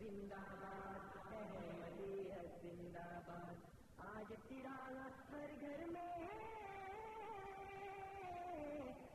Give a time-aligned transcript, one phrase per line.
[0.00, 3.56] زندہ باد احمدیت زندہ باد
[4.06, 4.96] آج چراغ
[5.32, 6.36] ہر گھر میں ہے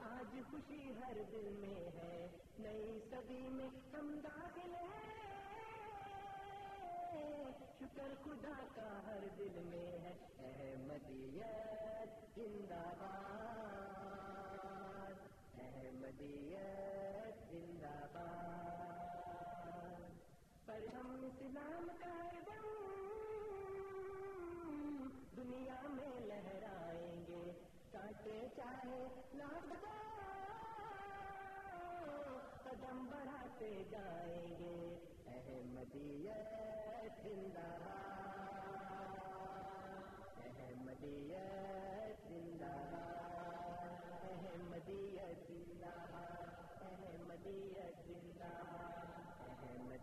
[0.10, 2.16] آج خوشی ہر دل میں ہے
[2.60, 5.02] نئی صدی میں ہم داخل ہیں
[7.80, 10.14] شکر خدا کا ہر دل میں ہے
[10.46, 14.02] احمدیت زندہ باد
[15.60, 16.93] احمدیت
[21.44, 22.68] اسلام کا دم
[25.38, 27.52] دنیا میں لہرائیں گے۔
[27.92, 29.74] کاٹے چاہے لاکھ
[32.64, 37.70] قدم بڑھاتے جائیں گے۔ احمدیت زندہ
[40.44, 42.74] احمدیت زندہ
[44.24, 45.96] احمدیت زندہ
[46.82, 49.03] احمدیت زندہ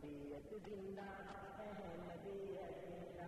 [0.03, 1.09] احمدیت زندہ
[1.63, 3.27] احمدیت زندہ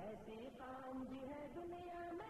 [0.00, 2.28] ایسی قوم بھی ہے دنیا میں،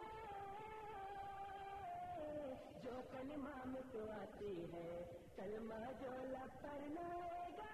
[2.85, 4.89] جو کلمہ مٹواتی ہے،
[5.37, 7.69] کلمہ جو لب پر لائے گا،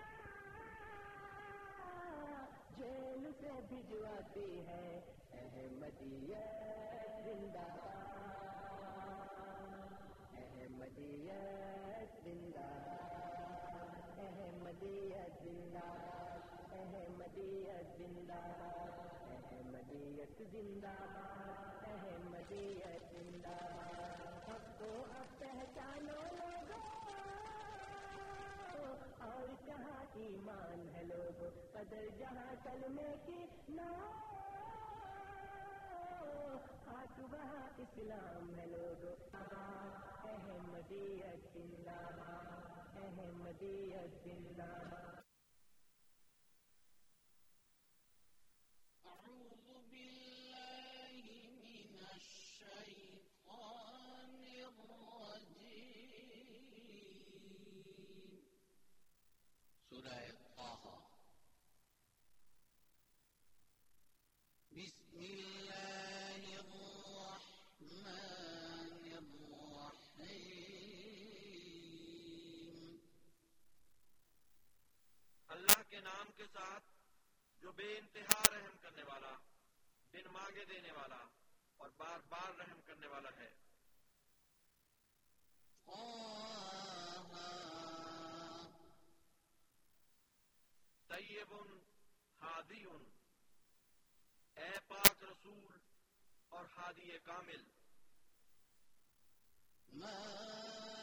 [2.78, 5.00] جیل سے بھجواتی ہے۔
[5.32, 7.89] احمدیت زندہ
[14.80, 15.88] احمدیت زندہ
[16.74, 18.38] احمدیت زندہ
[19.30, 20.92] احمدیت زندہ
[21.86, 23.56] احمدیت زندہ
[24.46, 26.80] اب تو اب پہچانو لوگوں
[29.20, 33.90] اور کہاں ایمان ہے لوگ قدر جہاں کلمے کی نہ
[37.22, 39.04] وہاں اسلام ہے لوگ
[40.24, 42.59] احمدیت زندہ
[43.18, 45.19] احمدیت زندہ
[77.70, 79.32] جو بے انتہا رحم کرنے والا
[80.12, 81.28] بن مانگے دینے والا
[81.76, 83.50] اور بار بار رحم کرنے والا ہے۔
[91.08, 91.54] طیب
[92.40, 92.84] ہادی،
[94.54, 95.78] اے پاک رسول
[96.48, 97.62] اور ہادی کامل۔
[99.92, 100.99] ما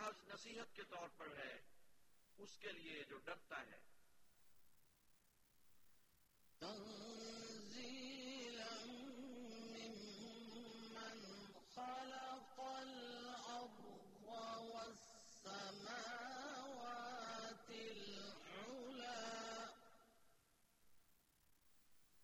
[0.00, 1.60] محض نصیحت کے طور پر ہے
[2.38, 3.80] اس کے لیے جو ڈرتا ہے۔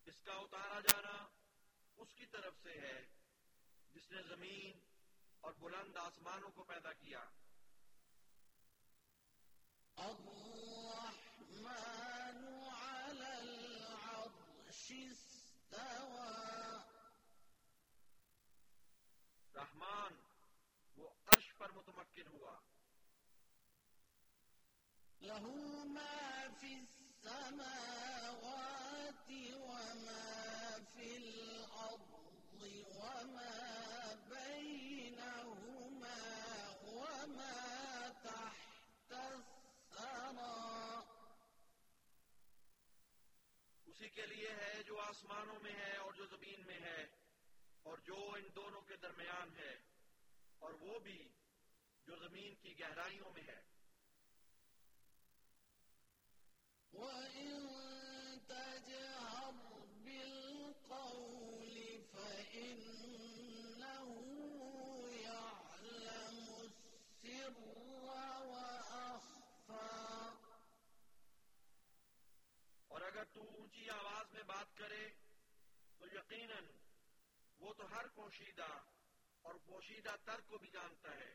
[0.05, 1.27] اس کا اتارا جانا
[1.97, 3.07] اس کی طرف سے ہے
[3.95, 4.79] جس نے زمین
[5.41, 7.25] اور بلند آسمانوں کو پیدا کیا۔
[9.99, 11.69] الرحمن
[12.69, 16.37] على العرش استوى.
[19.55, 20.13] رحمان
[20.97, 22.57] وہ عرش پر متمکن ہوا۔
[25.21, 25.47] له
[25.85, 27.67] ما في السماوات
[29.55, 32.11] وما في الأرض
[32.97, 33.57] وما
[34.29, 35.41] بينهما
[36.85, 37.57] وما
[43.87, 47.07] اسی کے لیے ہے جو آسمانوں میں ہے اور جو زمین میں ہے
[47.83, 49.79] اور جو ان دونوں کے درمیان ہے
[50.59, 51.29] اور وہ بھی
[52.07, 53.63] جو زمین کی گہرائیوں میں ہے۔
[56.93, 57.69] وَإِن
[58.47, 59.76] تَجْهَرْ
[73.37, 75.09] تو اونچی آواز میں بات کرے
[75.99, 76.65] تو یقیناً
[77.59, 78.69] وہ تو ہر پوشیدہ
[79.43, 81.35] اور پوشیدہ تر کو بھی جانتا ہے۔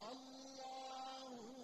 [0.00, 1.59] اللہ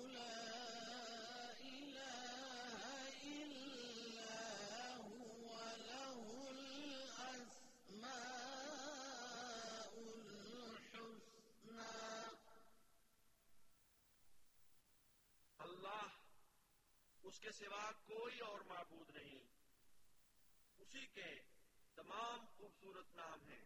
[17.37, 19.45] اس کے سوا کوئی اور معبود نہیں۔
[20.77, 21.35] اسی کے
[21.95, 23.65] تمام خوبصورت نام ہیں۔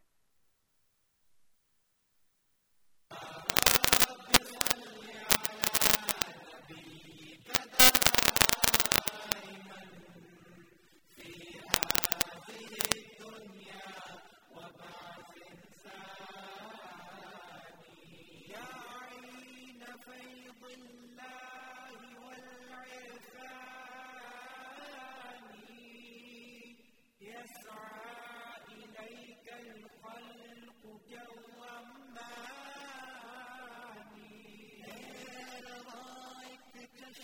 [37.11, 37.17] O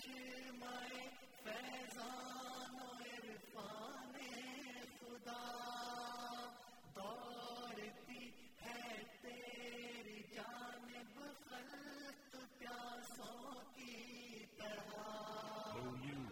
[16.03, 16.23] you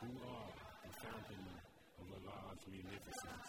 [0.00, 0.50] who are
[0.82, 1.46] the fountain
[2.00, 3.48] of Allah's munificence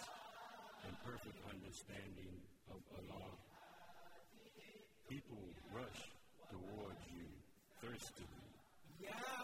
[0.85, 2.37] and perfect understanding
[2.69, 3.33] of Allah,
[5.09, 5.41] people
[5.73, 6.01] rush
[6.51, 7.25] towards you
[7.81, 8.46] thirstily.
[8.99, 9.36] Yeah.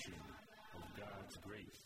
[0.00, 0.16] The
[0.76, 1.80] of God's grace,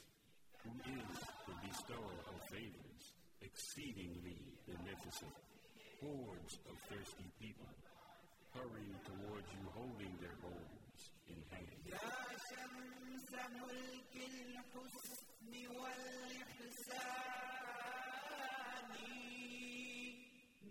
[0.62, 1.18] who is
[1.50, 3.02] the bestower of favors,
[3.42, 5.34] exceedingly beneficent,
[6.00, 7.66] hordes of thirsty people,
[8.54, 11.64] hurrying towards you holding their bowls in hand.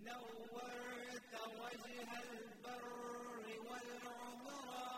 [0.05, 4.92] نورت وجه البر والعمران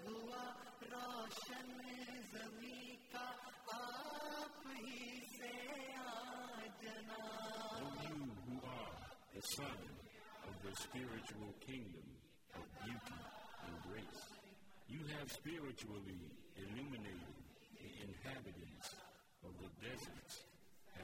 [0.06, 0.44] ہوا
[0.92, 1.76] روشن
[7.80, 8.96] O you who are
[9.34, 9.78] the son
[10.48, 12.08] of the spiritual kingdom
[12.54, 13.20] of beauty
[13.66, 14.22] and grace,
[14.88, 16.22] you have spiritually
[16.56, 17.36] illuminated
[17.80, 18.88] the inhabitants
[19.44, 20.27] of the deserts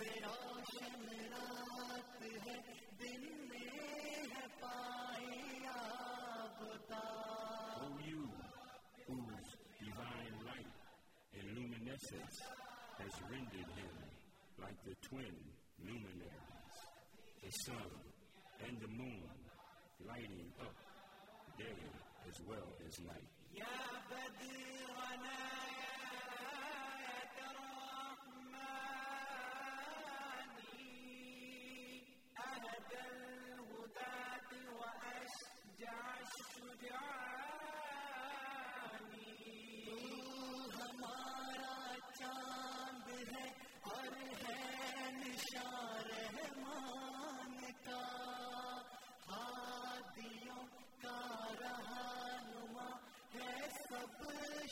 [0.00, 0.04] O
[8.06, 8.30] you
[9.08, 10.70] whose divine light
[11.34, 12.38] and luminescence
[12.98, 13.96] has rendered him
[14.62, 15.34] like the twin
[15.84, 16.78] luminaries,
[17.42, 17.90] the sun
[18.68, 19.28] and the moon
[20.06, 20.74] lighting up
[21.58, 21.82] day
[22.30, 23.28] as well as night.
[23.58, 25.57] شاہ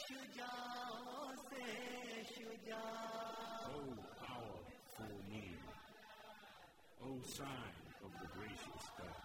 [0.09, 1.65] شجاعوں سے
[2.35, 2.83] شجاع
[3.69, 3.81] O
[4.27, 5.57] powerful moon,
[7.07, 7.75] O sign
[8.07, 9.25] of the gracious God,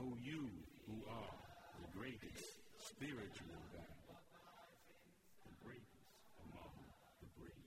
[0.00, 0.42] O you
[0.86, 1.34] who are
[1.80, 2.48] the greatest
[2.88, 3.94] spiritual God,
[5.48, 6.08] the greatest
[6.44, 6.74] among
[7.22, 7.62] the brave.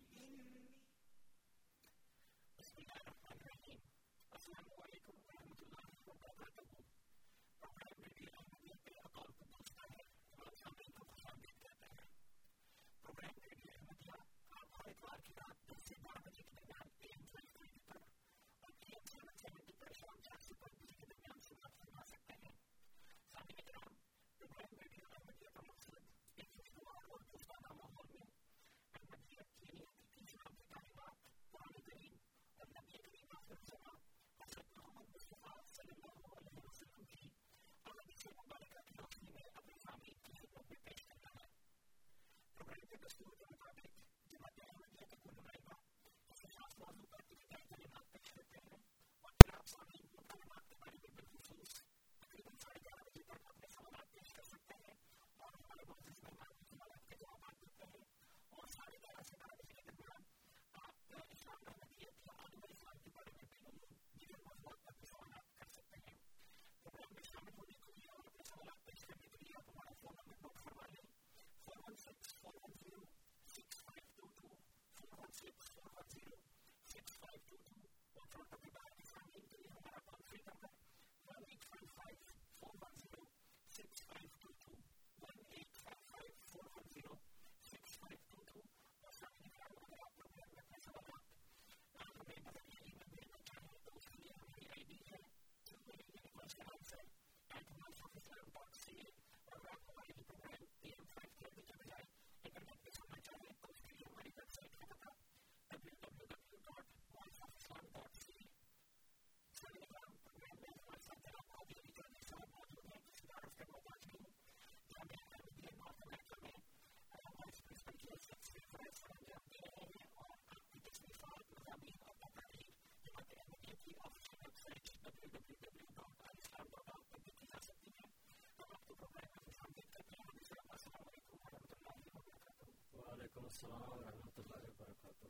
[133.56, 135.28] وعلیکم السلام ورحمۃ اللہ وبرکاتہ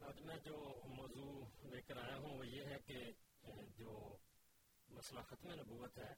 [0.00, 2.98] آج میں جو موضوع لے کر آیا ہوں وہ یہ ہے کہ
[3.76, 4.16] جو
[4.88, 6.12] مسئلہ ختم نبوت ہے،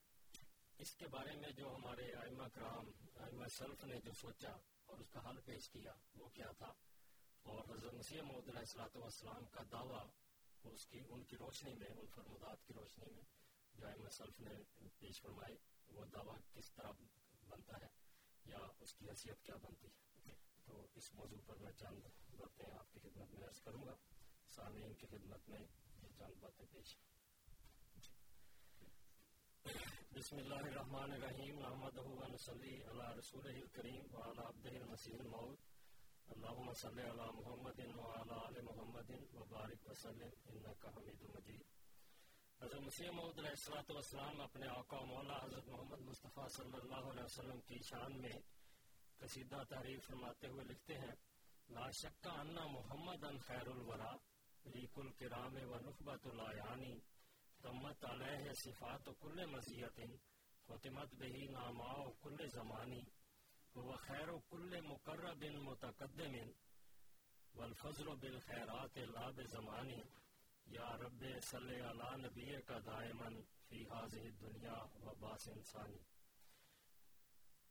[0.78, 2.90] اس کے بارے میں جو ہمارے آئمہ کرام،
[3.24, 4.52] آئمہ سلف نے جو سوچا
[4.86, 6.72] اور اس کا حل پیش کیا، وہ کیا تھا؟
[7.42, 10.06] اور حضرت مسیح محمد علیہ السلاۃ والسلام کا دعویٰ
[10.64, 13.22] اس کی، ان کی روشنی میں، ان فرمودات کی روشنی میں
[13.74, 14.54] جو آئمہ سلف نے
[14.98, 15.56] پیش فرمائے
[15.88, 16.92] وہ دعویٰ کس طرح
[18.84, 23.00] اس کی حیثیت کیا بنتی ہے؟ تو اس موضوع پر میں چند باتیں آپ کی
[23.00, 23.94] خدمت میں عرض کروں گا۔
[24.46, 25.60] سامعین کی خدمت میں
[26.02, 26.96] یہ چند باتیں پیش
[30.10, 31.98] بسم اللہ الرحمن الرحیم محمد
[32.38, 35.58] صلی علی رسول الکریم وعلی عبدہ المسیح الموت۔
[36.28, 41.62] اللہم صلی علی محمد وعلی آل محمد وبارک وسلم، انکا حمید مجید۔
[42.60, 47.10] حضرت مسیح محمد علیہ السلاۃ والسلام اپنے آقا و مولا حضرت محمد مصطفیٰ صلی اللہ
[47.12, 48.32] علیہ وسلم کی شان میں
[49.24, 51.14] قصیدہ تعریف فرماتے ہوئے لکھتے ہیں،
[51.68, 54.12] لا شک انا محمد ان خیر الورا
[54.64, 56.94] ریک الکرام و نخبت الایانی
[57.62, 60.00] تمت علیہ صفات و کل مزیت
[60.68, 63.00] ختمت بہی ناما و کل زمانی
[63.74, 66.36] وہ خیر و کل مقرب متقدم
[67.54, 70.00] والفضل بالخیرات لا بزمانی،
[70.66, 76.02] یا رب صلی علی نبی کا دائمن فی حاضر دنیا و باس انسانی۔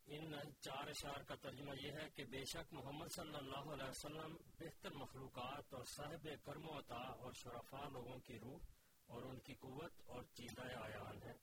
[0.05, 4.37] ان چار اشار کا ترجمہ یہ ہے کہ بے شک محمد صلی اللہ علیہ وسلم
[4.59, 8.59] بہتر مخلوقات اور صاحب کرم و عطا اور شرفا لوگوں کی روح
[9.05, 11.33] اور ان کی قوت اور چیزہ آیان ہے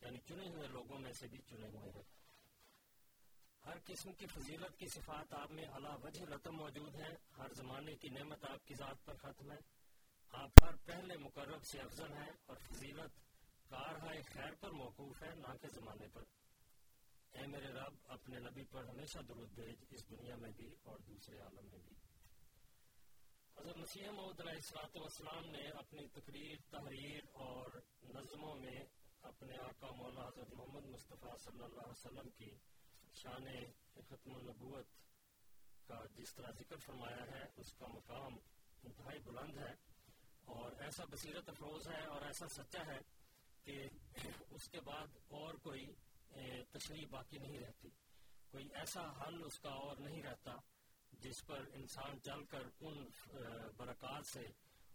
[0.00, 2.02] یعنی چنے ہوئے لوگوں میں سے بھی چنے ہوئے ہیں۔
[3.66, 7.94] ہر قسم کی فضیلت کی صفات آپ میں علا وجہ رتم موجود ہیں۔ ہر زمانے
[7.96, 9.58] کی نعمت آپ کی ذات پر ختم ہے۔
[10.32, 13.20] آپ ہر پہلے مقرب سے افضل ہیں اور فضیلت
[13.68, 16.22] کارہائے خیر پر موقوف ہے نہ کہ زمانے پر۔
[17.34, 21.38] اے میرے رب، اپنے نبی پر ہمیشہ درود بھیج، اس دنیا میں بھی اور دوسرے
[21.38, 21.96] عالم میں بھی۔
[23.56, 27.80] حضرت مسیح محمد علیہ السلاۃ والسلام نے اپنی تقریر، تحریر اور
[28.14, 28.78] نظموں میں
[29.22, 32.50] اپنے آقا مولا حضرت محمد مصطفیٰ صلی اللہ علیہ وسلم کی
[33.14, 33.46] شان
[34.08, 34.86] ختم النبوت
[35.88, 38.38] کا جس طرح ذکر فرمایا ہے، اس کا مقام
[38.84, 39.72] انتہائی بلند ہے
[40.44, 42.98] اور ایسا بصیرت افروز ہے اور ایسا سچا ہے
[43.64, 43.82] کہ
[44.50, 45.84] اس کے بعد اور کوئی
[46.72, 47.88] تشریح باقی نہیں رہتی۔
[48.50, 50.52] کوئی ایسا حل اس کا اور نہیں رہتا
[51.12, 53.06] جس پر انسان چل کر ان
[53.76, 54.40] برکات سے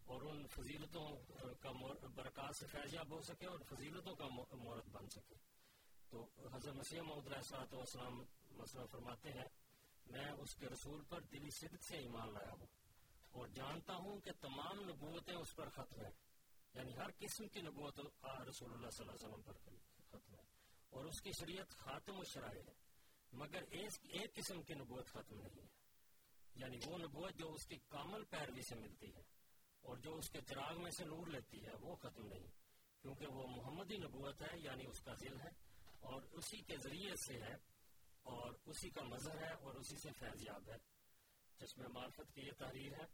[0.06, 1.08] اور ان فضیلتوں
[1.60, 1.72] کا
[2.16, 5.36] برکات سے فیضیاب ہو سکے اور فضیلتوں کا مورت بن سکے۔
[6.10, 9.48] تو حضرت مسیح محمد والسلام مسئلہ فرماتے ہیں،
[10.06, 12.68] میں اس کے رسول پر دلی صدق سے ایمان لایا ہوں
[13.32, 16.12] اور جانتا ہوں کہ تمام نبوتیں اس پر ختم ہیں۔
[16.74, 19.89] یعنی ہر قسم کی نبوت رسول اللہ صلی اللہ علیہ وسلم پر ختم ہے
[20.90, 22.74] اور اس کی شریعت خاتم و شرائع ہے۔
[23.32, 25.68] مگر ایک قسم کی نبوت ختم نہیں ہے۔
[26.56, 29.22] یعنی وہ نبوت جو اس کی کامل پیروی سے ملتی ہے
[29.82, 32.48] اور جو اس کے چراغ میں سے نور لیتی ہے، وہ ختم نہیں۔
[33.02, 35.50] کیونکہ وہ محمدی نبوت ہے یعنی اس کا ذل ہے
[36.00, 37.54] اور اسی کے ذریعے سے ہے
[38.22, 40.78] اور اسی کا مظہر ہے اور اسی سے فیضیاب ہے۔
[41.60, 43.06] جس میں معرفت کی یہ تحریر ہے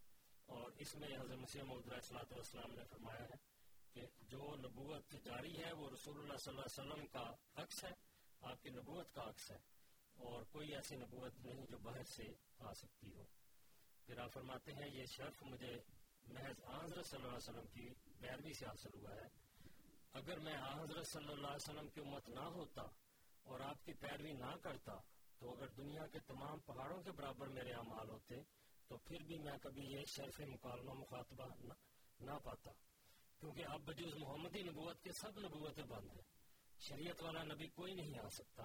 [0.45, 3.54] اور اس میں حضرت مسیح محمد السلاۃ والسلام نے فرمایا ہے
[3.95, 7.91] کہ جو نبوت جاری ہے وہ رسول اللہ صلی اللہ علیہ وسلم کا عکس ہے،
[8.41, 9.57] آپ کی نبوت کا عکس ہے،
[10.17, 12.23] اور کوئی ایسی نبوت نہیں جو باہر سے
[12.59, 13.23] آ سکتی ہو۔
[14.05, 15.73] پھر آپ فرماتے ہیں، یہ شرف مجھے
[16.25, 19.27] محض حضرت صلی اللہ علیہ وسلم کی پیروی سے حاصل ہوا ہے۔
[20.13, 22.81] اگر میں حضرت صلی اللہ علیہ وسلم کی امت نہ ہوتا
[23.43, 24.95] اور آپ کی پیروی نہ کرتا،
[25.39, 28.35] تو اگر دنیا کے تمام پہاڑوں کے برابر میرے اعمال ہوتے،
[28.87, 31.47] تو پھر بھی میں کبھی یہ شرف مکالمہ مخاطبہ
[32.19, 32.71] نہ پاتا۔
[33.45, 36.21] کیونکہ اب بجوز محمدی نبوت کے سب نبوتیں بند ہیں۔
[36.79, 38.63] شریعت والا نبی کوئی نہیں آ سکتا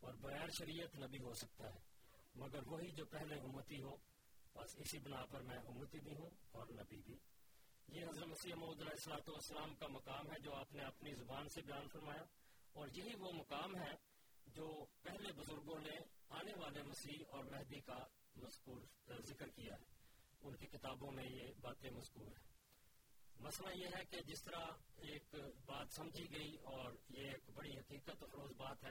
[0.00, 1.78] اور بغیر شریعت نبی ہو سکتا ہے۔
[2.34, 3.96] مگر وہی جو پہلے امتی ہو،
[4.54, 7.16] بس اسی بنا پر میں امتی بھی ہوں اور نبی بھی۔
[7.88, 11.48] یہ حضرت مسیح محمد علیہ السلاۃ والسلام کا مقام ہے جو آپ نے اپنی زبان
[11.48, 12.24] سے بیان فرمایا۔
[12.72, 13.92] اور یہی وہ مقام ہے
[14.46, 15.96] جو پہلے بزرگوں نے
[16.28, 17.98] آنے والے مسیح اور مہدی کا
[18.36, 18.82] مذکور،
[19.26, 19.84] ذکر کیا ہے۔
[20.40, 22.47] ان کی کتابوں میں یہ باتیں مذکور ہیں۔
[23.38, 25.34] مسئلہ یہ ہے کہ جس طرح ایک
[25.66, 28.90] بات سمجھی گئی اور یہ ایک بڑی حقیقت افروز بات ہے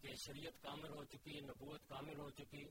[0.00, 2.64] کہ شریعت کامل ہو چکی، نبوت کامل ہو چکی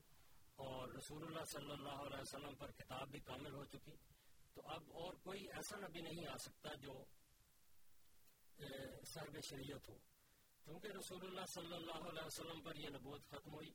[0.56, 3.96] اور رسول اللہ صلی اللہ علیہ وسلم پر کتاب بھی کامل ہو چکی۔
[4.54, 7.04] تو اب اور کوئی ایسا نبی نہیں آ سکتا جو
[9.04, 9.98] صاحب شریعت ہو۔
[10.64, 13.70] کیونکہ رسول اللہ صلی اللہ علیہ وسلم پر یہ نبوت ختم ہوئی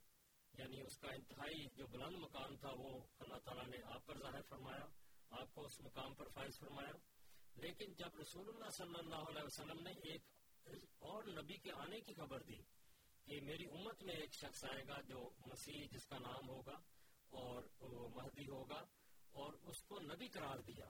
[0.53, 4.41] یعنی اس کا انتہائی جو بلند مقام تھا وہ اللہ تعالیٰ نے آپ پر ظاہر
[4.49, 4.85] فرمایا،
[5.29, 6.91] آپ کو اس مقام پر فائز فرمایا۔
[7.55, 10.21] لیکن جب رسول اللہ صلی اللہ علیہ وسلم نے ایک
[10.99, 12.61] اور نبی کے آنے کی خبر دی
[13.27, 16.77] کہ میری امت میں ایک شخص آئے گا جو مسیح جس کا نام ہوگا
[17.29, 17.63] اور
[18.15, 18.83] مہدی ہوگا
[19.31, 20.89] اور اس کو نبی قرار دیا۔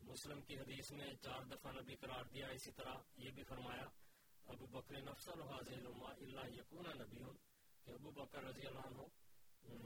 [0.00, 3.88] مسلم کی حدیث میں چار دفعہ نبی قرار دیا، اسی طرح یہ بھی فرمایا،
[4.46, 7.24] ابو بکر نفسل اللہ یقون نبی
[7.84, 9.02] کہ ابو بکر رضی اللہ عنہ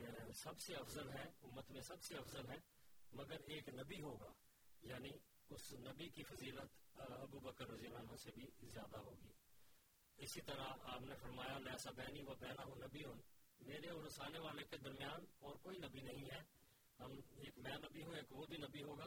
[0.00, 2.58] یعنی سب سے افضل ہے، امت میں سب سے افضل ہے،
[3.12, 4.32] مگر ایک نبی ہوگا
[4.82, 5.10] یعنی
[5.54, 9.28] اس نبی کی فضیلت ابو بکر رضی اللہ عنہ سے بھی زیادہ ہوگی۔
[10.16, 13.14] اسی طرح آپ نے فرمایا لیسا بینی و بینا ہوں، نبی ہوں۔
[13.60, 16.42] میرے اور اس آنے والے کے درمیان اور کوئی نبی نہیں ہے۔
[17.00, 19.04] ہم ایک میں نبی ہوں، ایک وہ بھی نبی ہوگا۔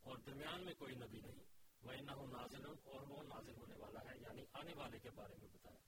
[0.00, 1.44] اور درمیان میں کوئی نبی نہیں۔
[1.82, 5.34] وہ نہ ہوں نازل اور وہ نازل ہونے والا ہے یعنی آنے والے کے بارے
[5.40, 5.78] میں بتایا۔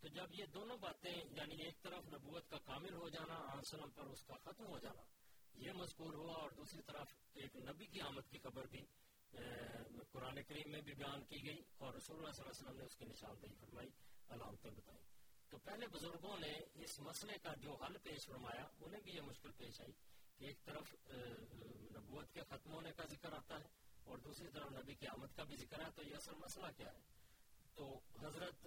[0.00, 4.04] تو جب یہ دونوں باتیں یعنی ایک طرف نبوت کا کامل ہو جانا آسلم پر
[4.04, 5.02] اس کا ختم ہو جانا،
[5.54, 8.80] یہ مذکور ہوا۔ اور دوسری طرف ایک نبی کی آمد کی خبر بھی
[10.12, 12.84] قرآن کریم میں بھی بیان کی گئی اور رسول اللہ صلی اللہ علیہ وسلم نے
[12.84, 13.88] اس کی نشاندہی فرمائی
[14.28, 15.02] علامتیں بتائی۔
[15.48, 19.52] تو پہلے بزرگوں نے اس مسئلے کا جو حل پیش فرمایا، انہیں بھی یہ مشکل
[19.56, 19.92] پیش آئی
[20.38, 20.94] کہ ایک طرف
[21.96, 23.68] نبوت کے ختم ہونے کا ذکر آتا ہے
[24.04, 26.92] اور دوسری طرف نبی کی آمد کا بھی ذکر ہے، تو یہ اصل مسئلہ کیا
[26.92, 27.00] ہے؟
[27.74, 28.66] تو حضرت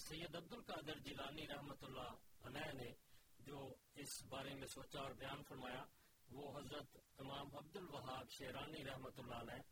[0.00, 2.90] سید عبد القادر جیلانی رحمت اللہ علیہ نے
[3.38, 3.58] جو
[3.94, 5.84] اس بارے میں سوچا اور بیان فرمایا
[6.30, 9.62] وہ حضرت امام عبد الوہاب شیرانی رحمت اللہ علیہ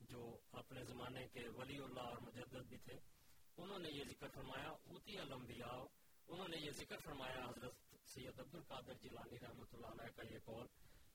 [0.00, 2.98] جو اپنے زمانے کے ولی اللہ اور مجدد بھی تھے،
[3.56, 5.78] انہوں نے یہ ذکر فرمایا، اوتی الانبیاء،
[6.28, 7.74] انہوں نے یہ ذکر فرمایا حضرت
[8.06, 10.66] سید عبد القادر جیلانی رحمت اللہ علیہ کا یہ قول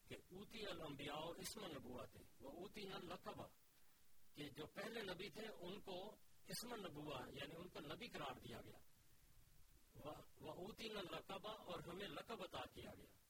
[0.08, 3.48] کہ اوتی الانبیاء اسم نبوت ہے، وہ اوتی نہ لقبہ،
[4.36, 6.16] کہ جو پہلے نبی تھے ان کو
[6.48, 8.78] اسم نبوہ یعنی ان کو نبی قرار دیا گیا۔
[10.42, 13.29] وہ اوتی نہ لقبہ اور ہمیں لقب عطا کیا گیا۔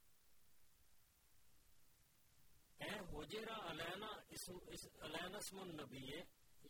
[5.39, 6.08] اسم النبی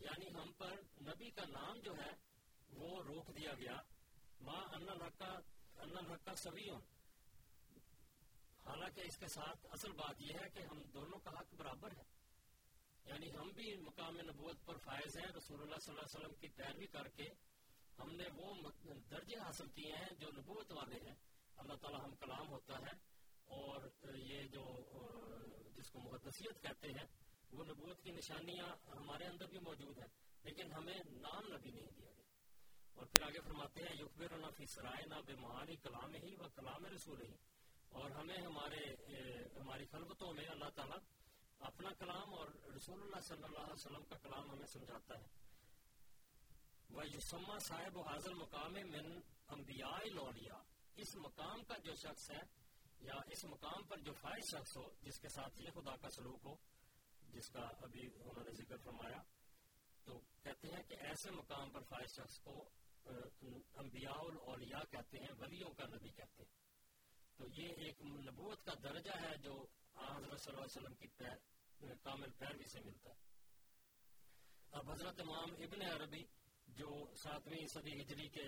[0.00, 2.10] یعنی ہم پر نبی کا نام جو ہے،
[2.68, 3.76] وہ روک دیا گیا۔
[4.40, 5.40] ماں ان الحقہ
[5.80, 6.80] ان الحقہ سبیون
[8.66, 12.02] حالانکہ اس کے ساتھ اصل بات یہ ہے کہ ہم دونوں کا حق برابر ہے۔
[13.04, 16.48] یعنی ہم بھی مقام نبوت پر فائز ہیں، رسول اللہ صلی اللہ علیہ وسلم کی
[16.48, 17.24] پیروی کر کے
[17.98, 18.54] ہم نے وہ
[19.10, 21.14] درجے حاصل کیے ہیں جو نبوت والے ہیں۔
[21.56, 22.92] اللہ تعالیٰ ہم کلام ہوتا ہے
[23.44, 24.64] اور یہ جو
[25.80, 27.06] جس کو محدثیت کہتے ہیں۔
[27.52, 28.66] وہ نبوت کی نشانیاں
[28.96, 30.06] ہمارے اندر بھی موجود ہیں،
[30.42, 32.30] لیکن ہمیں نام نبی نہیں دیا گیا۔
[32.94, 36.48] اور پھر آگے فرماتے ہیں، یقبر نہ فی سرائے نہ بے معانی کلام ہی و
[36.54, 37.34] کلام رسول ہی۔
[37.88, 38.94] اور ہمیں ہمارے
[39.60, 40.98] ہماری خلبتوں میں اللہ تعالیٰ
[41.58, 45.26] اپنا کلام اور رسول اللہ صلی اللہ علیہ وسلم کا کلام ہمیں سمجھاتا ہے۔
[46.90, 50.62] وہ یوسما صاحب و حاضر مقام من انبیاء لولیا
[50.96, 52.59] اس مقام کا جو شخص ہے
[53.00, 56.44] یا اس مقام پر جو فائز شخص ہو، جس کے ساتھ یہ خدا کا سلوک
[56.44, 56.54] ہو،
[57.34, 59.20] جس کا ابھی انہوں نے ذکر فرمایا،
[60.06, 62.54] تو کہتے ہیں کہ ایسے مقام پر فائز شخص کو
[63.04, 66.58] انبیاء الاولیاء کہتے ہیں، ولیوں کا نبی کہتے ہیں۔
[67.38, 69.54] تو یہ ایک نبوت کا درجہ ہے جو
[69.96, 73.28] حضرت صلی اللہ علیہ وسلم کی پیر کامل پیروی سے ملتا ہے۔
[74.70, 76.22] اب حضرت امام ابن عربی،
[76.78, 78.44] جو ساتویں صدی ہجری کے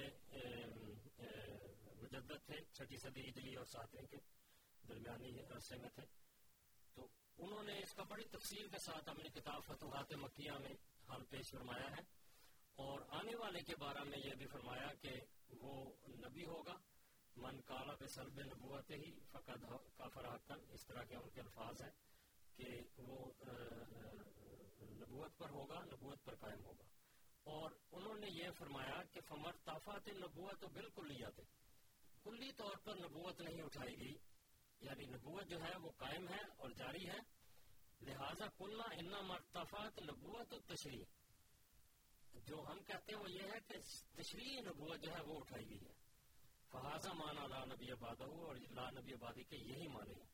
[2.03, 4.19] مجدد تھے، چھٹی صدی ہجری اور ساتویں کے
[4.88, 6.03] درمیانی عرصے میں تھے۔
[6.95, 10.73] تو انہوں نے اس کا بڑی تفصیل کے ساتھ اپنی کتاب فتوحات مکیہ میں
[11.09, 12.23] حال پیش فرمایا ہے۔
[12.77, 15.11] اور آنے والے کے بارے میں یہ بھی فرمایا کہ
[15.61, 16.77] وہ نبی ہوگا۔
[17.37, 19.64] من کالا بے سلب نبوت ہی فقط
[19.97, 21.90] کا فراقن اس طرح کے ان کے الفاظ ہیں
[22.57, 22.66] کہ
[22.99, 23.33] وہ
[24.83, 26.85] نبوت پر ہوگا، نبوت پر قائم ہوگا۔
[27.42, 31.42] اور انہوں نے یہ فرمایا کہ فمر طافات نبوت تو بالکل لیا تھے
[32.23, 34.14] کلی طور پر نبوت نہیں اٹھائی گئی۔
[34.83, 37.18] یعنی نبوت جو ہے وہ قائم ہے اور جاری ہے۔
[38.03, 41.05] لہذا کلنا انا مرتفات نبوت و تشریح
[42.33, 43.75] جو ہم کہتے ہیں وہ یہ ہے کہ
[44.23, 45.92] تشریح نبوت جو ہے وہ اٹھائی گئی ہے۔
[46.71, 50.29] فہذا مانا لا نبی آباد اور لا نبی آبادی کے یہی معنی ہیں۔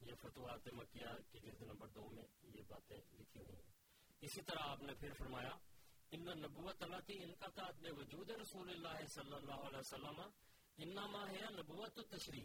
[0.00, 3.72] یہ فتوحات مکیہ کی جلد نمبر دو میں یہ باتیں لکھی ہوئی ہیں۔
[4.20, 5.50] اسی طرح آپ نے پھر فرمایا،
[6.10, 10.22] ان نبوت اللہ تھی ان کا تھا وجود رسول اللہ صلی اللہ علیہ وسلم۔
[10.76, 12.44] انما ہے نبوت و تشریح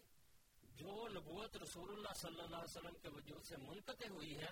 [0.75, 4.49] جو نبوت رسول اللہ صلی اللہ علیہ وسلم کے وجود سے منقطع ہوئی ہے،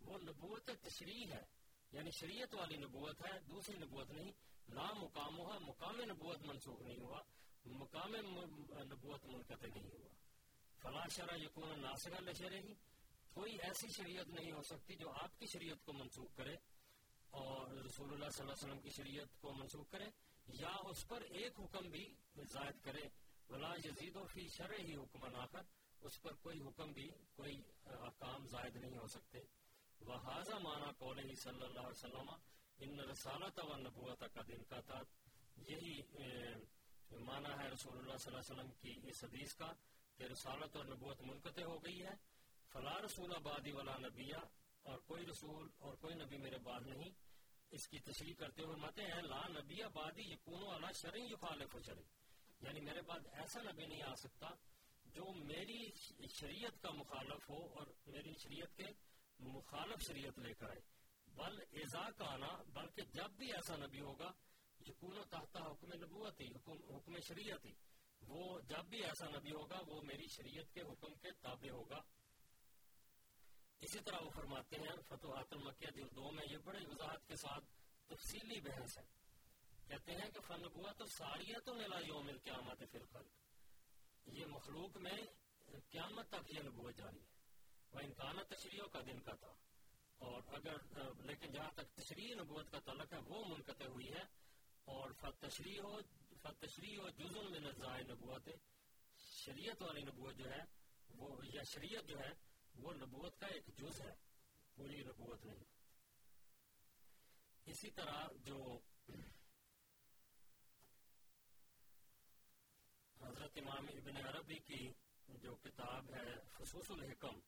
[0.00, 1.44] وہ نبوت تشریح ہے۔
[1.92, 4.32] یعنی شریعت والی نبوت ہے، دوسری نبوت نہیں
[4.68, 7.20] لا مقام ہوا، مقام نبوت منسوخ نہیں ہوا،
[7.64, 10.08] مقام نبوت منقطع نہیں ہوا۔
[10.82, 12.74] فلا شرح یقون ناسگا لشرے ہی
[13.34, 16.56] کوئی ایسی شریعت نہیں ہو سکتی جو آپ کی شریعت کو منسوخ کرے
[17.30, 20.08] اور رسول اللہ صلی اللہ علیہ وسلم کی شریعت کو منسوخ کرے،
[20.48, 23.08] یا اس پر ایک حکم بھی زائد کرے۔
[23.50, 25.62] ولا یزید و فی شرع ہی حکم آخر
[26.00, 29.38] اس پر کوئی حکم بھی، کوئی احکام زائد نہیں ہو سکتے۔
[30.00, 32.30] وحاظہ مانا قول ہی صلی اللہ علیہ وسلم،
[32.78, 35.00] ان رسالت و نبوت کا دن کا تھا۔
[35.68, 36.02] یہی
[37.18, 39.72] مانا ہے رسول اللہ صلی اللہ علیہ وسلم کی اس حدیث کا
[40.16, 42.14] کہ رسالت اور نبوت منقطع ہو گئی ہے۔
[42.72, 44.40] فلا رسول آبادی والا نبیہ
[44.82, 47.10] اور کوئی رسول اور کوئی نبی میرے بعد نہیں۔
[47.70, 52.19] اس کی تشریح کرتے ہوئے ماتے ہیں، لا نبی آبادی یقون والا شرع یخالف شرع
[52.60, 54.48] یعنی میرے پاس ایسا نبی نہیں آ سکتا
[55.04, 55.90] جو میری
[56.40, 58.86] شریعت کا مخالف ہو اور میری شریعت کے
[59.38, 60.80] مخالف شریعت لے کر آئے۔
[61.26, 64.32] بل ایزا کا آنا بلکہ جب بھی ایسا نبی ہوگا
[64.86, 66.46] یقون و تحت حکم نبوت ہی
[66.96, 67.72] حکم شریعت ہی
[68.20, 72.00] وہ جب بھی ایسا نبی ہوگا، وہ میری شریعت کے حکم کے تابع ہوگا۔
[73.80, 77.64] اسی طرح وہ فرماتے ہیں، فتوحات المکیہ دل دو میں یہ بڑے وضاحت کے ساتھ
[78.06, 79.19] تفصیلی بحث ہے۔
[79.90, 83.32] کہتے ہیں کہ فن ہوا تو ساریت ملا یوم قیامت فی الخلق
[84.26, 85.16] یہ مخلوق میں
[85.88, 87.26] قیامت تک یہ نبوت جاری ہے۔
[87.92, 89.52] وہ انکان تشریحوں کا دن کا تھا۔
[90.18, 90.76] اور اگر،
[91.24, 94.22] لیکن جہاں تک تشریح نبوت کا تعلق ہے، وہ منقطع ہوئی ہے۔
[94.84, 96.00] اور فتشریح ہو
[96.42, 98.48] فتشریح ہو جزن میں نظائے نبوت،
[99.18, 100.64] شریعت والی نبوت جو ہے،
[101.08, 102.32] وہ، یا شریعت جو ہے،
[102.74, 104.14] وہ نبوت کا ایک جز ہے۔
[104.74, 105.64] پوری نبوت نہیں۔
[107.64, 108.78] اسی طرح جو
[113.30, 114.92] حضرت امام ابن عربی کی
[115.28, 117.38] جو کتاب ہے خصوص الحکم،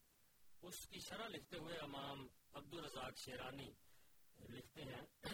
[0.62, 3.70] اس کی شرح لکھتے ہوئے امام عبد الرزاق شیرانی
[4.48, 5.32] لکھتے ہیں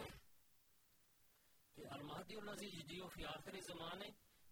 [1.75, 4.09] کہ المہدی العزیز جی فی آخری زمانے،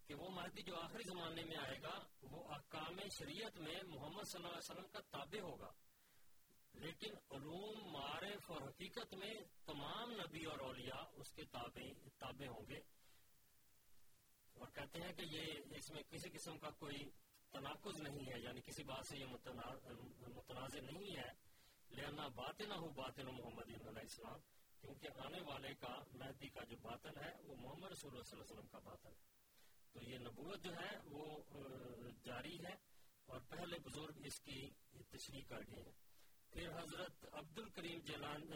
[0.06, 4.44] کہ وہ مہدی جو آخری زمانے میں آئے گا، وہ احکام شریعت میں محمد صلی
[4.44, 5.72] اللہ علیہ وسلم کا تابع ہوگا۔
[6.74, 9.34] لیکن علوم، معارف اور حقیقت میں
[9.66, 12.95] تمام نبی اور اولیاء اس کے تابع تابع ہوں گے۔
[14.56, 16.98] اور کہتے ہیں کہ یہ اس میں کسی قسم کا کوئی
[17.50, 19.26] تناقض نہیں ہے یعنی کسی بات سے یہ
[20.34, 21.30] متنازع نہیں ہے۔
[21.90, 24.40] لہنا باطن ہو باطن محمد علیہ السلام
[24.80, 28.44] کیونکہ آنے والے کا مہدی کا جو باطن ہے، وہ محمد رسول اللہ صلی اللہ
[28.44, 29.24] علیہ وسلم کا باطن ہے۔
[29.92, 31.38] تو یہ نبوت جو ہے، وہ
[32.24, 32.74] جاری ہے
[33.26, 34.70] اور پہلے بزرگ اس کی
[35.10, 35.92] تشریح کر گئے ہیں۔
[36.50, 38.00] پھر حضرت عبد الکریم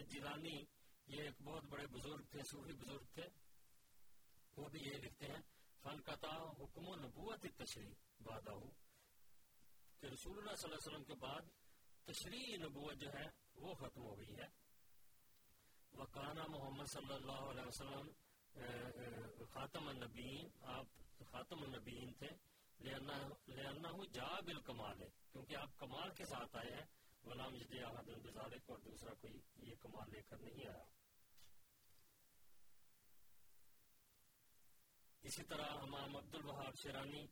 [0.09, 0.65] جیلانی،
[1.07, 3.29] یہ ایک بہت بڑے بزرگ تھے، صوفی بزرگ تھے،
[4.57, 5.43] وہ بھی یہ لکھتے ہیں۔
[5.83, 8.55] فن قطع حکم و نبوت تشریح بادہ
[10.01, 11.41] کہ رسول اللہ صلی اللہ علیہ وسلم کے بعد
[12.05, 14.49] تشریح نبوت جو ہے وہ ختم ہو گئی ہے۔
[15.93, 18.07] وکانا محمد صلی اللہ علیہ وسلم
[19.53, 20.87] خاتم النبین آپ
[21.31, 22.29] خاتم النبین تھے۔
[22.81, 26.87] لینا ہوں جا بالکمال ہے کیونکہ آپ کمال کے ساتھ آئے ہیں۔
[27.25, 29.35] غلام جدی احد البزارک اور دوسرا کوئی
[29.69, 30.85] یہ کمال لے کر نہیں آیا۔
[35.23, 37.27] اسی طرح امام عبد الوہاب شیرانی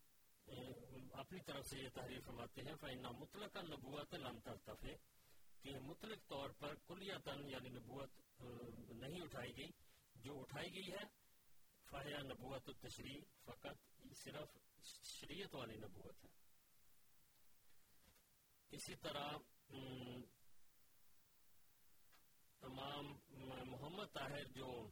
[1.12, 4.88] اپنی طرف سے یہ تحریر فرماتے ہیں، فَإِنَّ مطلق نبوت لم ترتفع۔
[5.62, 8.10] کہ مطلق طور پر کلیتاً یعنی نبوت
[8.90, 9.70] نہیں اٹھائی گئی۔
[10.14, 11.04] جو اٹھائی گئی ہے
[11.84, 14.56] فاہیا نبوت التشریح فقط صرف
[15.04, 16.28] شریعت والی نبوت ہے۔
[18.70, 19.32] اسی طرح
[22.60, 23.18] تمام
[23.70, 24.90] محمد طاہر جو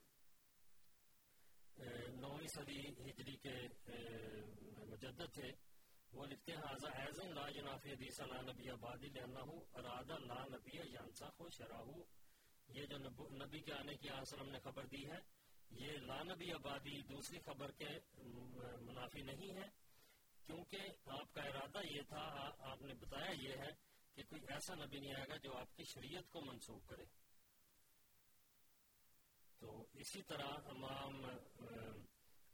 [1.79, 3.55] نویں صدی ہجری کے
[4.91, 5.53] مجدد تھے۔
[6.13, 10.45] وہ لکھتے ہیں حاضر ایزن لا جنافی حدیث لا نبی آبادی لینا ہوں ارادہ لا
[10.51, 12.03] نبی یانسا خو شراہو
[12.69, 12.99] یہ جو
[13.43, 15.19] نبی کے آنے کی آسلم نے خبر دی ہے،
[15.71, 17.89] یہ لا نبی آبادی دوسری خبر کے
[18.81, 19.69] منافی نہیں ہے،
[20.47, 22.25] کیونکہ آپ کا ارادہ یہ تھا،
[22.71, 23.71] آپ نے بتایا یہ ہے
[24.17, 27.05] کہ کوئی ایسا نبی نہیں آئے گا جو آپ کی شریعت کو منسوخ کرے۔
[29.67, 31.15] تو اسی طرح امام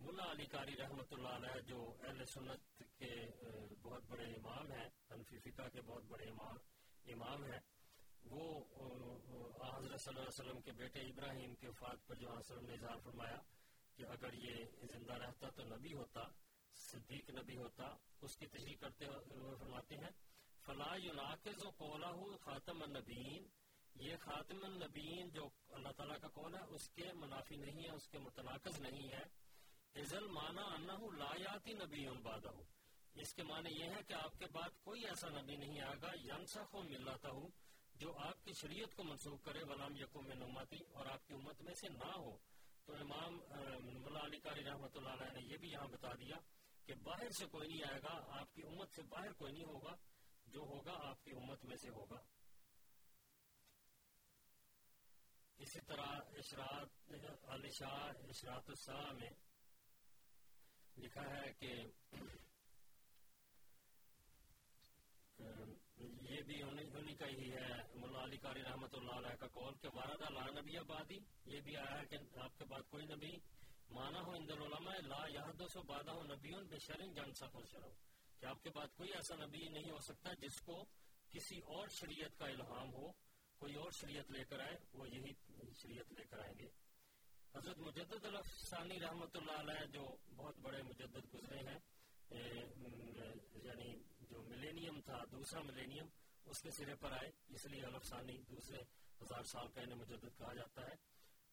[0.01, 3.11] ملا علی کاری رحمت اللہ علیہ، جو اہل سنت کے
[3.83, 6.57] بہت بڑے امام ہیں، حنفی فقہ کے بہت بڑے امام
[7.07, 7.61] امام ہیں،
[8.33, 8.47] وہ
[9.61, 12.99] حضرت صلی اللہ علیہ وسلم کے بیٹے ابراہیم کے وفات پر جو وسلم نے اظہار
[13.05, 13.41] فرمایا
[13.99, 16.25] کہ اگر یہ زندہ رہتا تو نبی ہوتا،
[16.77, 20.13] صدیق نبی ہوتا، اس کی تشریح کرتے ہوئے فرماتے ہیں،
[20.65, 23.51] فلا يناقض قوله خاتم النبیین
[23.95, 28.09] یہ خاتم النبیین جو اللہ تعالیٰ کا قول ہے، اس کے منافی نہیں ہے، اس
[28.09, 29.23] کے متناقض نہیں ہے۔
[29.95, 32.51] ازل مانا انہو لا یاتی نبی بعدہ
[33.15, 36.13] اس کے معنی یہ ہے کہ آپ کے بعد کوئی ایسا نبی نہیں آئے گا
[36.25, 37.49] ینسخ و ملتا ہوں
[37.95, 41.75] جو آپ کی شریعت کو منسوخ کرے ولام یقوم من اور آپ کی امت میں
[41.81, 42.37] سے نہ ہو۔
[42.87, 43.39] تو امام
[44.05, 46.37] ملا علی قاری رحمۃ اللہ علیہ نے یہ بھی یہاں بتا دیا
[46.87, 49.95] کہ باہر سے کوئی نہیں آئے گا، آپ کی امت سے باہر کوئی نہیں ہوگا،
[50.47, 52.21] جو ہوگا آپ کی امت میں سے ہوگا۔
[55.63, 59.31] اسی طرح اشراط علی شاہ، اشراط الساہ میں
[60.97, 61.73] لکھا ہے کہ،
[66.31, 69.89] یہ بھی انہی کا ہی ہے ملا علی قاری رحمت اللہ علیہ کا قول کہ
[69.95, 73.33] وارد لا نبی آبادی، یہ بھی آیا ہے کہ آپ کے بعد کوئی نبی
[73.91, 77.91] مانا ہو اندر علماء لا یحدث بعدہ نبیون بشرن جن سخل شرو۔
[78.41, 80.85] کہ آپ کے بعد کوئی ایسا نبی نہیں ہو سکتا جس کو
[81.31, 83.32] کسی اور شریعت کا الہام ہو۔
[83.63, 85.33] کوئی اور شریعت لے کر آئے، وہ یہی
[85.83, 86.69] شریعت لے کر آئیں گے۔
[87.55, 91.79] حضرت مجدد الفسانی رحمت اللہ علیہ جو بہت بڑے مجدد گزرے ہیں
[93.65, 96.07] یعنی جو ملینیم تھا، دوسرا ملینیم
[96.45, 98.79] اس کے سرے پر آئے۔ اس لیے الفسانی دوسرے
[99.23, 100.97] ہزار سال کا انہیں مجدد کہا جاتا ہے۔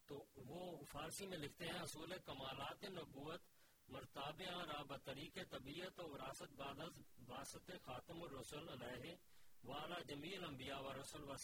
[0.05, 3.41] تو وہ فارسی میں لکھتے ہیں، اصول کمالات نبوت
[3.87, 9.15] مرتابہ راب طریق طبیعت و وراثت بادز باسط خاتم الرسول علیہ
[9.63, 11.35] والا جمیل انبیاء و رسول و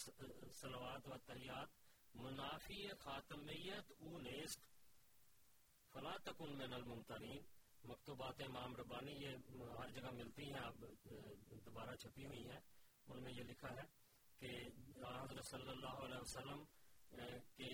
[0.52, 1.70] صلوات و تحیات
[2.16, 4.62] منافی خاتمیت او نیست.
[5.94, 7.44] فلا تکن من الممترین.
[7.84, 9.36] مکتوبات امام ربانی یہ
[9.78, 10.84] ہر جگہ ملتی ہیں، اب
[11.66, 12.60] دوبارہ چھپی ہوئی ہیں۔
[13.08, 13.86] ان میں یہ لکھا ہے
[14.40, 14.50] کہ
[15.04, 16.64] حضرت صلی اللہ علیہ وسلم
[17.58, 17.70] کے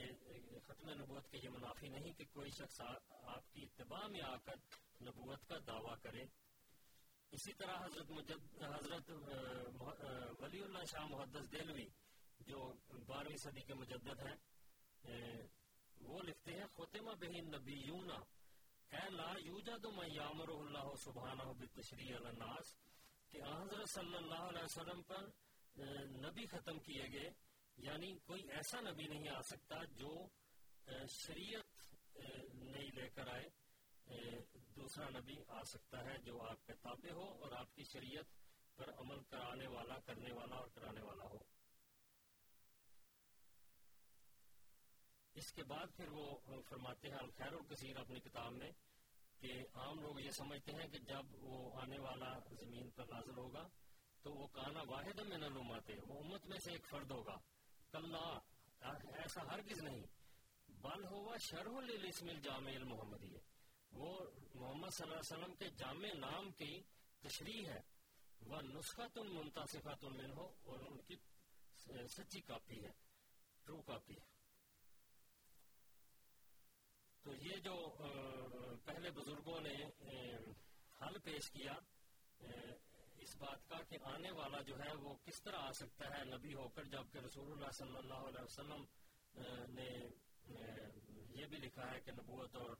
[0.67, 4.55] ختم نبوت کے یہ منافی نہیں کہ کوئی شخص آپ کی اتباع میں آ کر
[5.01, 6.23] نبوت کا دعویٰ کرے۔
[7.33, 9.09] اسی طرح حضرت مجد حضرت
[10.39, 11.85] ولی اللہ شاہ محدث دلوی
[12.41, 12.71] جو
[13.07, 14.35] بارہویں صدی کے مجدد ہیں
[16.01, 18.19] وہ لکھتے ہیں ختمہ بہن نبیونہ
[18.91, 22.73] اے لا یوجد من یامرہ اللہ سبحانہ بالتشریع الناس
[23.31, 25.29] کہ حضرت صلی اللہ علیہ وسلم پر
[26.21, 27.29] نبی ختم کیے گئے
[27.77, 30.15] یعنی کوئی ایسا نبی نہیں آ سکتا جو
[31.11, 33.49] شریعت نہیں لے کر آئے
[34.81, 38.25] دوسرا نبی آ سکتا ہے جو آپ کے تابع ہو اور آپ کی شریعت
[38.75, 41.37] پر عمل کرانے والا، کرنے والا اور کرانے والا ہو۔
[45.33, 46.39] اس کے بعد پھر وہ
[46.69, 48.71] فرماتے ہیں، الخیر الکثیر اپنی کتاب میں،
[49.39, 53.67] کہ عام لوگ یہ سمجھتے ہیں کہ جب وہ آنے والا زمین پر نازل ہوگا
[54.21, 57.37] تو وہ کانا واحد میں نہ نلوماتے وہ امت میں سے ایک فرد ہوگا۔
[57.91, 58.15] کل
[59.13, 60.03] ایسا ہرگز نہیں۔
[60.69, 63.35] بل ہوا شرح الاسم الجامع المحمدی
[63.91, 64.09] وہ
[64.55, 66.81] محمد صلی اللہ علیہ وسلم کے جامع نام کی
[67.23, 67.81] تشریح ہے۔
[68.41, 71.15] وہ نسخہ تن منتصفہ تن ہو اور ان کی
[72.09, 72.91] سچی کاپی ہے
[73.65, 74.29] ٹرو کاپی ہے۔
[77.25, 77.75] تو یہ جو
[78.85, 79.75] پہلے بزرگوں نے
[81.01, 81.73] حل پیش کیا
[83.21, 86.53] اس بات کا کہ آنے والا جو ہے وہ کس طرح آ سکتا ہے نبی
[86.53, 88.85] ہو کر، جبکہ رسول اللہ صلی اللہ علیہ وسلم
[89.75, 89.89] نے
[91.39, 92.75] یہ بھی لکھا ہے کہ نبوت اور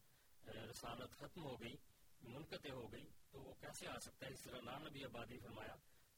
[0.48, 1.76] رسالت ختم ہو گئی،
[2.22, 5.76] منقطع ہو گئی، تو وہ کیسے آ سکتا ہے؟ اس طرح لا نبی آبادی فرمایا۔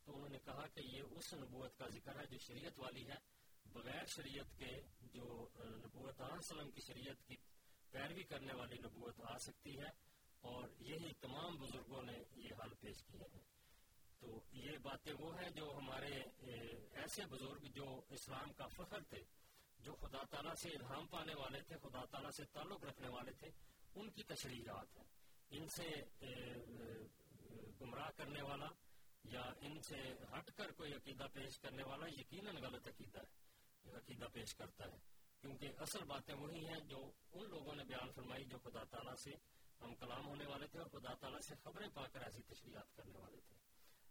[0.07, 3.17] تو انہوں نے کہا کہ یہ اس نبوت کا ذکر ہے جو شریعت والی ہے،
[3.65, 4.71] بغیر شریعت کے
[5.13, 7.35] جو نبوت وسلم کی شریعت کی
[7.93, 9.89] پیروی کرنے والی نبوت آ سکتی ہے،
[10.43, 13.41] اور یہی تمام بزرگوں نے یہ حل پیش کیے ہیں
[14.21, 16.11] تو یہ باتیں وہ ہیں جو ہمارے
[17.01, 19.21] ایسے بزرگ جو اسلام کا فخر تھے،
[19.79, 23.49] جو خدا تعالیٰ سے الہام پانے والے تھے، خدا تعالیٰ سے تعلق رکھنے والے تھے
[23.95, 25.07] ان کی تشریحات ہیں۔
[25.49, 25.87] ان سے
[27.81, 28.67] گمراہ کرنے والا
[29.23, 29.99] یا ان سے
[30.33, 34.97] ہٹ کر کوئی عقیدہ پیش کرنے والا یقیناً غلط عقیدہ ہے، عقیدہ پیش کرتا ہے۔
[35.41, 39.31] کیونکہ اصل باتیں وہی ہیں جو ان لوگوں نے بیان فرمائی جو خدا تعالیٰ سے
[39.81, 43.17] ہم کلام ہونے والے تھے اور خدا تعالیٰ سے خبریں پا کر ایسی تشریحات کرنے
[43.17, 43.55] والے تھے۔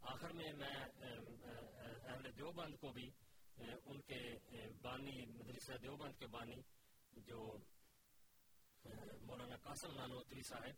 [0.00, 0.76] آخر میں میں
[2.08, 3.10] اہل دیوبند کو بھی
[3.84, 4.20] ان کے
[4.82, 6.60] بانی، مدرسہ دیوبند کے بانی
[7.16, 7.56] جو
[9.22, 10.74] مولانا قاسم نانوتری صاحب،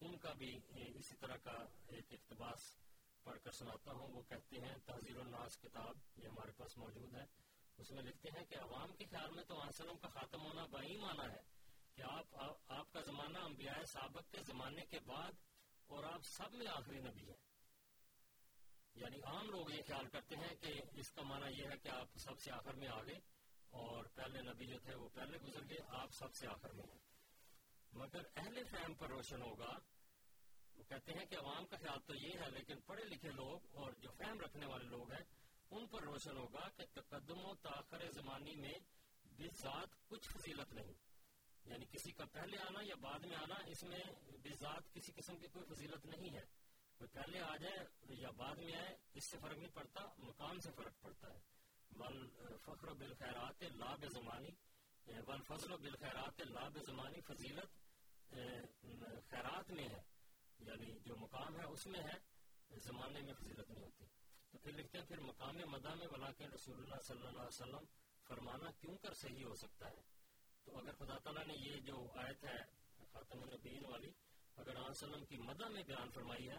[0.00, 2.76] ان کا بھی اسی طرح کا ایک اقتباس
[3.24, 7.24] پڑھ کر سناتا ہوں۔ وہ کہتے ہیں تحزیر الناس کتاب، یہ ہمارے پاس موجود ہے۔
[7.78, 10.96] اس میں لکھتے ہیں کہ عوام کے خیال میں تو آسلم کا خاتم ہونا بائی
[10.96, 11.42] مانا ہے
[11.94, 12.26] کہ آپ
[12.68, 15.32] آپ کا زمانہ انبیاء سابق کے زمانے کے بعد
[15.86, 17.36] اور آپ سب میں آخری نبی ہیں۔
[18.94, 22.08] یعنی عام لوگ یہ خیال کرتے ہیں کہ اس کا معنی یہ ہے کہ آپ
[22.16, 23.18] سب سے آخر میں آگے
[23.70, 27.09] اور پہلے نبی جو تھے وہ پہلے گزر گئے، آپ سب سے آخر میں ہیں۔
[27.92, 29.78] مگر اہل فہم پر روشن ہوگا۔
[30.76, 33.92] وہ کہتے ہیں کہ عوام کا خیال تو یہ ہے، لیکن پڑھے لکھے لوگ اور
[33.92, 35.24] جو فہم رکھنے والے لوگ ہیں،
[35.70, 38.74] ان پر روشن ہوگا کہ تقدم و تاخر زمانی میں
[39.24, 40.92] بذات کچھ فضیلت نہیں۔
[41.64, 44.00] یعنی کسی کا پہلے آنا یا بعد میں آنا، اس میں
[44.44, 46.44] بذات کسی قسم کی کوئی فضیلت نہیں ہے۔
[46.98, 50.70] کوئی پہلے آ جائے یا بعد میں آئے، اس سے فرق نہیں پڑتا، مقام سے
[50.76, 51.38] فرق پڑتا ہے۔
[51.96, 52.28] ول
[52.62, 54.48] فخر بالخیرات لاب زمانی
[55.06, 57.79] یعنی ول فضل بالخیرات لاب زمانی فضیلت
[58.30, 60.02] خیرات میں ہے
[60.58, 62.18] یعنی جو مقام ہے، اس میں ہے،
[62.76, 64.04] زمانے میں فضیلت نہیں ہوتی۔
[64.50, 67.84] تو پھر لکھتے ہیں، پھر مقام مدہ میں ولاکن رسول اللہ صلی اللہ علیہ وسلم
[68.28, 70.02] فرمانا کیوں کر صحیح ہو سکتا ہے؟
[70.64, 72.58] تو اگر خدا تعالیٰ نے یہ جو آیت ہے،
[73.12, 74.10] خاتم النبیین والی،
[74.56, 76.58] اگر علیہ وسلم کی مدہ میں بیان فرمائی ہے،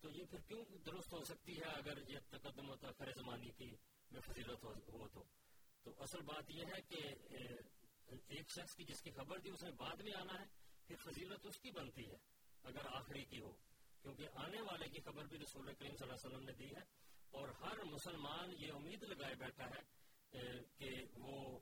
[0.00, 3.76] تو یہ پھر کیوں درست ہو سکتی ہے اگر یہ تقدم و تاخر زمانی کی
[4.10, 5.24] میں فضیلت ہو تو؟
[5.82, 6.96] تو اصل بات یہ ہے کہ
[8.28, 11.46] ایک شخص کی جس کی خبر دی اس نے بعد میں آنا ہے۔ پھر فضیلت
[11.46, 12.16] اس کی بنتی ہے،
[12.62, 13.52] اگر آخری کی ہو۔
[14.02, 16.82] کیونکہ آنے والے کی خبر بھی رسول کریم صلی اللہ علیہ وسلم نے دی ہے۔
[17.30, 19.80] اور ہر مسلمان یہ امید لگائے بیٹھا ہے
[20.76, 21.58] کہ وہ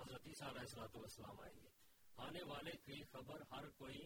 [0.00, 1.68] حضرت عیسیٰ علیہ السلام والسلام آئیں گے۔
[2.16, 3.98] آنے والے کی خبر ہر کوئی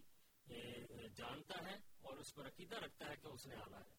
[1.16, 3.92] جانتا ہے اور اس پر عقیدہ رکھتا ہے کہ اس نے آنا ہے۔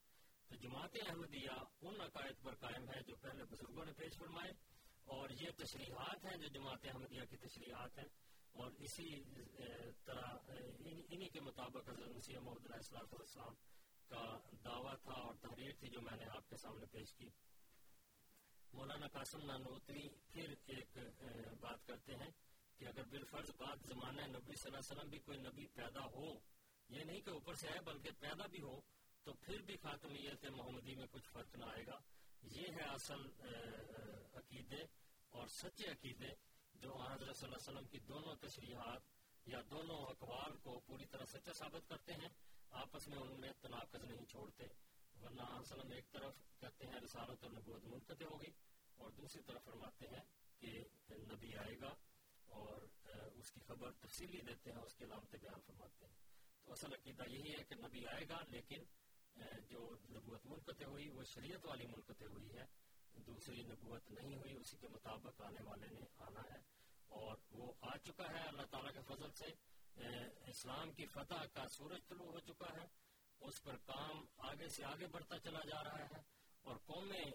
[0.47, 1.49] تو جماعت احمدیہ
[1.81, 4.51] ان عقائد پر قائم ہے جو پہلے بزرگوں نے پیش فرمائے۔
[5.05, 9.23] اور یہ تشریحات ہیں جو جماعت احمدیہ کی تشریحات ہیں۔ اور اسی
[10.05, 13.53] طرح انہی کے مطابق حضرت مسیح محمد علیہ السلام
[14.07, 14.23] کا
[14.65, 17.29] دعویٰ تھا اور تحریر تھی جو میں نے آپ کے سامنے پیش کی۔
[18.73, 20.97] مولانا قاسم نانوتری پھر ایک
[21.61, 22.31] بات کرتے ہیں
[22.77, 26.27] کہ اگر بالفرض بات زمانہ نبی صلی اللہ علیہ وسلم بھی کوئی نبی پیدا ہو،
[26.89, 28.79] یہ نہیں کہ اوپر سے ہے بلکہ پیدا بھی ہو،
[29.23, 31.99] تو پھر بھی خاتمیت محمدی میں کچھ فرق نہ آئے گا۔
[32.41, 33.25] یہ ہے اصل
[34.33, 34.83] عقیدے
[35.33, 36.29] اور سچے عقیدے
[36.81, 39.01] جو حضرت صلی اللہ علیہ وسلم کی دونوں تشریحات
[39.45, 42.29] یا دونوں اقوال کو پوری طرح سچا ثابت کرتے ہیں،
[42.71, 44.65] آپس میں ان میں تناقض نہیں چھوڑتے۔
[45.21, 48.51] ورنہ وسلم ایک طرف کہتے ہیں رسالت اور نبوت منقطع ہوگی
[48.97, 50.23] اور دوسری طرف فرماتے ہیں
[50.59, 50.83] کہ
[51.31, 51.93] نبی آئے گا
[52.47, 52.85] اور
[53.35, 56.13] اس کی خبر تفصیلی دیتے ہیں، اس کی علامت بیان فرماتے ہیں۔
[56.65, 58.83] تو اصل عقیدہ یہی ہے کہ نبی آئے گا، لیکن
[59.69, 62.65] جو نبوت منقطع ہوئی، وہ شریعت والی منقطع ہوئی ہے۔
[63.17, 66.59] دوسری نبوت نہیں ہوئی، اسی کے مطابق آنے والے نے آنا ہے۔
[67.07, 69.45] اور وہ آ چکا ہے اللہ تعالیٰ کے فضل سے۔
[70.49, 72.87] اسلام کی فتح کا سورج طلوع ہو چکا ہے۔
[73.39, 76.19] اس پر کام آگے سے آگے بڑھتا چلا جا رہا ہے۔
[76.61, 77.25] اور قومیں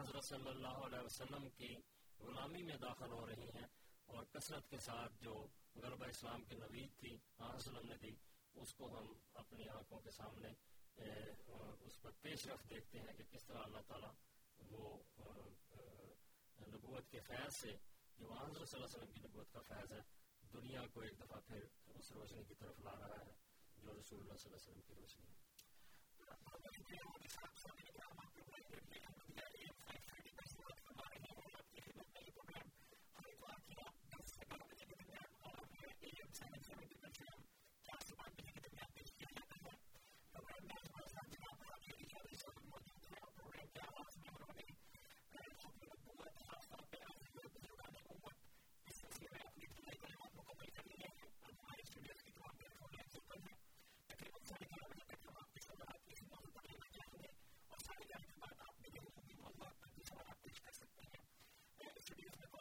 [0.00, 1.74] حضرت صلی اللہ علیہ وسلم کی
[2.18, 3.66] غلامی میں داخل ہو رہی ہیں۔
[4.06, 8.10] اور کثرت کے ساتھ جو غربہ اسلام کی نوید تھی وسلم نے دی
[8.54, 10.48] اس کو ہم اپنی آنکھوں کے سامنے
[11.80, 14.10] اس پر پیش رفت دیکھتے ہیں کہ کس طرح اللہ تعالیٰ
[14.68, 14.98] وہ
[16.68, 17.72] نبوت کے فیض سے
[18.18, 20.00] جو حضرت صلی اللہ علیہ وسلم کی نبوت کا فیض ہے،
[20.52, 23.32] دنیا کو ایک دفعہ پھر اس روشنی کی طرف لا رہا ہے
[23.76, 25.38] جو رسول اللہ صلی اللہ علیہ وسلم کی روشنی ہے۔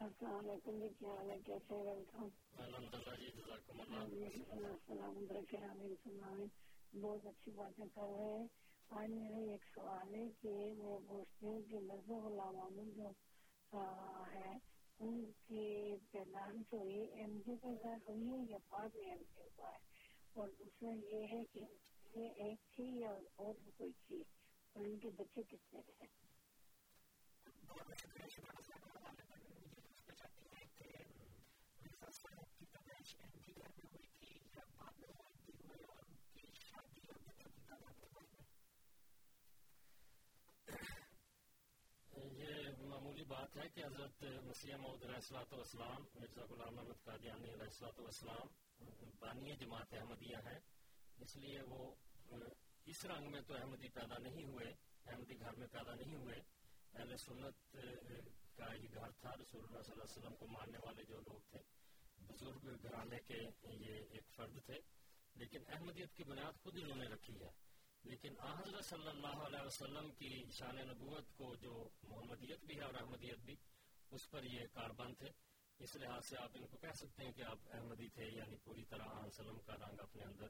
[0.00, 2.28] السلام علیکم جی کیا حال ہے؟ کیسے ویلکم۔
[4.10, 6.46] جی، جی، السلام برکہ آمین سنائیں
[7.00, 8.46] بہت اچھی باتیں کر رہے ہیں۔
[8.90, 13.10] آج میرا ایک سوال ہے کہ میں پوچھتی ہوں کہ مرزا غلام محمد جو
[14.34, 14.52] ہے،
[15.00, 19.42] ان کی پیدائش ہوئی ایم جی کے ساتھ ہوئی ہے یا بعد میں ایم جی
[19.42, 19.78] ہوا ہے؟
[20.32, 21.64] اور دوسرا یہ ہے کہ
[22.14, 24.22] یہ ایک تھی یا اور کوئی تھی؟
[24.72, 26.06] اور ان کے بچے کتنے تھے
[42.32, 47.48] یہ معمولی بات ہے کہ حضرت مسیح محمد علیہ السلاۃ والسلام مرزا غلام احمد قادیانی
[47.48, 48.46] علیہ السلاۃ والسلام
[49.18, 50.58] بانی جماعت احمدیہ ہیں
[51.18, 51.90] اس لیے وہ
[52.86, 54.72] اس رنگ میں تو احمدی پیدا نہیں ہوئے
[55.06, 56.38] احمدی گھر میں پیدا نہیں ہوئے
[56.94, 57.76] اہل سنت
[58.56, 61.50] کا یہ گھر تھا رسول اللہ صلی اللہ علیہ وسلم کو ماننے والے جو لوگ
[61.50, 61.62] تھے
[62.28, 64.78] بزرگ گھرانے کے یہ ایک فرد تھے
[65.36, 67.50] لیکن احمدیت کی بنیاد خود انہوں نے رکھی ہے
[68.04, 72.82] لیکن آ حضرت صلی اللہ علیہ وسلم کی شان نبوت کو جو محمدیت بھی ہے
[72.82, 73.56] اور احمدیت بھی
[74.10, 75.28] اس پر یہ کاربند تھے۔
[75.78, 78.84] اس لحاظ سے آپ ان کو کہہ سکتے ہیں کہ آپ احمدی تھے یعنی پوری
[78.84, 80.46] طرح آن سلم کا رنگ اپنے اندر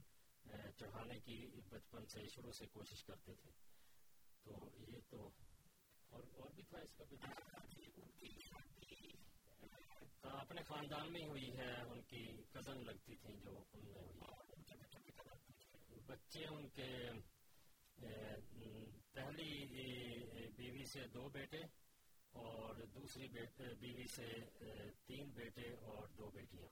[0.77, 3.51] چڑھانے کی بچپن سے شروع سے کوشش کرتے تھے۔
[4.45, 5.31] تو یہ تو
[6.09, 7.27] اور اور بھی تھا اس کا کچھ؟
[10.25, 14.19] ہاں، اپنے خاندان میں ہوئی ہے ان کی کزن لگتی تھی جو ان میں ہوئی۔
[16.07, 17.11] بچے ان کے
[18.01, 19.51] پہلی
[20.57, 21.61] بیوی سے دو بیٹے
[22.33, 23.29] اور دوسری
[23.81, 24.29] بیوی سے
[25.07, 26.69] تین بیٹے اور دو بیٹیاں۔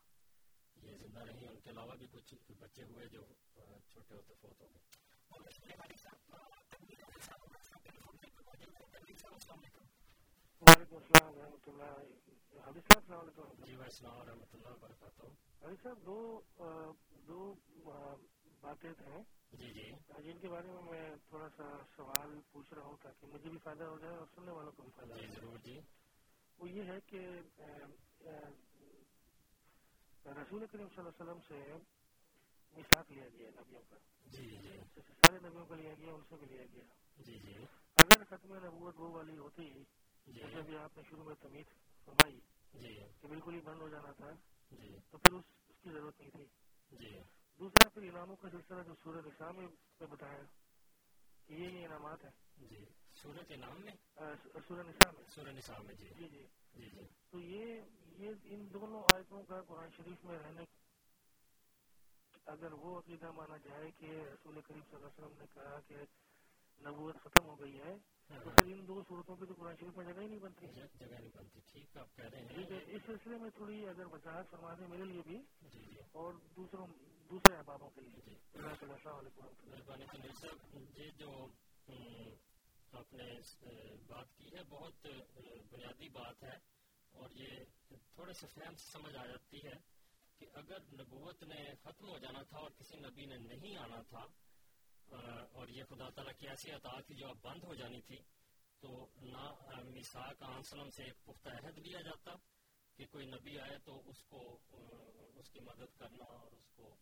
[0.76, 3.22] یہ زندہ رہی ان کے علاوہ بھی کچھ بچے ہوئے جو
[3.54, 4.84] چھوٹے ہوتے فوت ہو گئے۔
[10.62, 11.92] وعلیکم السلام ورحمۃ اللہ
[12.66, 15.26] حبیب صاحب السلام علیکم۔ جی بھائی السلام ورحمۃ اللہ وبرکاتہ۔
[15.64, 16.18] حبیب صاحب دو
[17.28, 17.40] دو
[18.66, 19.90] باتیں ہیں۔ جی جی۔
[20.20, 21.64] جن کے بارے میں میں تھوڑا سا
[21.96, 24.90] سوال پوچھ رہا ہوں تاکہ مجھے بھی فائدہ ہو جائے اور سننے والوں کو بھی
[24.96, 25.78] فائدہ جی ہو جائے۔ ضرور جی۔
[26.58, 27.20] وہ یہ ہے کہ
[30.36, 31.58] رسول کریم صلی اللہ علیہ وسلم سے
[32.72, 33.96] مثاق لیا گیا نبیوں کا
[34.26, 36.84] جی جی جیسے سارے نبیوں کا لیا گیا ان سے بھی لیا گیا۔
[37.18, 37.54] جی جی۔
[37.96, 39.82] اگر ختم نبوت وہ والی ہوتی جی۔
[40.26, 41.72] جیسے بھی آپ نے شروع میں تمیز
[42.04, 42.38] فرمائی
[42.74, 44.30] جی۔ کہ بالکل ہی بند ہو جانا تھا
[44.72, 45.44] جی۔ تو پھر اس
[45.82, 46.46] کی ضرورت نہیں تھی۔
[46.92, 47.18] جی۔
[47.58, 49.66] دوسرا پھر انعاموں کا سلسلہ جو سورہ نساء میں
[50.06, 50.42] بتایا
[51.48, 52.30] یہ یہ انعامات ہیں۔
[52.60, 52.84] جی
[53.14, 53.92] سورت کے نام میں
[54.84, 56.44] نساء میں۔ سورہ نساء میں جی۔ جی جی۔
[56.74, 57.80] جی جی۔ تو یہ
[58.16, 60.64] یہ ان دونوں آیتوں کا قرآن شریف میں رہنے
[62.46, 66.04] اگر وہ عقیدہ مانا جائے کہ رسول کریم صلی اللہ علیہ وسلم نے کہا کہ
[66.78, 67.94] نبوت ختم ہو گئی ہے
[68.34, 71.04] تو پھر ان دو صورتوں پہ تو قرآن شریف میں جگہ ہی نہیں بنتی۔ جگہ
[71.10, 74.88] نہیں بنتی ٹھیک آپ کہہ رہے ہیں۔ اس سلسلے میں تھوڑی اگر وضاحت فرما دیں
[74.88, 76.86] میرے لیے بھی جی جی۔ اور دوسروں
[77.30, 78.34] دوسرے احبابوں کے لیے جی
[80.96, 81.30] یہ جو
[82.92, 83.24] آپ نے
[84.08, 85.06] بات کی ہے، بہت
[85.70, 86.56] بنیادی بات ہے
[87.14, 87.64] اور یہ
[88.14, 89.74] تھوڑے سے فہم سے سمجھ آ جاتی ہے
[90.40, 94.24] کہ اگر نبوت نے ختم ہو جانا تھا اور کسی نبی نے نہیں آنا تھا
[95.52, 98.16] اور یہ خدا تعالیٰ کی ایسی عطا تھی جو اب بند ہو جانی تھی،
[98.82, 98.88] تو
[99.22, 99.44] نہ
[99.88, 102.34] مساق آنسلم سے ایک پختہ عہد لیا جاتا
[102.98, 104.40] کہ کوئی نبی آئے تو اس کو
[105.36, 106.94] اس کی مدد کرنا اور اس کو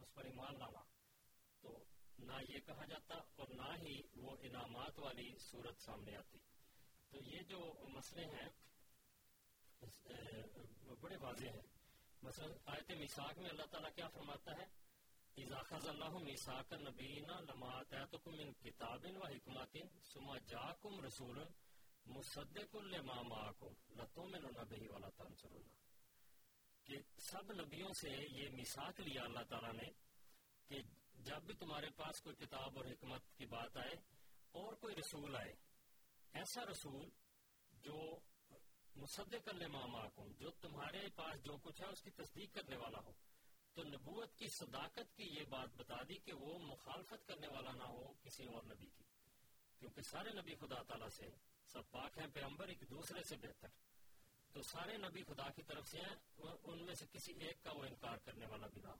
[0.00, 0.82] اس پر ایمان لانا۔
[1.60, 1.84] تو
[2.18, 6.38] نہ یہ کہا جاتا اور نہ ہی وہ انعامات والی صورت سامنے آتی۔
[7.10, 8.48] تو یہ جو مسئلے ہیں
[11.00, 11.62] بڑے واضح ہیں۔
[12.22, 14.82] مثلا آیت میساک میں اللہ تعالیٰ کیا فرماتا ہے؟
[15.36, 19.76] اذاخذ اللہ میساک النبیین لما آتیتکم من کتاب و حکمت
[20.12, 21.44] ثم جاکم رسول
[22.06, 25.81] مصدق لما معکم لتؤمنن به ولا تنصرون
[26.86, 29.90] کہ سب نبیوں سے یہ میثاق لیا اللہ تعالیٰ نے
[30.70, 30.80] کہ
[31.24, 33.94] جب بھی تمہارے پاس کوئی کتاب اور حکمت کی بات آئے
[34.54, 35.52] اور کوئی رسول آئے،
[36.34, 37.08] ایسا رسول
[37.72, 37.98] جو
[38.96, 43.12] مصدق لما معکم جو تمہارے پاس جو کچھ ہے اس کی تصدیق کرنے والا ہو،
[43.76, 47.82] تو نبوت کی صداقت کی یہ بات بتا دی کہ وہ مخالفت کرنے والا نہ
[47.82, 49.04] ہو کسی اور نبی کی،
[49.78, 51.30] کیونکہ سارے نبی خدا تعالیٰ سے،
[51.66, 53.68] سب پاک ہیں، پیغمبر ایک دوسرے سے بہتر۔
[54.52, 56.16] تو سارے نبی خدا کی طرف سے ہیں،
[56.62, 58.96] ان میں سے کسی ایک کا وہ انکار کرنے والا بھی نہ ہو۔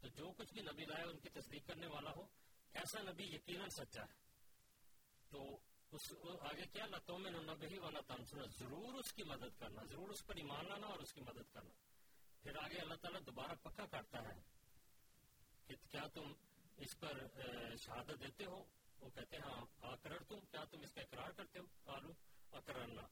[0.00, 2.26] تو جو کچھ بھی نبی لائے، ان کی تصدیق کرنے والا ہو،
[2.72, 4.14] ایسا نبی یقیناً سچا ہے۔
[5.28, 5.56] تو
[5.90, 10.26] اس آگے کیا؟ لتوں میں نبی والا تنسنا ضرور اس کی مدد کرنا، ضرور اس
[10.26, 11.74] پر ایمان لانا اور اس کی مدد کرنا۔
[12.42, 14.40] پھر آگے اللہ تعالیٰ دوبارہ پکا کرتا ہے
[15.66, 16.32] کہ کیا تم
[16.76, 17.26] اس پر
[17.76, 18.64] شہادت دیتے ہو؟
[19.00, 22.12] وہ کہتے ہیں ہاں اکرر تم کیا تم اس کا اقرار کرتے ہو کالو
[22.52, 23.02] اکرنا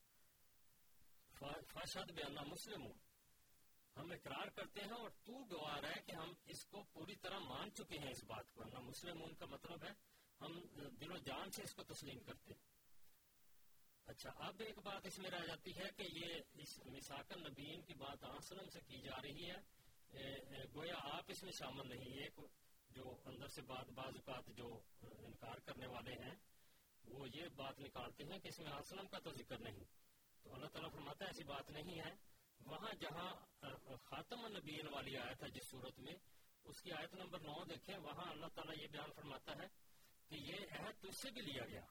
[1.83, 2.93] فاشد بیانہ مسلم ہوں۔
[3.97, 7.71] ہم اقرار کرتے ہیں اور تو گواہ ہے کہ ہم اس کو پوری طرح مان
[7.71, 9.93] چکے ہیں اس بات کو۔ نہ مسلم کا مطلب ہے
[10.41, 10.61] ہم
[11.01, 12.61] دل و جان سے اس کو تسلیم کرتے ہیں۔
[14.07, 17.95] اچھا اب ایک بات اس میں رہ جاتی ہے کہ یہ اس مساق نبین کی
[17.95, 19.59] بات آسلم سے کی جا رہی ہے۔
[20.75, 22.41] گویا آپ اس میں شامل نہیں ایک
[22.91, 26.35] جو اندر سے بات، بعض بات جو انکار کرنے والے ہیں،
[27.05, 29.85] وہ یہ بات نکالتے ہیں کہ اس میں اسلم کا تو ذکر نہیں۔
[30.43, 32.15] تو اللہ تعالیٰ فرماتا ہے، ایسی بات نہیں ہے۔
[32.67, 33.35] وہاں جہاں
[34.05, 36.15] خاتم النبیین والی آیت ہے، جس صورت میں
[36.65, 39.69] اس کی آیت نمبر نو دیکھیں، وہاں اللہ تعالیٰ یہ بیان فرماتا ہے
[40.29, 41.85] کہ یہ عہد تجھ سے بھی لیا گیا۔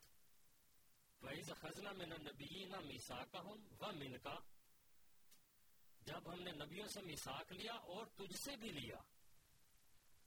[1.21, 4.29] وَإِذَ خَزْنَا مِنَ النَّبِيِّينَ مِيثَاقَهُمْ وَمِنْكَ۔
[6.01, 8.97] جب ہم نے نبیوں سے میثاق لیا اور تجھ سے بھی لیا۔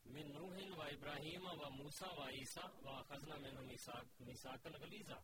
[0.04, 3.66] من نوح و ابراہیم و موسیٰ و عیسیٰ و خزنہ من
[4.20, 5.14] میثاق الغلیظہ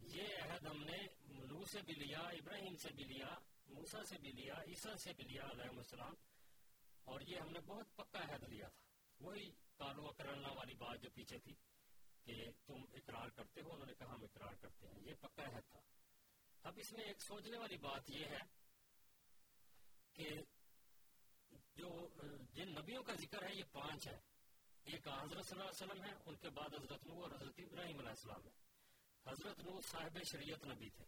[0.00, 4.32] یہ عہد ہم نے نوح سے بھی لیا، ابراہیم سے بھی لیا، موسیٰ سے بھی
[4.32, 6.14] لیا، عیسیٰ سے بھی لیا علیہ السلام،
[7.04, 8.86] اور یہ ہم نے بہت پکا عہد لیا تھا۔
[9.20, 11.54] وہی کالو کرنا والی بات جو پیچھے تھی
[12.24, 15.70] کہ تم اقرار کرتے ہو، انہوں نے کہا ہم اقرار کرتے ہیں۔ یہ پکا عہد
[15.70, 15.80] تھا۔
[16.62, 18.40] اب اس میں ایک سوچنے والی بات یہ ہے
[20.12, 20.28] کہ
[21.74, 22.08] جو،
[22.52, 24.18] جن نبیوں کا ذکر ہے، یہ پانچ ہے
[24.84, 27.98] ایک حضرت صلی اللہ علیہ وسلم ہے ان کے بعد حضرت نو اور حضرت ابراہیم
[27.98, 28.67] علیہ السلام ہے
[29.28, 31.04] حضرت نو صاحب شریعت نبی تھے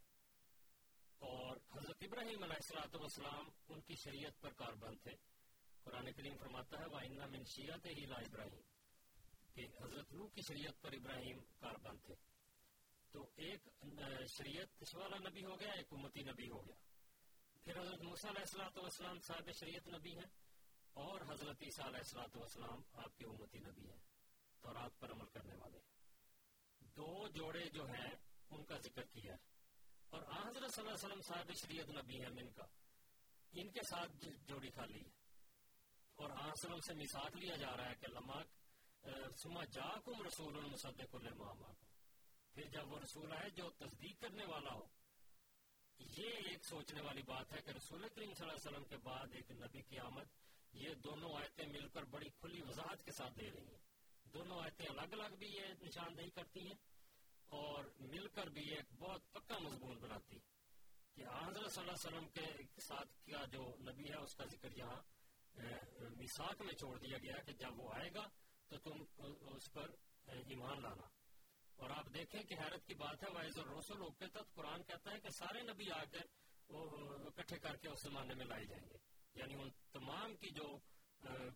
[1.19, 5.13] اور حضرت ابراہیم علیہ السلام ان کی شریعت پر کاربند تھے۔
[5.83, 8.61] قرآن کریم فرماتا ہے وَإِنَّا مِن شِيَّتِ إِلَىٰ ابراہیم
[9.55, 12.15] کہ حضرت نو کی شریعت پر ابراہیم کاربند تھے۔
[13.11, 13.85] تو ایک
[14.39, 16.75] شریعت والا نبی ہو گیا، ایک امتی نبی ہو گیا۔
[17.65, 20.31] پھر حضرت موسیٰ علیہ السلام صاحب شریعت نبی ہیں
[20.93, 23.99] اور حضرت عیسیٰ علیہ السلام والسلام آپ کے امتی نبی ہیں
[24.61, 25.79] تو رات پر عمل کرنے والے
[26.97, 28.15] دو جوڑے جو ہیں،
[28.51, 29.39] ان کا ذکر کیا۔ ہے
[30.11, 32.65] اور حضرت صلی اللہ علیہ وسلم صاحب شریعت نبی ہیں من کا۔
[33.53, 35.11] ان کے ساتھ جوڑی خالی ہے۔
[36.15, 38.43] اور آسلم سے مثال لیا جا رہا ہے کہ لما
[39.37, 41.73] سما جا کم رسول المصدق لما
[42.55, 44.87] پھر جب وہ رسول آئے جو تصدیق کرنے والا ہو،
[45.99, 49.27] یہ ایک سوچنے والی بات ہے کہ رسول کریم صلی اللہ علیہ وسلم کے بعد
[49.33, 50.25] ایک نبی کی آمد
[50.73, 53.90] یہ دونوں آیتیں مل کر بڑی کھلی وضاحت کے ساتھ دے رہی ہیں۔
[54.35, 56.79] دونوں آیتیں الگ الگ بھی یہ نشاندہی کرتی ہیں
[57.49, 60.39] اور مل کر بھی ایک بہت پکا مضمون بناتی
[61.15, 64.69] کہ حضرت صلی اللہ علیہ وسلم کے ساتھ کیا جو نبی ہے، اس کا ذکر
[64.77, 65.01] یہاں
[66.17, 68.29] مساق میں چھوڑ دیا گیا کہ جب وہ آئے گا
[68.69, 69.05] تو تم
[69.55, 69.91] اس پر
[70.27, 71.07] ایمان لانا۔
[71.77, 75.21] اور آپ دیکھیں کہ حیرت کی بات ہے وائز اور رسول تک قرآن کہتا ہے
[75.21, 76.27] کہ سارے نبی آ کر
[76.69, 76.91] وہ
[77.27, 78.99] اکٹھے کر کے اس زمانے میں لائے جائیں گے۔
[79.35, 80.79] یعنی ان تمام کی جو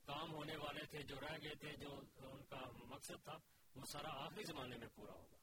[0.07, 3.39] کام ہونے والے تھے، جو رہ گئے تھے، جو ان کا مقصد تھا،
[3.75, 5.37] وہ سارا آخری زمانے میں پورا ہوگا۔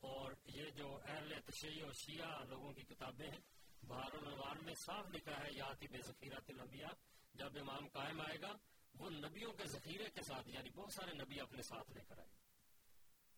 [0.00, 3.40] اور یہ جو اہل تشیع و شیعہ لوگوں کی کتابیں ہیں،
[3.82, 6.92] بہار الوان میں صاف لکھا ہے یاتی بے ذخیرہ الانبیاء،
[7.34, 8.52] جب امام قائم آئے گا،
[8.94, 12.28] وہ نبیوں کے ذخیرے کے ساتھ یعنی بہت سارے نبی اپنے ساتھ لے کر آئے۔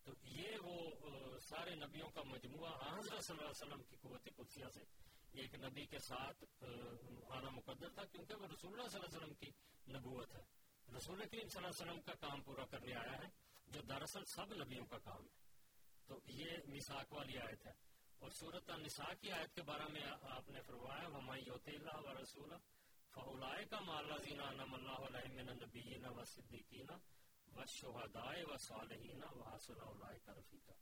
[0.02, 0.78] تو یہ وہ
[1.38, 4.80] سارے نبیوں کا مجموعہ حضرت صلی اللہ علیہ وسلم کی قوت قدسیہ سے
[5.32, 6.44] ایک نبی کے ساتھ
[7.30, 9.50] آنا مقدر تھا، کیونکہ وہ رسول اللہ صلی اللہ علیہ وسلم کی
[9.92, 10.42] نبوت ہے۔
[10.96, 13.28] رسول کریم صلی اللہ علیہ وسلم کا کام پورا کرنے آیا ہے،
[13.66, 15.42] جو دراصل سب نبیوں کا کام ہے۔
[16.06, 17.72] تو یہ مساق والی آیت ہے۔
[18.18, 22.22] اور صورت النساء کی آیت کے بارے میں آپ نے فرمایا ہمائی یوت اللہ و
[22.22, 22.50] رسول
[23.10, 26.86] فولائے کا مالا زینا نم اللہ علیہ من النبیین و صدیقین
[27.56, 30.72] و شہدائے و صالحین و حاصل اولائے کا رفیقہ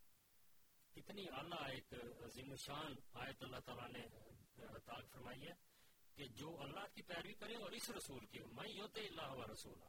[0.97, 4.07] اتنی اعلیٰ ایک عظیم شان آیت اللہ تعالیٰ نے
[4.63, 5.53] عطا فرمائی ہے
[6.15, 9.85] کہ جو اللہ کی پیروی کرے اور اس رسول کی میں یوتے اللہ و رسولہ۔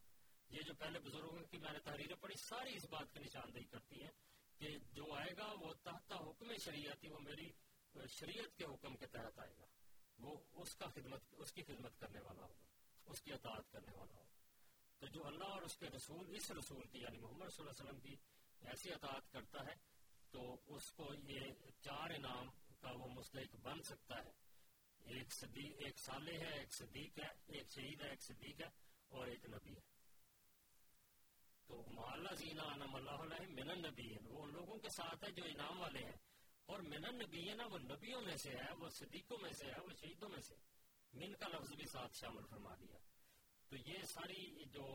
[0.49, 4.03] یہ جو پہلے بزرگوں کی میں نے تحریریں پڑھی، ساری اس بات کی نشاندہی کرتی
[4.03, 4.11] ہیں
[4.57, 7.51] کہ جو آئے گا وہ تحت حکم شریعتی، وہ میری
[8.07, 9.65] شریعت کے حکم کے تحت آئے گا۔
[10.19, 12.65] وہ اس کا خدمت، اس کی خدمت کرنے والا ہوگا،
[13.05, 14.39] اس کی اطاعت کرنے والا ہوگا۔
[14.99, 17.89] تو جو اللہ اور اس کے رسول، اس رسول کی یعنی محمد صلی اللہ علیہ
[17.89, 18.15] وسلم کی،
[18.67, 19.90] ایسی اطاعت کرتا ہے
[20.31, 21.39] تو اس کو یہ
[21.81, 24.31] چار انعام کا وہ مستحق بن سکتا ہے۔
[25.05, 28.69] ایک صدیق، ایک صالح ہے، ایک صدیق ہے، ایک شہید ہے، ایک صدیق ہے
[29.09, 29.81] اور ایک نبی ہے۔
[31.67, 35.43] تو محلہ زینا انم اللہ علیہ من النبی وہ ان لوگوں کے ساتھ ہے جو
[35.43, 36.17] انعام والے ہیں۔
[36.65, 39.93] اور من النبی نا وہ نبیوں میں سے ہے، وہ صدیقوں میں سے ہے، وہ
[40.01, 40.55] شہیدوں میں سے۔
[41.13, 42.97] من کا لفظ بھی ساتھ شامل فرما دیا۔
[43.69, 44.85] تو یہ ساری جو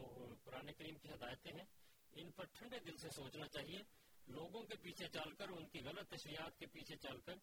[0.45, 1.65] قرآن کریم کی ہدایتیں ہیں،
[2.13, 6.11] ان پر ٹھنڈے دل سے سوچنا چاہیے۔ لوگوں کے پیچھے چل کر، ان کی غلط
[6.11, 7.35] تشریحات کے پیچھے چل کر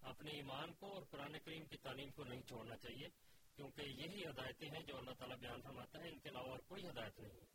[0.00, 3.08] اپنے ایمان کو اور قرآن کریم کی تعلیم کو نہیں چھوڑنا چاہیے،
[3.56, 6.88] کیونکہ یہی ہدایتیں ہیں جو اللہ تعالیٰ بیان فرماتا ہے۔ ان کے علاوہ اور کوئی
[6.88, 7.46] ہدایت نہیں ہے۔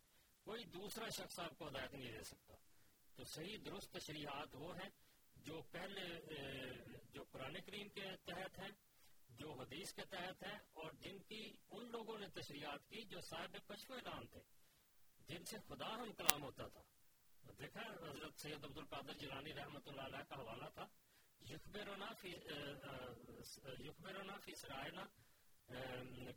[0.43, 2.55] کوئی دوسرا شخص آپ کو ہدایت نہیں دے سکتا۔
[3.15, 4.89] تو صحیح درست تشریحات وہ ہیں
[5.35, 6.03] جو پہلے
[7.13, 8.71] جو قرآن کریم کے تحت ہیں
[9.29, 13.57] جو حدیث کے تحت ہیں اور جن کی، ان لوگوں نے تشریحات کی جو صاحب
[13.67, 14.41] کشو اعلان تھے،
[15.27, 16.81] جن سے خدا ہم کلام ہوتا تھا۔
[17.59, 20.85] دیکھا، حضرت سید عبد القادر جیلانی رحمۃ اللہ علیہ کا حوالہ تھا
[21.41, 22.29] یخبرنا فی
[23.85, 25.03] یخبرنا فی سرائنا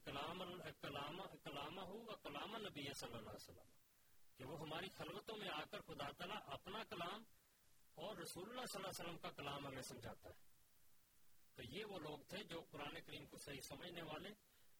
[0.04, 0.42] کلام
[0.80, 3.68] کلام کلامہ و کلام نبی صلی اللہ علیہ وسلم،
[4.38, 7.22] کہ وہ ہماری خلوتوں میں آ کر خدا تعالیٰ اپنا کلام
[7.96, 10.34] اور رسول اللہ صلی اللہ علیہ وسلم کا کلام ہمیں سمجھاتا ہے۔
[11.56, 14.30] تو یہ وہ لوگ تھے جو قرآن کریم کو صحیح سمجھنے والے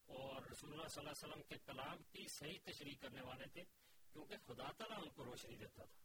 [0.08, 3.64] اور رسول اللہ صلی اللہ علیہ وسلم کے کلام کی صحیح تشریح کرنے والے تھے،
[4.12, 5.98] کیونکہ خدا تعالیٰ ان کو روشنی دیتا تھا۔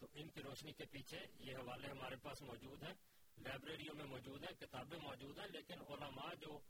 [0.00, 2.94] تو ان کی روشنی کے پیچھے یہ حوالے ہمارے پاس موجود ہیں۔
[3.38, 6.60] لائبریریوں میں موجود ہیں، کتابیں موجود ہیں، لیکن علماء جو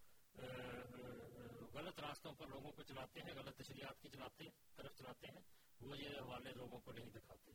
[1.74, 4.44] غلط راستوں پر لوگوں کو چلاتے ہیں، غلط تشریحات کی چلاتے
[4.76, 5.40] طرف چلاتے ہیں،
[5.80, 7.52] وہ یہ حوالے لوگوں کو نہیں دکھاتے۔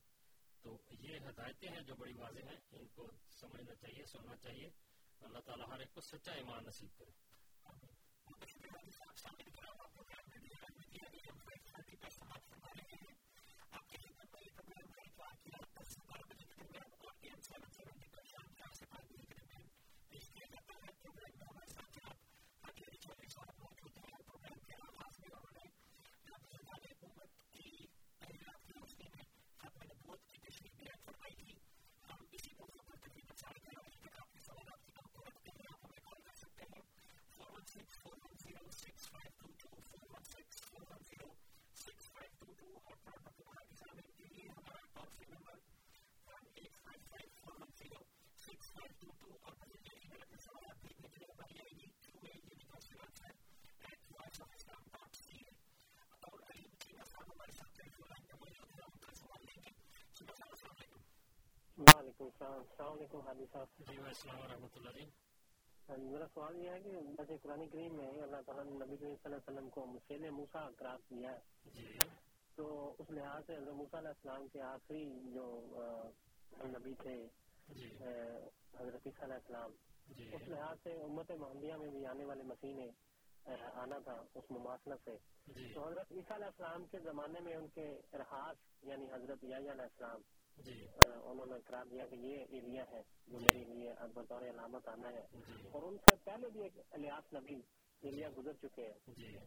[0.62, 4.70] تو یہ ہدایتیں ہیں جو بڑی واضح ہیں، ان کو سمجھنا چاہیے، سننا چاہیے۔
[5.22, 7.25] اللہ تعالیٰ ہر ایک کو سچا ایمان نصیب کرے۔
[61.78, 65.06] وعلیکم السلام السلام علیکم حادی صاحب جی السلام ورحمۃ اللہ جی
[65.90, 69.28] میرا سوال یہ ہے کہ جیسے قرآن کریم میں اللہ تعالیٰ نے نبی صلی اللہ
[69.28, 71.98] علیہ وسلم کو مسیل موسا قرار دیا ہے۔ جی۔
[72.56, 75.62] تو اس لحاظ سے حضرت موسیٰ علیہ السلام کے آخری جو
[76.60, 77.28] نبی تھے
[77.68, 77.98] جی۔
[78.80, 79.72] حضرت عیسیٰ علیہ السلام۔
[80.08, 82.90] جی۔ اس لحاظ سے امت محمدیہ میں بھی آنے والے مسیح نے
[83.74, 85.18] آنا تھا اس مماثلت سے۔
[85.74, 90.22] تو حضرت عیسیٰ علیہ السلام کے زمانے میں ان کے ارحاس یعنی حضرت علیہ السلام
[90.58, 95.26] انہوں نے قرار دیا کہ یہ ایریا ہے جو میرے لیے بطور علامت آنا ہے۔
[95.32, 97.56] جی۔ اور ان سے پہلے بھی ایک الیاس نبی
[98.02, 99.38] ایریا گزر چکے ہیں۔ جی۔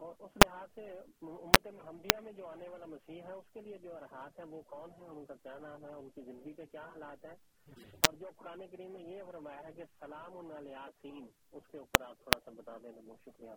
[0.00, 3.78] اور اس لحاظ سے امت محمدیہ میں جو آنے والا مسیح ہے اس کے لیے
[3.78, 6.66] جو ارحاس ہے وہ کون ہے ان کا کیا نام ہے؟ ان کی زندگی کے
[6.66, 11.28] کیا حالات ہیں؟ جی۔ اور جو قرآن کریم میں یہ فرمایا ہے کہ سلام الیاسین
[11.52, 13.50] اس کے اوپر آپ تھوڑا سا بتا دیں بہت شکریہ۔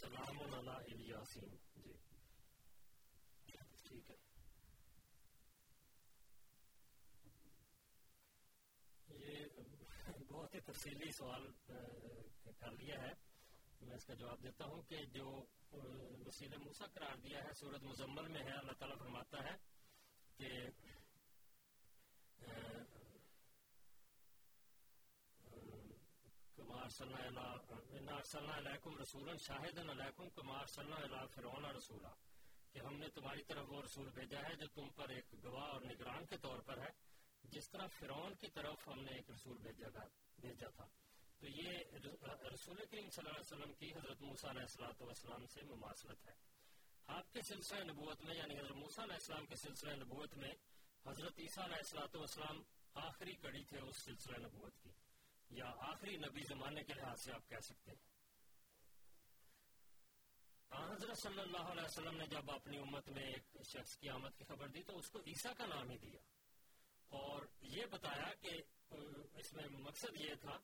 [0.00, 1.48] سلام الیاسین۔
[1.82, 1.92] جی۔
[3.88, 4.23] ٹھیک ہے۔
[9.24, 9.44] یہ
[10.30, 11.46] بہت ہی تفصیلی سوال
[12.58, 13.12] کر لیا ہے۔
[13.80, 15.44] میں اس کا جواب دیتا ہوں کہ جو
[16.26, 19.54] وسیل موسا قرار دیا ہے سورت مزمل میں ہے، اللہ تعالیٰ فرماتا ہے
[20.36, 20.48] کہ
[26.56, 27.14] کمار صلی
[29.00, 32.12] رسول شاہد علیکم کمار صلی اللہ فرعون رسولہ
[32.72, 35.80] کہ ہم نے تمہاری طرف وہ رسول بھیجا ہے جو تم پر ایک گواہ اور
[35.80, 37.13] نگران کے طور پر ہے۔
[37.54, 40.04] جس طرح فرعون کی طرف ہم نے ایک رسول بھیجا تھا
[40.38, 40.86] بھیجا تھا۔
[41.38, 41.78] تو یہ
[42.54, 46.34] رسول کریم صلی اللہ علیہ وسلم کی حضرت موسیٰ علیہ السلاۃ والسلام سے مماثلت ہے۔
[47.06, 50.52] آپ کے سلسلہ نبوت میں یعنی حضرت موسیٰ علیہ السلام کے سلسلہ نبوت میں
[51.06, 52.62] حضرت عیسیٰ علیہ السلاۃ والسلام
[52.94, 54.90] آخری کڑی تھے اس سلسلہ نبوت کی۔
[55.50, 58.14] یا آخری نبی زمانے کے لحاظ سے آپ کہہ سکتے ہیں۔
[60.92, 64.44] حضرت صلی اللہ علیہ وسلم نے جب اپنی امت میں ایک شخص کی آمد کی
[64.44, 66.18] خبر دی تو اس کو عیسیٰ کا نام ہی دیا۔
[67.14, 68.62] اور یہ بتایا کہ
[69.34, 70.58] اس میں مقصد یہ تھا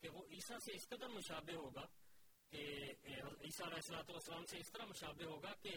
[0.00, 1.86] کہ وہ عیسیٰ سے اس قدر مشابہ ہوگا
[2.50, 2.62] کہ
[3.40, 5.74] عیسیٰ علیہ السلاۃ والسلام سے اس طرح مشابہ ہوگا کہ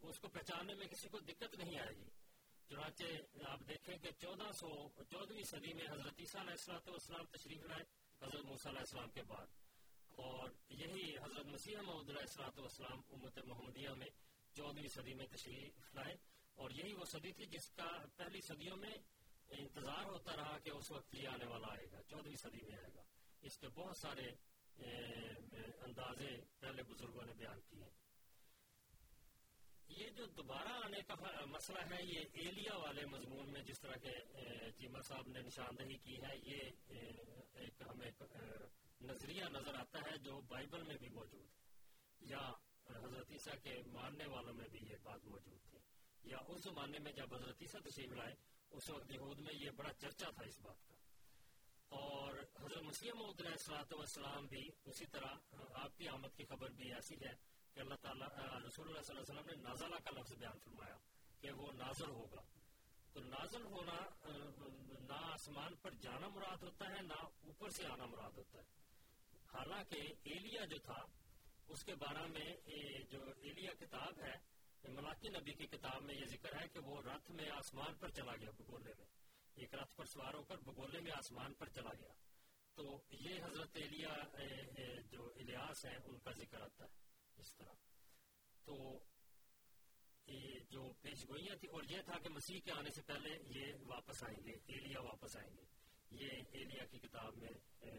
[0.00, 2.10] اس کو پہچاننے میں کسی کو دقت نہیں آئے گی۔
[2.68, 3.04] چنانچہ
[3.46, 7.84] آپ دیکھیں کہ چودہ سو چودہویں صدی میں حضرت عیسیٰ علیہ السلاۃ والسلام تشریف لائے
[8.22, 9.46] حضرت موسیٰ علیہ السلام کے بعد۔
[10.18, 14.10] اور یہی حضرت مسیح محمد علیہ السلاۃ والسلام امت محمدیہ میں
[14.54, 16.14] چودہویں صدی میں تشریف لائے۔
[16.54, 18.94] اور یہی وہ صدی تھی جس کا پہلی صدیوں میں
[19.48, 22.90] انتظار ہوتا رہا کہ اس وقت یہ آنے والا آئے گا، چودہویں صدی میں آئے
[22.94, 23.02] گا۔
[23.42, 24.30] اس کے بہت سارے
[25.84, 26.30] اندازے
[26.60, 27.88] پہلے بزرگوں نے بیان کیے۔
[29.88, 31.14] یہ جو دوبارہ آنے کا
[31.46, 34.12] مسئلہ ہے، یہ ایلیا والے مضمون میں جس طرح کے
[34.78, 36.60] چیمر صاحب نے نشاندہی کی ہے، یہ
[37.54, 38.10] ایک ہمیں
[39.00, 42.40] نظریہ نظر آتا ہے جو بائبل میں بھی موجود ہے، یا
[42.88, 45.73] حضرت عیسیٰ کے ماننے والوں میں بھی یہ بات موجود تھی
[46.24, 48.34] یا اس زمانے میں جب حضرت عیسیٰ تشریف لائے
[48.70, 50.94] اس وقت یہود میں یہ بڑا چرچا تھا اس بات کا۔
[51.88, 55.34] اور حضرت مسیح محمد علیہ السلاۃ والسلام بھی اسی طرح،
[55.74, 57.32] آپ کی آمد کی خبر بھی ایسی ہے
[57.74, 60.96] کہ اللہ تعالیٰ رسول اللہ صلی اللہ علیہ وسلم نے نازلہ کا لفظ بیان فرمایا
[61.40, 62.42] کہ وہ نازل ہوگا۔
[63.12, 64.08] تو نازل ہونا
[65.00, 68.64] نہ آسمان پر جانا مراد ہوتا ہے، نہ اوپر سے آنا مراد ہوتا ہے۔
[69.54, 71.04] حالانکہ ایلیا جو تھا،
[71.68, 72.56] اس کے بارے میں
[73.10, 74.53] جو ایلیا کتاب ہے
[74.88, 78.36] ملاقی نبی کی کتاب میں یہ ذکر ہے کہ وہ رتھ میں آسمان پر چلا
[78.36, 79.06] گیا بگولے میں۔
[79.54, 82.12] ایک رتھ پر سوار ہو کر بگولے میں آسمان پر چلا گیا۔
[82.74, 84.14] تو یہ حضرت ایلیا
[85.10, 86.90] جو الیاس ہے ان کا ذکر آتا ہے
[87.36, 87.72] اس طرح۔
[88.64, 88.98] تو
[90.26, 93.72] یہ جو پیش گوئیاں تھی اور یہ تھا کہ مسیح کے آنے سے پہلے یہ
[93.86, 95.64] واپس آئیں گے، ایلیا واپس آئیں گے۔
[96.10, 97.50] یہ ایلیا کی کتاب میں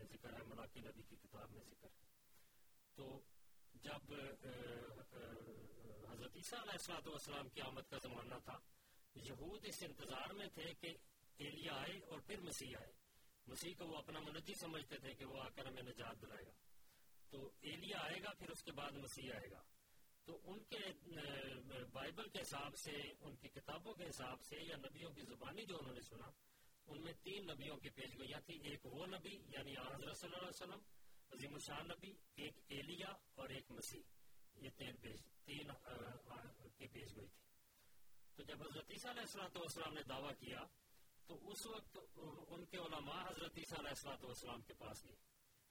[0.03, 2.05] ذکر ہے ملاقی نبی کی کتاب میں ذکر ہے۔
[2.95, 3.21] تو
[3.73, 4.13] جب
[6.15, 8.59] حضرت عیسیٰ علیہ السلاۃ والسلام کی آمد کا زمانہ تھا۔
[9.15, 10.97] یہود اس انتظار میں تھے کہ
[11.37, 12.93] ایلیا آئے اور پھر مسیح آئے۔
[13.47, 16.51] مسیح کو وہ اپنا منجی سمجھتے تھے کہ وہ آ کر ہمیں نجات دلائے گا۔
[17.29, 19.63] تو ایلیا آئے گا، پھر اس کے بعد مسیح آئے گا۔
[20.25, 20.79] تو ان کے
[21.91, 25.77] بائبل کے حساب سے، ان کی کتابوں کے حساب سے یا نبیوں کی زبانی جو
[25.77, 26.31] انہوں نے سنا،
[26.85, 30.37] ان میں تین نبیوں کی پیش گوئیاں تھی ایک وہ نبی یعنی حضرت صلی اللہ
[30.37, 30.79] علیہ وسلم،
[31.31, 34.01] عظیم الشان نبی، ایک ایلیا اور ایک مسیح۔
[34.55, 35.71] یہ تین پیش تین
[36.77, 37.39] کی پیش گوئی تھی۔
[38.35, 40.63] تو جب حضرت عیسیٰ علیہ السلاۃ والسلام نے دعویٰ کیا،
[41.25, 41.97] تو اس وقت
[42.47, 45.15] ان کے علماء حضرت عیسیٰ علیہ السلاۃ والسلام کے پاس گئے۔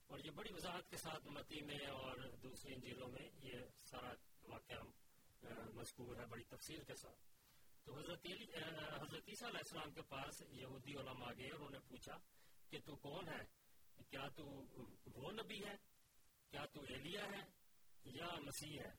[0.07, 4.12] اور یہ بڑی وضاحت کے ساتھ متی میں اور دوسری انجیلوں میں یہ سارا
[4.45, 4.82] واقعہ
[5.74, 7.22] مذکور ہے، بڑی تفصیل کے ساتھ۔
[7.85, 8.26] تو حضرت
[9.03, 12.18] حضرت عیسیٰ علیہ السلام کے پاس یہودی علماء گئے اور انہوں نے پوچھا
[12.70, 13.45] کہ تو کون ہے؟
[14.11, 14.45] کیا تو
[15.07, 15.76] وہ نبی ہے؟
[16.51, 17.64] کیا تو ایلیا ہے؟
[18.05, 18.90] یا مسیح ہے۔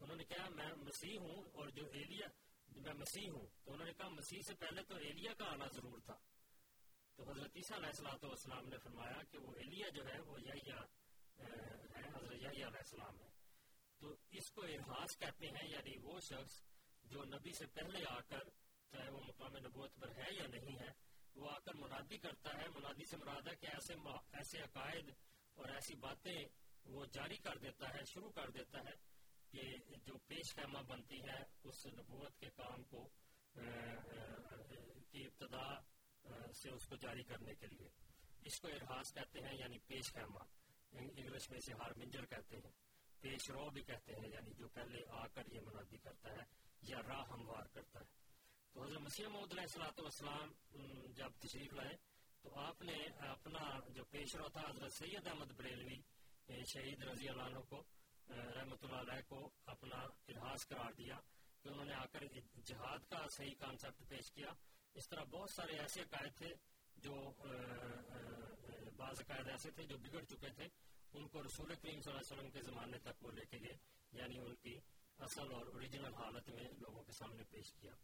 [0.00, 2.26] انہوں نے کہا، میں مسیح ہوں اور جو ایلیا
[2.68, 5.98] میں مسیح ہوں تو انہوں نے کہا، مسیح سے پہلے تو ایلیا کا آنا ضرور
[5.98, 6.18] تھا۔
[7.16, 10.82] تو حضرت عیسیٰ علیہ السلام والسلام نے فرمایا کہ وہ ایلیا جو ہے، وہ یحییٰ
[11.38, 11.48] ہے،
[12.14, 13.28] حضرت یحییٰ علیہ السلام ہے۔
[13.98, 16.62] تو اس کو ارحاس کہتے ہیں یعنی وہ شخص
[17.02, 18.48] جو نبی سے پہلے آ کر،
[18.90, 20.92] چاہے وہ مقام نبوت پر ہے یا نہیں ہے،
[21.34, 23.94] وہ آ کر منادی کرتا ہے۔ منادی سے مراد ہے کہ ایسے
[24.32, 25.10] ایسے عقائد
[25.54, 26.44] اور ایسی باتیں
[26.86, 28.94] وہ جاری کر دیتا ہے، شروع کر دیتا ہے
[29.50, 33.08] کہ جو پیش خیمہ بنتی ہے، اس نبوت کے کام کو
[35.10, 35.80] کی ابتدا
[36.52, 37.88] سے اس کو جاری کرنے کے لیے۔
[38.44, 40.38] اس کو ارحاس کہتے ہیں یعنی پیش خیمہ۔
[40.92, 42.72] انگلش میں سے ہار منجر کہتے ہیں۔
[43.20, 46.44] پیش رو بھی کہتے ہیں یعنی جو پہلے آ کر یہ منادی کرتا ہے
[46.82, 48.04] یا راہ ہموار کرتا ہے۔
[48.72, 50.52] تو حضرت مسیح محمد علیہ السلاۃ والسلام
[51.12, 51.96] جب تشریف لائے
[52.42, 55.96] تو آپ نے اپنا جو پیش رو تھا، حضرت سید احمد بریلوی
[56.72, 57.82] شہید رضی اللہ عنہ کو
[58.28, 61.16] رحمۃ اللہ علیہ کو اپنا ارحاس قرار دیا
[61.62, 62.24] کہ انہوں نے آ کر
[62.64, 64.52] جہاد کا صحیح کانسیپٹ پیش کیا۔
[64.94, 66.54] اس طرح بہت سارے ایسے عقائد تھے
[66.96, 67.14] جو
[68.96, 70.68] بعض عقائد ایسے تھے جو بگڑ چکے تھے،
[71.12, 73.76] ان کو رسول کریم صلی اللہ علیہ وسلم کے زمانے تک وہ لے کے گئے
[74.12, 74.76] یعنی ان کی
[75.18, 77.94] اصل اور اوریجنل حالت میں لوگوں کے سامنے پیش کیا۔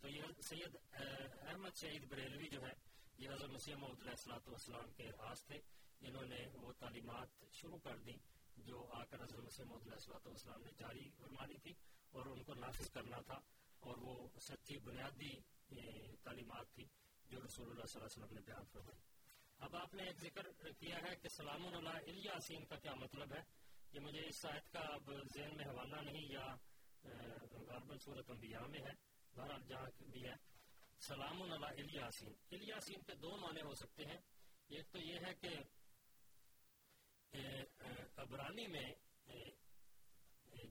[0.00, 2.72] تو یہ سید احمد شہید بریلوی جو ہے،
[3.18, 5.60] یہ حضرت مسیح محمد علیہ السلاۃ والسلام کے راز تھے۔
[6.00, 8.12] انہوں نے وہ تعلیمات شروع کر دی
[8.56, 11.72] جو آ کر حضرت مسیح والسلام نے جاری فرمانی تھی
[12.10, 13.38] اور ان کو نافذ کرنا تھا
[13.80, 15.40] اور وہ سچی بنیادی
[16.22, 16.84] تعلیمات تھی
[17.30, 18.98] جو رسول اللہ صلی اللہ علیہ وسلم نے بیان فرمائی۔
[19.58, 23.42] اب آپ نے ایک ذکر کیا ہے کہ سلام اللہ الیاسین کا کیا مطلب ہے؟
[23.92, 26.54] یہ مجھے اس شاید کا اب ذہن میں حوالہ نہیں یا
[27.68, 28.92] غالباً صورت انبیاء میں ہے،
[29.36, 30.34] بہرحال جہاں بھی ہے۔
[31.00, 34.18] سلام اللہ الیاسین الیاسین کے دو معنی ہو سکتے ہیں۔
[34.68, 35.48] ایک تو یہ ہے کہ
[38.16, 38.94] ابرانی میں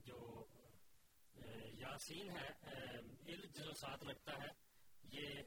[0.04, 0.44] جو
[1.72, 2.48] یاسین ہے
[3.26, 4.48] ال جو ساتھ لگتا ہے،
[5.02, 5.42] یہ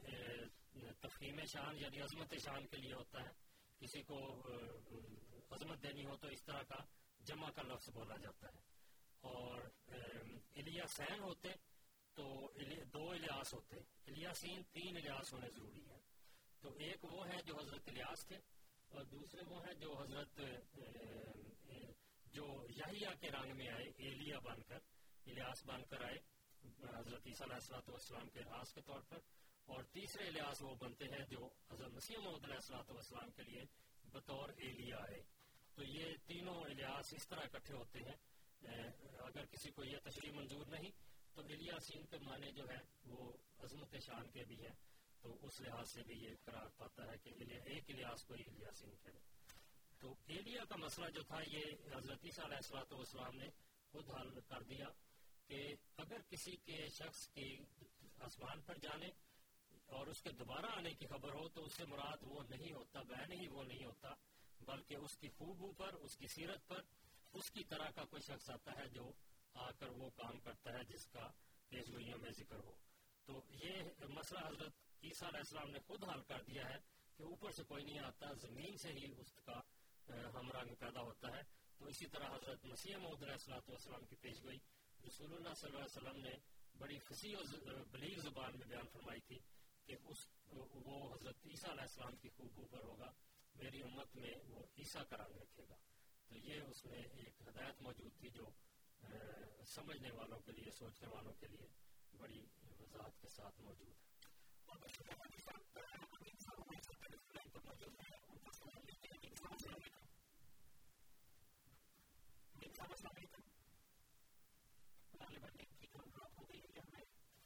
[1.01, 3.31] تفہیم شان یعنی عظمت شان کے لیے ہوتا ہے۔
[3.79, 4.41] کسی کو
[5.49, 6.75] عظمت دینی ہو تو اس طرح کا
[7.19, 8.59] جمع کا لفظ بولا جاتا ہے۔
[9.21, 9.61] اور
[10.55, 11.49] الیاسین ہوتے
[12.13, 12.53] تو
[12.93, 13.75] دو الیاس ہوتے۔
[14.07, 15.99] الیاسین تین الیاس ہونے ضروری ہے
[16.59, 18.56] تو ایک وہ ہے جو حضرت الیاس تھے۔
[18.89, 20.39] اور دوسرے وہ ہیں جو حضرت
[22.33, 24.79] جو یحییٰ کے رنگ میں آئے، ایلیا بن کر،
[25.25, 26.17] الیاس بن کر آئے،
[26.95, 29.19] حضرت عیسیٰ علیہ السلاۃ والسلام کے راس کے طور پر،
[29.67, 33.63] اور تیسرے الیاس وہ بنتے ہیں جو حضرت مسیح محمد علیہ السلاۃ والسلام کے لیے
[34.11, 35.21] بطور ایلیا آئے۔
[35.75, 38.15] تو یہ تینوں الیاس اس طرح اکٹھے ہوتے ہیں۔
[39.19, 40.91] اگر کسی کو یہ تشریح منظور نہیں،
[41.33, 44.71] تو الیاسین کے معنی جو ہے وہ عظمت شان کے بھی ہے
[45.27, 47.31] تو اس لحاظ سے بھی یہ قرار پاتا ہے کہ
[47.65, 49.19] ایک الیاس کو الیاسین کہے
[50.01, 53.49] تو ایلیا کا مسئلہ جو تھا، یہ حضرت عیسیٰ علیہ السلاۃ والسلام نے
[53.93, 54.87] خود حل کر دیا
[55.47, 55.59] کہ
[55.97, 57.49] اگر کسی کے شخص کی
[58.27, 59.09] آسمان پر جانے
[59.97, 63.01] اور اس کے دوبارہ آنے کی خبر ہو تو اس سے مراد وہ نہیں ہوتا
[63.11, 64.13] بہن ہی وہ نہیں ہوتا،
[64.61, 66.81] بلکہ اس کی خوبو پر اس کی سیرت پر،
[67.33, 69.11] اس کی طرح کا کوئی شخص آتا ہے جو
[69.55, 71.29] آ کر وہ کام کرتا ہے جس کا
[71.71, 72.75] پیشگوئیوں میں ذکر ہو۔
[73.27, 76.77] تو یہ مسئلہ حضرت عیسیٰ علیہ السلام نے خود حل کر دیا ہے
[77.17, 79.59] کہ اوپر سے کوئی نہیں آتا، زمین سے ہی اس کا
[80.33, 81.41] ہم رنگ پیدا ہوتا ہے۔
[81.77, 84.57] تو اسی طرح حضرت مسیح محمد علیہ السلام والسلام کی پیشگوئی
[85.07, 86.35] رسول اللہ صلی اللہ علیہ وسلم نے
[86.77, 89.39] بڑی فصیح اور بلیغ زبان میں بیان فرمائی تھی
[89.85, 93.11] کہ اس وہ حضرت عیسیٰ علیہ السلام کی خوب اوپر ہوگا،
[93.55, 95.75] میری امت میں وہ عیسیٰ کا رنگ رکھے گا۔
[96.29, 98.45] تو یہ اس میں ایک ہدایت موجود تھی جو
[99.75, 101.67] سمجھنے والوں کے لیے، سوچنے والوں کے لیے
[102.17, 102.45] بڑی
[102.79, 104.06] وضاحت کے ساتھ موجود ہے۔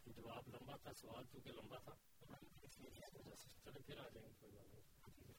[0.08, 1.94] جواب لمبا تھا سوال کیونکہ لمبا تھا
[3.64, 5.32] چلے پھر آ جائیں گے کوئی بات نہیں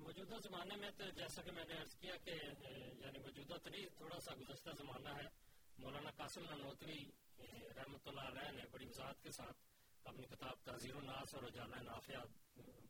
[0.00, 2.30] موجودہ زمانے میں تو جیسا کہ میں نے عرض کیا کہ
[3.00, 5.28] یعنی موجودہ تری تھوڑا سا گزشتہ زمانہ ہے۔
[5.78, 7.10] مولانا قاسم ننوتری
[7.76, 9.56] رحمۃ اللہ علیہ نے بڑی وضاحت کے ساتھ
[10.04, 12.18] اپنی کتاب تحزیر الناس اور رجالہ نافیہ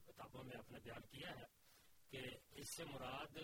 [0.06, 1.44] کتابوں میں اپنے بیان کیا ہے
[2.10, 3.36] کہ اس سے مراد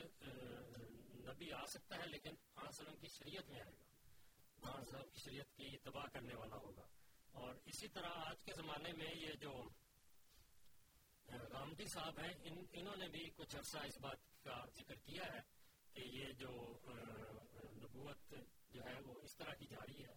[1.29, 5.19] نبی آ سکتا ہے لیکن آن سلم کی شریعت میں آئے گا۔ آن سلم کی
[5.19, 6.87] شریعت کی تباہ کرنے والا ہوگا۔
[7.33, 9.69] اور اسی طرح آج کے زمانے میں یہ جو
[11.33, 15.41] رامدی صاحب ہیں، ان انہوں نے بھی کچھ عرصہ اس بات کا ذکر کیا ہے
[15.93, 16.79] کہ یہ جو
[17.77, 18.35] نبوت
[18.71, 20.15] جو ہے وہ اس طرح کی جاری ہے،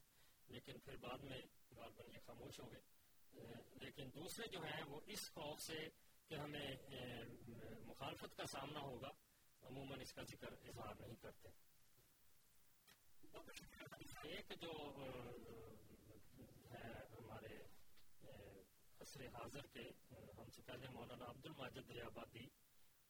[0.47, 1.41] لیکن پھر بعد میں
[1.76, 2.82] غالباً یہ خاموش ہو گئے۔
[3.82, 5.88] لیکن دوسرے جو ہیں وہ اس خوف سے
[6.28, 6.68] کہ ہمیں
[7.86, 9.12] مخالفت کا سامنا ہوگا،
[9.62, 11.49] عموماً اس کا ذکر اظہار نہیں کرتے۔
[14.24, 14.72] ایک جو
[16.72, 17.57] ہے ہمارے
[18.99, 19.84] عصر حاضر کے
[20.49, 22.43] ہم سے پہلے مولانا عبد الماجد ریابادی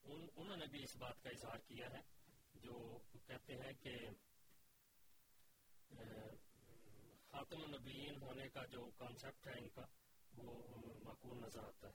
[0.04, 2.02] ان انہوں نے بھی اس بات کا اظہار کیا ہے،
[2.54, 3.96] جو کہتے ہیں کہ
[7.28, 9.86] خاتم النبیین ہونے کا جو کانسیپٹ ہے ان کا،
[10.34, 10.54] وہ
[11.04, 11.94] معقول نظر آتا ہے۔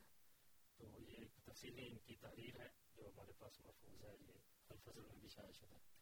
[0.77, 4.39] تو یہ ایک تفصیلی ان کی تحریر ہے، جو ہمارے پاس محفوظ ہے، یہ
[4.69, 5.93] الفضل میں بھی شائع شدہ ہے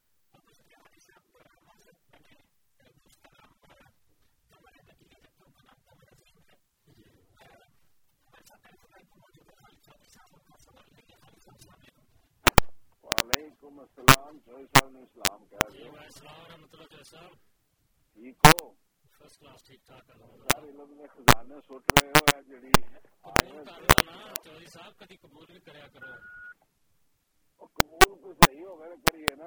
[13.04, 17.32] وعلیکم السلام جوئی صاحب نے اسلام کہہ جی السلام ورحمۃ اللہ جوئی صاحب
[18.12, 18.68] ٹھیک ہو؟
[19.12, 20.10] فرسٹ کلاس ٹھیک ٹھاک
[20.44, 22.70] سارے لوگ نے خزانے سٹ رہے ہو ہے جڑی
[23.22, 26.12] قبول کر لو نا چوہدری صاحب کدی قبول بھی کریا کرو۔
[27.74, 29.46] قبول تو صحیح ہو گئے کریے نا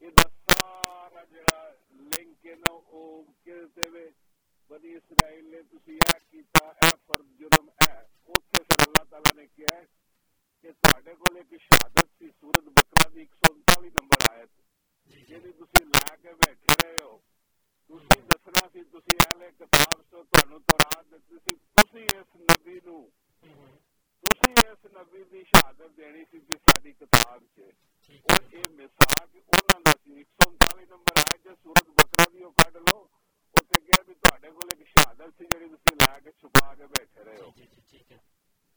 [0.00, 1.58] یہ دا سارا جڑا
[1.92, 3.00] لنک ہے نا او
[3.44, 4.08] کہتے ہوئے
[4.70, 9.46] بنی اسرائیل نے تسی اے کیتا اے فرض جرم اے اوتھے پھر اللہ تعالی نے
[9.56, 9.84] کیا ہے
[10.62, 14.50] کہ تواڈے کول ایک شہادت سی سورت بکرا دی 139 نمبر آیت۔
[15.06, 17.16] جی جی۔ تسی لا کے بیٹھے رہے ہو
[17.88, 22.78] تسی دسنا سی تسی اہل کتاب تو تانوں تورات دتی تسی اس نبی
[23.44, 27.60] تسی اس نبی دی شہادت دینی سی کہ ساری کتاب چ
[28.26, 32.76] اور یہ مثال انہاں دا سی 139 نمبر آئے جے سورت بکرا دی او کڈ
[32.78, 36.86] لو اوتے کہیا بھی تواڈے کول ایک شہادت سی جڑی تسی لا کے چھپا کے
[36.94, 38.18] بیٹھے رہے ہو جی جی ٹھیک ہے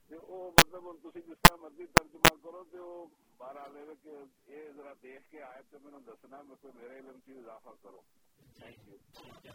[0.09, 2.93] تے او مطلب ہن تسی جس طرح مرضی ترجمہ کرو تے او
[3.39, 7.19] بہرحال ہے کہ اے ذرا دیکھ کے آئے تے مینوں دسنا میں کوئی میرے علم
[7.25, 8.01] چ اضافہ کرو
[8.57, 8.75] جی
[9.13, 9.47] ٹھیک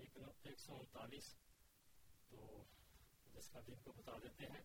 [0.00, 1.34] ایک سو انتالیس
[2.30, 2.64] تو
[3.34, 4.62] اس کا بھی ان کو بتا دیتے ہیں۔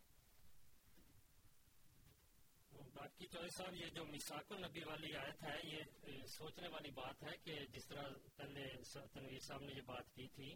[2.94, 7.38] باقی تو صاحب یہ جو مساک النبی والی آیت ہے، یہ سوچنے والی بات ہے
[7.38, 8.66] کہ جس طرح پہلے
[9.14, 10.56] تنویر صاحب نے یہ بات کی تھی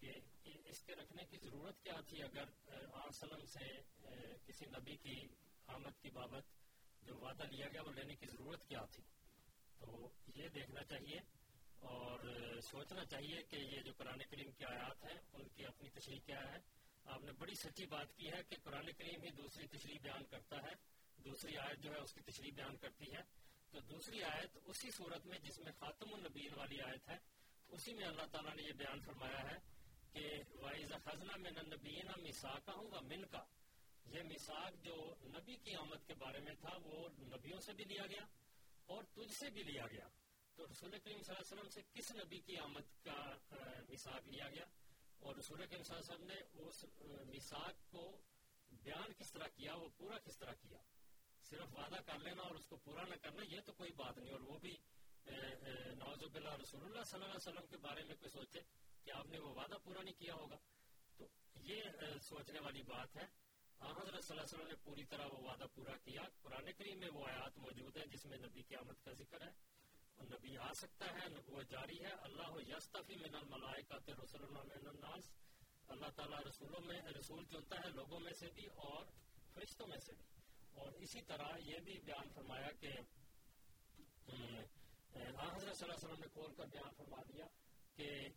[0.00, 0.12] کہ
[0.64, 2.44] اس کے رکھنے کی ضرورت کیا تھی اگر
[3.08, 3.66] وسلم سے
[4.46, 5.16] کسی نبی کی
[5.66, 6.44] آمد کی بابت
[7.02, 9.02] جو وعدہ لیا گیا، وہ لینے کی ضرورت کیا تھی؟
[9.78, 11.20] تو یہ دیکھنا چاہیے
[11.80, 12.20] اور
[12.60, 16.52] سوچنا چاہیے کہ یہ جو قرآن کریم کی آیات ہیں، ان کی اپنی تشریح کیا
[16.52, 16.58] ہے؟
[17.04, 20.56] آپ نے بڑی سچی بات کی ہے کہ قرآن کریم ہی دوسری تشریح بیان کرتا
[20.62, 20.72] ہے۔
[21.16, 23.20] دوسری آیت جو ہے، اس کی تشریح بیان کرتی ہے۔
[23.70, 27.18] تو دوسری آیت اسی صورت میں جس میں خاتم النبین والی آیت ہے،
[27.68, 29.58] اسی میں اللہ تعالیٰ نے یہ بیان فرمایا ہے
[30.12, 33.44] کہ وائز خزنہ میں نبین مساکا ہوں گا من کا
[34.06, 38.06] یہ مساک جو نبی کی آمد کے بارے میں تھا، وہ نبیوں سے بھی لیا
[38.06, 38.26] گیا
[38.86, 40.08] اور تجھ سے بھی لیا گیا۔
[40.60, 43.18] تو رسول کریم صلی اللہ علیہ وسلم سے کس نبی کی آمد کا
[43.88, 44.64] مساق لیا گیا؟
[45.18, 46.84] اور رسول کریم صلی اللہ علیہ وسلم نے اس
[47.28, 48.02] مساق کو
[48.82, 50.78] بیان کس طرح کیا، وہ پورا کس طرح کیا؟
[51.50, 54.32] صرف وعدہ کر لینا اور اس کو پورا نہ کرنا، یہ تو کوئی بات نہیں،
[54.32, 54.76] اور وہ بھی
[55.98, 58.60] نواز اللہ رسول اللہ صلی اللہ علیہ وسلم کے بارے میں کوئی سوچے
[59.04, 60.58] کہ آپ نے وہ وعدہ پورا نہیں کیا ہوگا۔
[61.16, 61.82] تو یہ
[62.22, 63.26] سوچنے والی بات ہے۔
[63.80, 67.08] حضرت صلی اللہ علیہ وسلم نے پوری طرح وہ وعدہ پورا کیا۔ قرآن کریم میں
[67.08, 69.52] وہ آیات موجود ہیں جس میں نبی کی آمد کا ذکر ہے۔
[70.22, 75.30] نبی آ سکتا ہے، نبوت جاری ہے۔ اللہ یستفی من الملائکہ رسول اللہ من الناس۔
[75.88, 79.04] اللہ تعالیٰ رسولوں میں، رسول چنتا ہے لوگوں میں سے بھی اور
[79.54, 80.24] فرشتوں میں سے بھی۔
[80.70, 82.86] اور اسی طرح یہ بھی بیان فرمایا کہ
[84.26, 87.46] حضرت صلی اللہ علیہ وسلم نے کھول کر بیان فرما دیا
[87.96, 88.28] کہ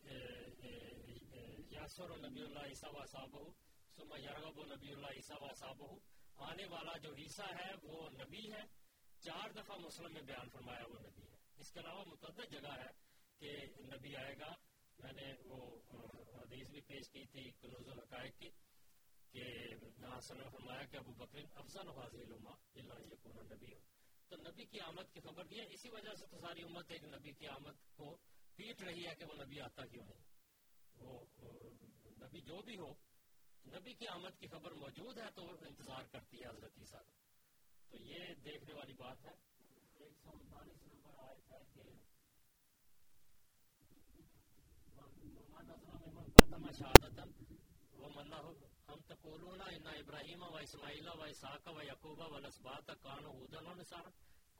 [1.71, 3.37] یاسر و نبی اللہ عیسیٰ و صاحب
[3.95, 5.83] سما یارغب و نبی اللہ عیسیٰ و صاحب
[6.35, 8.63] آنے والا جو عیسیٰ ہے، وہ نبی ہے۔
[9.19, 11.32] چار دفعہ مسلم میں بیان فرمایا وہ نبی ہے۔
[11.63, 12.91] اس کے علاوہ متعدد جگہ ہے
[13.39, 14.49] کہ نبی آئے گا۔
[14.99, 15.57] میں نے وہ
[16.37, 18.49] حدیث بھی پیش کی تھی کنوز الحقائق کی
[19.31, 19.43] کہ
[20.21, 23.79] سلم فرمایا کہ ابو بکر افضل حاضر الما اللہ یکون نبی۔ ہو
[24.27, 27.03] تو نبی کی آمد کی خبر دی ہے، اسی وجہ سے تو ساری امت ایک
[27.03, 28.17] نبی کی آمد کو
[28.55, 30.21] پیٹ رہی ہے کہ وہ نبی آتا کیوں نہیں؟
[30.95, 31.25] وہ
[32.25, 32.93] نبی جو بھی ہو،
[33.67, 37.01] نبی کی آمد کی خبر موجود ہے تو انتظار کرتی ہے حضرت عیسیٰ
[37.89, 39.35] تو یہ دیکھنے والی بات ہے۔
[39.93, 40.92] ایک سو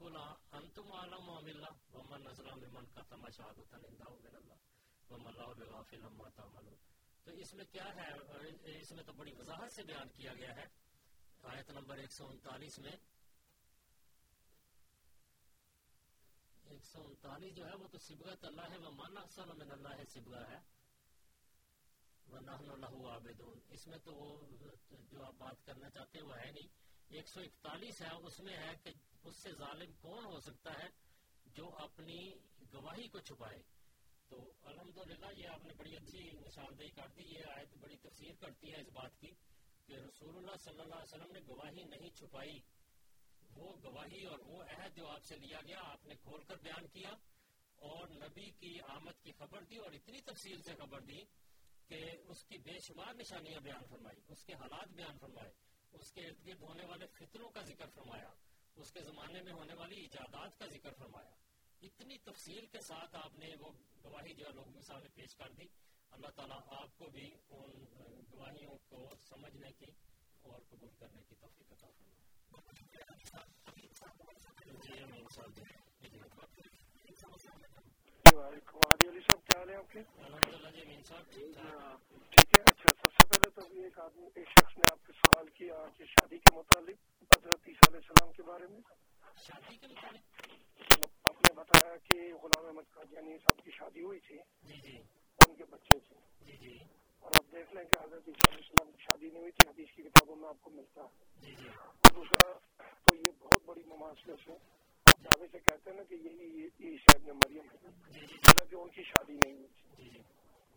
[0.02, 4.58] هودا قل الله ومن ممن كتم شهادة عنده من الله
[5.10, 6.76] وما الله بغافل عما تعملون
[7.24, 8.12] تو اس میں کیا ہے؟
[8.80, 10.66] اس میں تو بڑی وضاحت سے بیان کیا گیا ہے۔
[11.44, 12.92] آیت نمبر 139 میں
[16.84, 19.88] ایک سو انتالیس جو ہے وہ تو سبغت اللہ ہے، وہ مانا احسن من اللہ
[19.88, 20.58] ہے سبغہ ہے۔
[22.32, 24.48] وَنَحْنُ اس میں تو وہ
[25.12, 26.68] جو آپ بات کرنا چاہتے ہیں وہ ہے نہیں۔
[27.10, 28.92] ایک سو اکتالیس ہے اس میں ہے کہ
[29.24, 30.90] اس سے ظالم کون ہو سکتا ہے
[31.46, 32.32] جو اپنی
[32.74, 33.62] گواہی کو چھپائے۔
[34.28, 38.72] تو الحمدللہ یہ آپ نے بڑی اچھی نشاندہی کر دی، یہ آیت بڑی تفسیر کرتی
[38.74, 39.32] ہے اس بات کی
[39.86, 42.60] کہ رسول اللہ صلی اللہ علیہ وسلم نے گواہی نہیں چھپائی۔
[43.56, 46.88] وہ گواہی اور وہ عہد جو آپ سے لیا گیا، آپ نے کھول کر بیان
[46.88, 47.10] کیا
[47.76, 51.20] اور نبی کی آمد کی خبر دی اور اتنی تفصیل سے خبر دی
[51.88, 55.52] کہ اس کی بے شمار نشانیاں بیان فرمائی، اس کے حالات بیان فرمائے،
[55.92, 58.30] اس کے ارد گرد ہونے والے فطروں کا ذکر فرمایا،
[58.76, 61.30] اس کے زمانے میں ہونے والی ایجادات کا ذکر فرمایا۔
[61.82, 63.72] اتنی تفصیل کے ساتھ آپ نے وہ
[64.04, 65.66] گواہی جو لوگوں کے سامنے پیش کر دی۔
[66.12, 67.86] اللہ تعالیٰ آپ کو بھی ان
[68.34, 69.92] گواہیوں کو سمجھنے کی
[70.42, 72.14] اور قبول کرنے کی توفیق عطا فرمائے۔
[82.32, 85.48] ٹھیک ہے اچھا سب سے پہلے تو ایک آدمی ایک شخص نے آپ سے سوال
[85.54, 86.98] کیا کہ شادی کے متعلق
[87.32, 88.82] حضرت عیسیٰ علیہ السلام کے بارے میں
[91.24, 96.00] آپ نے بتایا کہ غلام احمد قادیانی صاحب کی شادی ہوئی تھی ان کے بچے
[96.00, 96.18] تھے
[97.24, 99.96] اور آپ دیکھ لیں کہ حضرت عیسیٰ علیہ السلام کی شادی نہیں ہوئی تھی حدیث
[99.96, 101.08] کی کتابوں میں آپ کو ملتا ہے۔
[101.42, 101.68] جی جی۔
[102.16, 102.52] دوسرا
[103.06, 104.54] تو یہ بہت بڑی مماثلت ہے۔
[105.06, 107.88] آپ دعوے سے کہتے ہیں نا کہ یہی عیسیٰ ابن مریم ہے۔
[108.28, 110.22] حالانکہ ان کی شادی نہیں ہوئی تھی۔ جی جی۔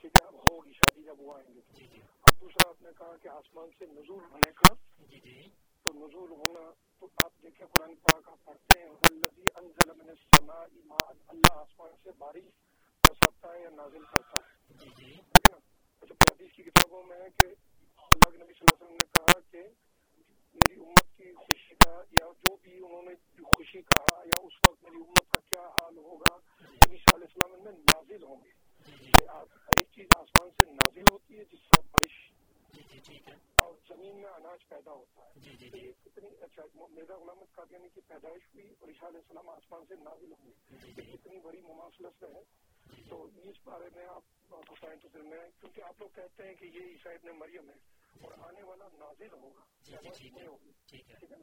[0.00, 2.90] ٹھیک ہے اب ہوگی شادی جب وہ آئیں گے۔ جی جی۔ اور دوسرا آپ نے
[2.98, 5.42] کہا کہ آسمان سے نزول ہونے کا۔ جی جی۔
[5.82, 8.88] تو نزول ہونا تو آپ دیکھیں قرآن پاک آپ پڑھتے ہیں
[9.56, 12.44] انزل من السماء ماء اللہ آسمان سے بارش
[13.08, 15.58] برساتا ہے یا نازل کرتا ہے۔ جی جی۔ ٹھیک ہے۔ نا
[16.00, 17.46] اچھا حدیث کی کتابوں میں ہے کہ
[17.96, 19.62] اللہ کے نبی صلی اللہ علیہ وسلم نے کہا کہ
[20.54, 24.82] میری امت کی خوشی کا یا جو بھی انہوں نے خوشی کہا یا اس وقت
[24.82, 28.50] میری امت کا کیا حال ہوگا نبی صلی اللہ علیہ وسلم میں نازل ہوں گے۔
[28.86, 32.32] جی جی۔ آپ- ایک چیز آسمان سے نازل ہوتی ہے جس سے بارش
[33.08, 33.18] جی
[33.56, 35.40] اور زمین میں اناج پیدا ہوتا ہے۔
[35.76, 40.32] یہ کتنی اچھا مرزا غلامت قادیانی کی پیدائش ہوئی اور علیہ السلام آسمان سے نازل
[40.32, 42.42] ہوئے جی یہ کتنی بڑی مماثلت ہے۔
[43.08, 46.64] تو اس بارے میں آپ بتائیں تو پھر میں کیونکہ آپ لوگ کہتے ہیں کہ
[46.64, 47.74] یہ عیسیٰ ابن مریم ہے
[48.22, 49.64] اور آنے والا نازل ہوگا۔
[50.86, 51.36] ٹھیک ہے۔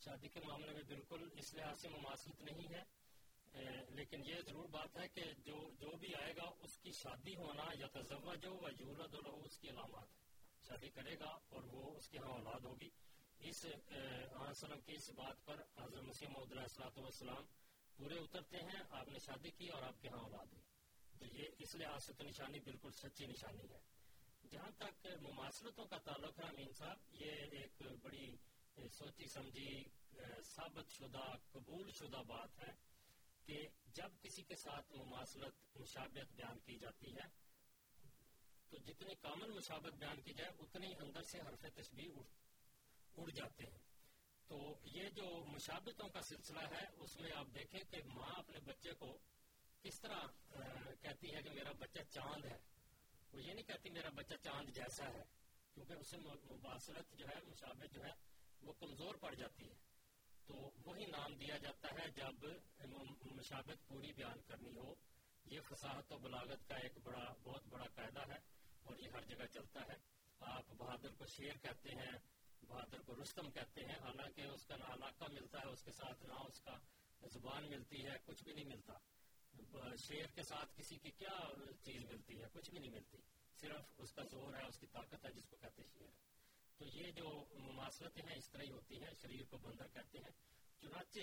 [0.00, 2.82] شادی کے معاملے میں بالکل اس لحاظ سے مماثلت نہیں ہے۔
[3.88, 7.64] لیکن یہ ضرور بات ہے کہ جو جو بھی آئے گا اس کی شادی ہونا
[7.74, 10.21] یا تزوج ہو و یولد ہو اس کی علامات ہے
[10.72, 12.88] شادی کرے گا اور وہ اس کے ہاں اولاد ہوگی۔
[13.38, 17.46] اس وسلم کی اس بات پر حضرت مسیح محمد السلاۃ والسلام
[17.96, 20.62] پورے اترتے ہیں، آپ نے شادی کی اور آپ کے ہاں اولاد ہوئی۔
[21.18, 23.80] تو یہ اس لحاظ سے تو نشانی، بالکل سچی نشانی ہے۔
[24.50, 28.26] جہاں تک مماثلتوں کا تعلق ہے، امین صاحب، یہ ایک بڑی
[28.88, 29.84] سوچی سمجھی
[30.44, 32.72] ثابت شدہ، قبول شدہ بات ہے
[33.46, 37.41] کہ جب کسی کے ساتھ مماثلت مشابت بیان کی جاتی ہے
[38.72, 42.08] تو جتنی کامن مشابت بیان کی جائے، اتنی اندر سے حرف تشبیح
[43.16, 43.78] اڑ جاتے ہیں۔
[44.46, 48.92] تو یہ جو مشابتوں کا سلسلہ ہے، اس میں آپ دیکھیں کہ ماں اپنے بچے
[48.92, 49.18] کو
[49.82, 50.26] کس طرح
[51.00, 52.58] کہتی ہے کہ میرا بچہ چاند ہے۔
[53.32, 55.22] وہ یہ نہیں کہتی میرا بچہ چاند جیسا ہے،
[55.74, 58.12] کیونکہ اسے مباصرت جو ہے، مشابت جو ہے،
[58.62, 59.74] وہ کمزور پڑ جاتی ہے۔
[60.46, 62.44] تو وہی نام دیا جاتا ہے جب
[63.24, 64.94] مشابت پوری بیان کرنی ہو۔
[65.44, 68.61] یہ فصاحت و بلاغت کا ایک بڑا، بہت بڑا قاعدہ ہے۔
[69.42, 69.96] اور چلتا ہے۔
[70.40, 72.18] آپ بہادر کو شیر کہتے ہیں،
[72.66, 76.22] بہادر کو رستم کہتے ہیں۔ حالانکہ اس کا نہ علاقہ ملتا ہے، اس کے ساتھ
[76.22, 76.78] نہ اس کا
[77.26, 78.92] زبان ملتی ہے، کچھ بھی نہیں ملتا۔
[79.96, 81.40] شیر کے ساتھ کسی کی کیا
[81.84, 83.18] چیز ملتی ہے؟ کچھ بھی نہیں ملتی۔
[83.60, 86.10] صرف اس کا زور ہے، اس کی طاقت ہے، جس کو کہتے شیر۔
[86.76, 90.32] تو یہ جو مماثلتیں ہیں، اس طرح ہی ہوتی ہیں، شریر کو بندر کہتے ہیں۔
[90.80, 91.20] چنانچہ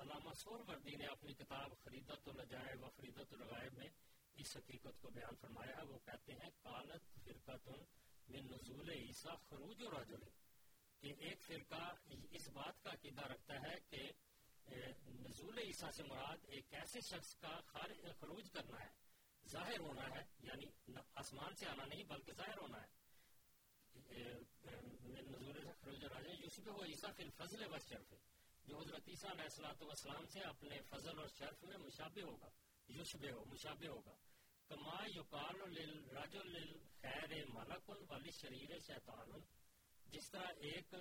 [0.00, 3.88] علامہ سور وردی نے اپنی کتاب خریدت الجائب و خریدت الغائب میں
[4.36, 7.68] اس حقیقت کو بیان فرمایا ہے، وہ کہتے ہیں کالت فرقت
[8.28, 10.24] من نزول عیسیٰ خروج و رجل۔
[11.00, 11.92] کہ ایک فرقہ
[12.30, 14.10] اس بات کا عقیدہ رکھتا ہے کہ
[15.06, 17.60] نزول عیسیٰ سے مراد ایک ایسے شخص کا
[18.20, 18.90] خروج کرنا ہے،
[19.48, 22.88] ظاہر ہونا ہے یعنی آسمان سے آنا نہیں بلکہ ظاہر ہونا ہے۔
[25.02, 28.14] نزول خروج راجہ یوسف ہو عیسیٰ فی الفضل و شرف
[28.64, 32.48] جو حضرت عیسیٰ علیہ السلاۃ والسلام سے اپنے فضل اور شرف میں مشابہ ہوگا۔
[32.88, 34.14] یوشبہ ہو مشابہ ہوگا
[34.70, 39.40] کما یقال للرجل للخیر ملک ولی شریر شیطان
[40.06, 40.94] جس طرح ایک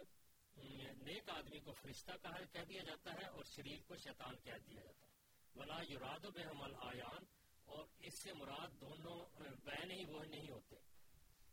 [1.02, 4.82] نیک آدمی کو فرشتہ کہا کہہ دیا جاتا ہے اور شریر کو شیطان کہہ دیا
[4.82, 5.20] جاتا ہے
[5.56, 7.26] ولا یراد بہم الآیان
[7.68, 9.20] اور اس سے مراد دونوں
[9.64, 10.76] بین ہی وہ نہیں ہوتے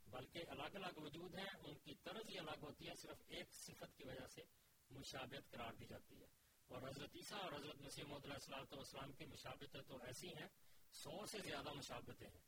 [0.06, 3.96] بلکہ الگ الگ وجود ہیں ان کی طرز ہی الگ ہوتی ہے صرف ایک صفت
[3.96, 4.42] کی وجہ سے
[4.90, 6.26] مشابت قرار دی جاتی ہے
[6.68, 10.48] اور حضرت عیسیٰ اور حضرت مسیح محمد السلام کی مشابتیں تو ایسی ہیں،
[10.90, 12.40] سو سے زیادہ مشابتیں ہیں۔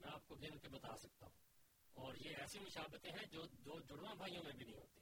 [0.00, 1.38] میں آپ کو گن کے بتا سکتا ہوں۔
[1.92, 5.00] اور یہ ایسی مشابتیں ہیں جو دو جڑواں بھائیوں میں بھی نہیں ہوتی۔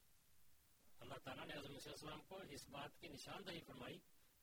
[1.00, 3.98] اللہ تعالیٰ نے حضرت مسیح السلام کو اس بات کی نشاندہی فرمائی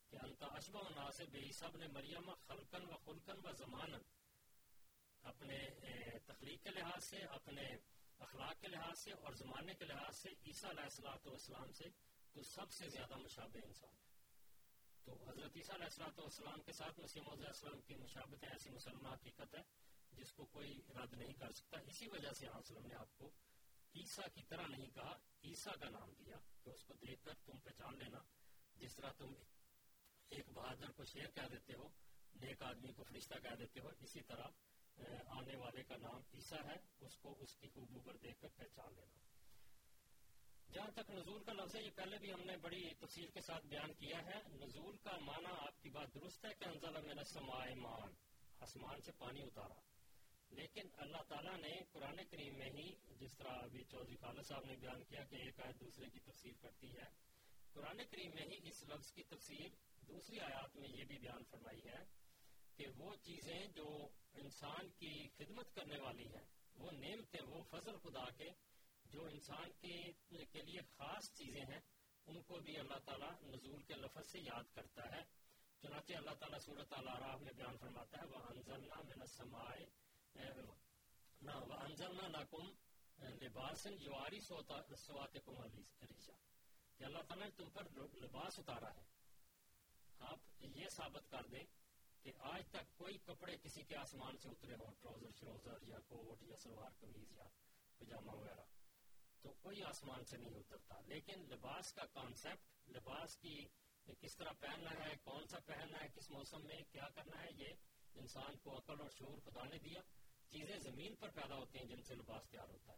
[0.10, 4.01] کہ انتا اشبہ و ناصب بے عیسیٰ نے مریم خلقن و خلقن و زمانن
[5.22, 5.68] اپنے
[6.26, 7.68] تخلیق کے لحاظ سے، اپنے
[8.19, 11.89] اخلاق کے لحاظ سے اور زمانے کے لحاظ سے عیسیٰ علیہ السلاۃ والسلام سے
[12.31, 14.03] تو سب سے زیادہ مشابہ انسان ہے
[15.06, 19.10] تو حضرت عیسیٰ علیہ السلاۃ والسلام کے ساتھ مسیم علیہ السلام کی مشابت ایسی مسلمہ
[19.10, 19.62] حقیقت ہے،
[20.12, 23.32] جس کو کوئی رد نہیں کر سکتا۔ اسی وجہ سے علیہ وسلم نے آپ کو
[23.96, 27.58] عیسیٰ کی طرح نہیں کہا، عیسیٰ کا نام دیا۔ کہ اس کو دیکھ کر تم
[27.58, 28.20] پہچان لینا۔
[28.76, 29.34] جس طرح تم
[30.30, 31.90] ایک بہادر کو شیر کہہ دیتے ہو،
[32.36, 34.48] نیک آدمی کو فرشتہ کہہ دیتے ہو، اسی طرح
[35.28, 38.94] آنے والے کا نام عیسیٰ ہے، اس کو اس کی خوبو پر دیکھ کر پہچان
[38.96, 39.23] لینا۔
[40.74, 43.66] جہاں تک نزول کا لفظ ہے، یہ پہلے بھی ہم نے بڑی تفصیل کے ساتھ
[43.66, 47.66] بیان کیا ہے۔ نزول کا معنی آپ کی بات درست ہے کہ انزل من السماء
[47.76, 48.14] مان
[48.60, 49.80] آسمان سے پانی اتارا۔
[50.50, 54.76] لیکن اللہ تعالیٰ نے قرآن کریم میں ہی جس طرح ابھی چودھری خالد صاحب نے
[54.76, 57.10] بیان کیا کہ ایک آیت دوسرے کی تفسیر کرتی ہے،
[57.74, 59.68] قرآن کریم میں ہی اس لفظ کی تفسیر
[60.08, 62.04] دوسری آیات میں یہ بھی بیان فرمائی ہے
[62.78, 66.45] کہ وہ چیزیں جو انسان کی خدمت کرنے والی ہیں،
[66.76, 68.50] وہ نعمتیں، وہ فضل خدا کے
[69.14, 71.80] جو انسان کے کے لیے خاص چیزیں ہیں،
[72.26, 75.22] ان کو بھی اللہ تعالیٰ نزول کے لفظ سے یاد کرتا ہے۔
[75.81, 79.76] چنانچہ اللہ تعالیٰ صورت اللہ میں بیان فرماتا ہے وہ انزلنا من السماء
[81.41, 82.69] نہ وہ انزلنا لکم
[83.41, 86.38] لباسن یواری سواتکم ریشا
[86.98, 87.90] کہ اللہ تعالیٰ نے تم پر
[88.22, 89.06] لباس اتارا ہے۔
[90.19, 90.40] آپ
[90.76, 91.64] یہ ثابت کر دیں
[92.23, 96.44] کہ آج تک کوئی کپڑے کسی کے آسمان سے اترے ہوں، ٹراؤزر، شروزر یا کوٹ
[96.44, 97.48] یا سلوار قمیض یا
[97.98, 98.64] پجامہ وغیرہ۔
[99.44, 103.68] تو کوئی آسمان سے نہیں اترتا۔ لیکن لباس کا کانسیپٹ لباس کی
[104.22, 107.68] کس طرح پہننا ہے، کون سا پہننا ہے، کس موسم میں کیا کرنا ہے، یہ
[108.14, 110.02] انسان کو عقل اور شعور خدا نے دیا۔
[110.49, 112.98] چیزیں زمین پر پیدا ہوتی ہیں جن سے لباس تیار ہوتا ہے۔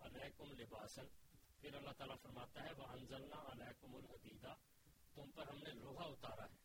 [0.00, 1.06] علیکم لباسن
[1.60, 4.54] پھر اللہ تعالیٰ فرماتا ہے وہ انزلنا علیکم الحدیدہ
[5.14, 6.56] تم پر ہم نے لوہا اتارا ہے۔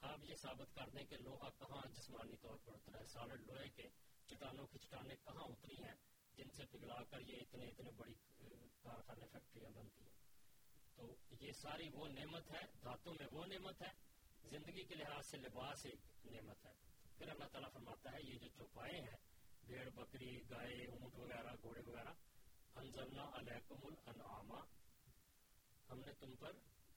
[0.00, 3.68] آپ یہ ثابت کر دیں کہ لوہا کہاں جسمانی طور پر اترا ہے، سالڈ لوہے
[3.68, 3.88] کے
[4.26, 5.94] چٹانوں کی چٹانیں کہاں اتری ہیں۔
[6.38, 8.14] جن سے پگھلا کر یہ اتنے اتنے بڑی
[8.82, 10.16] کارخانے فیکٹریاں بنتی ہیں۔
[10.96, 13.92] تو یہ ساری وہ نعمت ہے دھاتوں میں وہ نعمت ہے،
[14.44, 16.72] زندگی کے لحاظ سے لباس ایک نعمت ہے۔
[17.18, 19.16] پھر اللہ تعالیٰ فرماتا ہے، یہ جو چوپائے ہیں،
[19.66, 22.12] بھیڑ، بکری، گائے، اونٹ وغیرہ، گھوڑے وغیرہ،
[22.74, 24.52] انزلنا علیکم الانعام۔
[25.90, 26.52] ہم نے تم پر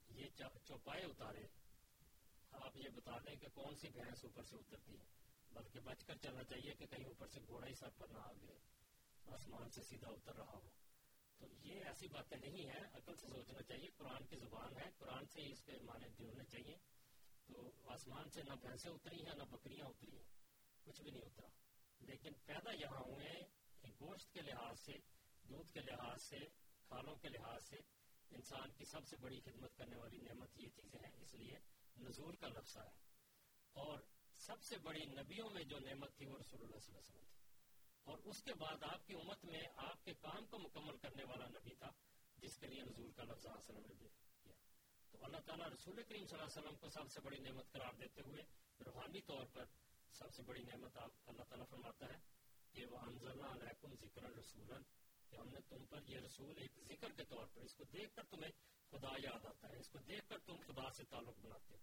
[0.08, 0.26] یہ
[0.64, 1.46] چوپائے اتارے۔
[2.52, 5.04] آپ یہ بتا دیں کہ کون سی بھینس اوپر سے اترتی ہے؟
[5.52, 8.32] بلکہ بچ کر چلنا چاہیے کہ کہیں اوپر سے گھوڑا ہی سر پر نہ آ
[8.32, 8.71] گئے۔
[9.26, 10.68] آسمان سے سیدھا اتر رہا ہو۔
[11.38, 15.26] تو یہ ایسی باتیں نہیں ہیں۔ عقل سے سوچنا چاہیے۔ قرآن کی زبان ہے۔ قرآن
[15.26, 16.76] سے اس کے معنی جڑنے چاہیے۔
[17.46, 20.24] تو آسمان سے نہ بھینسیں اتری ہیں، نہ بکریاں اتری ہیں۔
[20.84, 21.48] کچھ بھی نہیں اترا۔
[22.00, 23.62] لیکن پیدا یہاں ہوئے
[24.00, 24.92] گوشت کے لحاظ سے،
[25.42, 26.38] دودھ کے لحاظ سے
[26.88, 27.76] کھالوں کے لحاظ سے
[28.30, 31.58] انسان کی سب سے بڑی خدمت کرنے والی نعمت یہ چیزیں ہیں۔ اس لیے
[32.00, 32.88] نزول کا لفظ ہے
[33.72, 33.98] اور
[34.36, 37.32] سب سے بڑی نبیوں میں جو نعمت تھی وہ رسول اللہ صلی اللہ علیہ وسلم
[37.32, 37.41] تھی۔
[38.04, 41.46] اور اس کے بعد آپ کی امت میں آپ کے کام کو مکمل کرنے والا
[41.46, 41.90] نبی تھا،
[42.36, 44.52] جس کے لیے نزول کا لفظ وسلم نے کیا
[45.10, 47.94] تو اللہ تعالیٰ رسول کریم صلی اللہ علیہ وسلم کو سب سے بڑی نعمت قرار
[47.94, 48.42] دیتے ہوئے
[48.86, 49.64] روحانی طور پر
[50.12, 52.18] سب سے بڑی نعمت آپ اللہ تعالیٰ فرماتا ہے
[52.72, 54.72] کہ وہ انضر علیکم ذکر رسول
[55.28, 58.14] کہ ہم نے تم پر یہ رسول ایک ذکر کے طور پر اس کو دیکھ
[58.14, 58.50] کر تمہیں
[58.90, 61.78] خدا یاد آتا ہے، اس کو دیکھ کر تم خدا سے تعلق بناتے ہو۔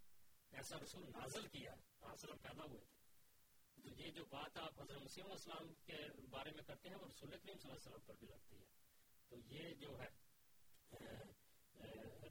[0.51, 1.99] ایسا رسول نازل کیا ہے
[2.41, 2.98] پیدا ہوئے تھے۔
[3.83, 5.97] تو یہ جو بات آپ حضرت مسیم السلام کے
[6.29, 8.65] بارے میں کرتے ہیں وہ رسول کریم صلی اللہ علیہ وسلم پر بھی لگتی ہے۔
[9.29, 10.09] تو یہ جو ہے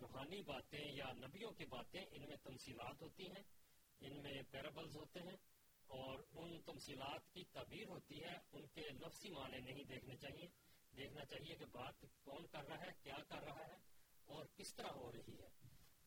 [0.01, 3.43] روحانی باتیں یا نبیوں کی باتیں ان میں تمثیلات ہوتی ہیں،
[4.01, 5.37] ان میں پیرابلز ہوتے ہیں
[5.87, 10.47] اور ان تمثیلات کی تعبیر ہوتی ہے، ان کے لفظی معنی نہیں دیکھنے چاہیے۔
[10.97, 11.95] دیکھنا چاہیے کہ بات
[12.25, 13.77] کون کر رہا ہے، کیا کر رہا ہے
[14.25, 15.49] اور کس طرح ہو رہی ہے۔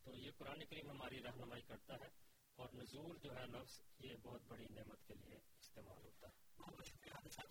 [0.04, 4.42] تو یہ قرآن کریم ہماری رہنمائی کرتا ہے۔ اور نزول جو ہے لفظ یہ بہت
[4.48, 7.51] بڑی نعمت کے لیے استعمال ہوتا ہے۔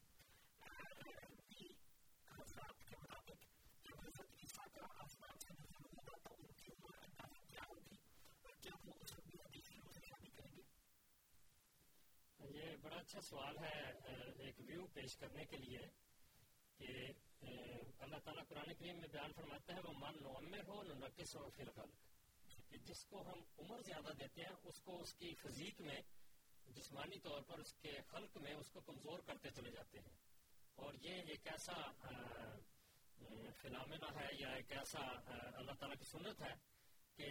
[12.81, 13.91] بڑا اچھا سوال ہے
[14.37, 15.79] ایک ویو پیش کرنے کے لیے
[16.77, 16.87] کہ
[17.99, 21.63] اللہ تعالیٰ قرآن کریم میں بیان فرماتا ہے وہ من نعمر ہو نقص و فی
[22.69, 26.01] کہ جس کو ہم عمر زیادہ دیتے ہیں، اس کو اس کی فزیک میں،
[26.67, 30.15] جسمانی طور پر اس کے خلق میں اس کو کمزور کرتے چلے جاتے ہیں۔
[30.75, 31.73] اور یہ ایک ایسا
[33.61, 34.99] فنامنا ہے یا ایک ایسا
[35.57, 36.53] اللہ تعالیٰ کی سنت ہے
[37.15, 37.27] کہ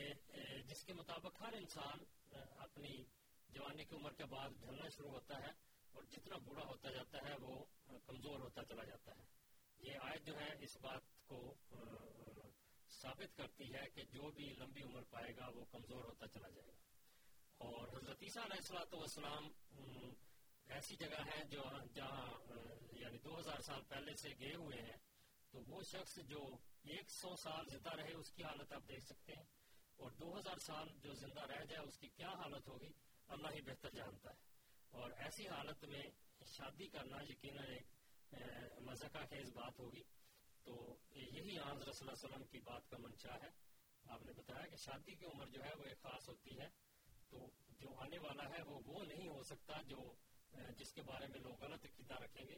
[0.69, 2.05] جس کے مطابق ہر انسان
[2.59, 2.95] اپنی
[3.53, 5.51] جوانی کی عمر کے بعد ڈھلنا شروع ہوتا ہے
[5.93, 7.65] اور جتنا بوڑھا ہوتا جاتا ہے، وہ
[8.07, 9.25] کمزور ہوتا چلا جاتا ہے۔
[9.79, 11.55] یہ آیت جو ہے، اس بات کو
[12.89, 16.69] ثابت کرتی ہے کہ جو بھی لمبی عمر پائے گا، وہ کمزور ہوتا چلا جائے
[16.69, 16.83] گا۔
[17.57, 19.49] اور حضرت عیسیٰ علیہ السلاۃ والسلام
[20.67, 21.63] ایسی جگہ ہے جو،
[21.95, 22.33] جہاں
[22.93, 24.97] یعنی دو ہزار سال پہلے سے گئے ہوئے ہیں،
[25.51, 26.47] تو وہ شخص جو
[26.83, 29.45] ایک سو سال زندہ رہے، اس کی حالت آپ دیکھ سکتے ہیں۔
[29.97, 33.61] اور دو ہزار سال جو زندہ رہ جائے، اس کی کیا حالت ہوگی؟ اللہ ہی
[33.61, 34.37] بہتر جانتا ہے۔
[34.91, 36.03] اور ایسی حالت میں
[36.47, 37.87] شادی کرنا یقیناً ایک
[38.81, 40.03] مذہقہ خیز بات ہوگی۔
[40.63, 43.49] تو یہی آن صلی اللہ علیہ وسلم کی بات کا منشا ہے۔
[44.09, 46.69] آپ نے بتایا کہ شادی کی عمر جو ہے وہ ایک خاص ہوتی ہے۔
[47.29, 50.15] تو جو آنے والا ہے وہ وہ نہیں ہو سکتا جو
[50.77, 52.57] جس کے بارے میں لوگ غلط عقیدہ رکھیں گے۔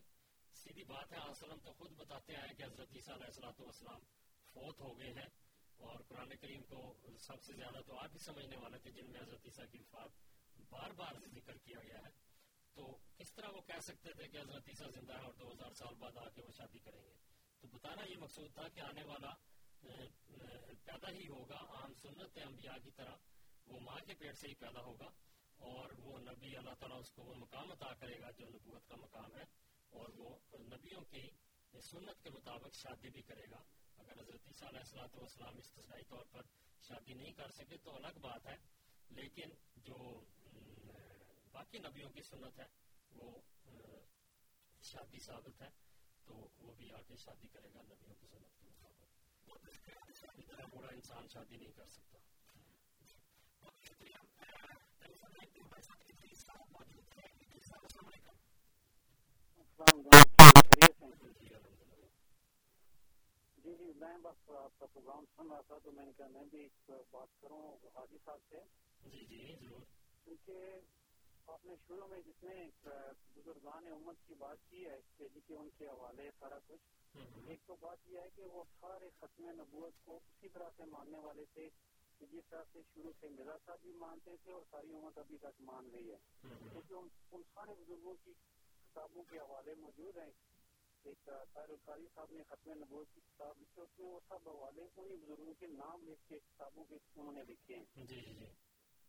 [0.55, 4.01] سیدھی بات ہے وسلم تو خود بتاتے ہیں کہ حضرت عیسیٰ علیہ السلاۃ والسلام
[4.53, 5.28] فوت ہو گئے ہیں۔
[5.77, 9.20] اور قرآن کریم کو سب سے زیادہ تو آپ بھی سمجھنے والے تھے جن میں
[9.20, 10.31] حضرت عیسیٰ کی وفات
[10.73, 12.11] بار بار ذکر کیا گیا ہے۔
[12.77, 12.85] تو
[13.16, 15.94] کس طرح وہ کہہ سکتے تھے کہ حضرت عیسیٰ زندہ ہے اور دو ہزار سال
[16.01, 17.15] بعد آ کے وہ شادی کریں گے؟
[17.62, 19.32] تو بتانا یہ مقصود تھا کہ آنے والا
[19.82, 23.15] پیدا ہی ہوگا، عام سنت انبیاء کی طرح
[23.66, 25.09] وہ ماں کے پیٹ سے ہی پیدا ہوگا
[25.61, 28.97] اور وہ نبی اللہ تعالیٰ اس کو وہ مقام عطا کرے گا جو نبوت کا
[28.97, 29.44] مقام ہے
[29.93, 30.35] اور وہ
[30.66, 31.28] نبیوں کی
[31.73, 33.61] سنت کے مطابق شادی بھی کرے گا۔
[33.99, 36.51] اگر حضرت عیسیٰ علیہ السلاۃ والسلام استثنائی طور پر
[36.82, 38.57] شادی نہیں کر سکے تو الگ بات ہے،
[39.11, 39.55] لیکن
[39.85, 39.99] جو
[41.54, 42.66] باقی نبیوں کی سنت ہے
[43.12, 43.30] وہ
[44.82, 45.68] شادی ثابت ہے
[46.26, 49.10] تو وہ بھی آ کے شادی کرے گا نبیوں کی سنت کے مطابق۔
[50.74, 52.18] بڑا انسان شادی نہیں کر سکتا۔
[63.56, 66.44] جی جی میں بس آپ کا پروگرام سن رہا تھا تو میں نے کہا میں
[66.50, 67.62] بھی ایک بات کروں
[67.94, 68.60] حاجی صاحب سے۔
[69.02, 69.80] جی جی ضرور۔
[70.24, 70.80] کیونکہ
[71.47, 72.55] آپ نے شروع میں جتنے
[73.36, 77.16] بزرگان امت کی بات کی ہے کہ جی ان کے حوالے سارا کچھ۔
[77.48, 81.19] ایک تو بات یہ ہے کہ وہ سارے ختم نبوت کو اسی طرح سے ماننے
[81.19, 81.69] والے تھے
[82.20, 85.60] جس طرح سے شروع سے مرزا صاحب بھی مانتے تھے اور ساری امت ابھی تک
[85.60, 86.94] مان رہی ہے۔ کیونکہ
[87.32, 88.32] ان سارے بزرگوں کی
[88.82, 90.31] کتابوں کے حوالے موجود ہیں۔
[91.05, 95.16] ایک القاری صاحب نے ختم نبوت کی کتاب لکھی اس میں وہ سب حوالے انہیں
[95.16, 98.47] بزرگوں کے نام لکھ کے کتابوں کے انہوں نے لکھے ہیں۔ جی جی۔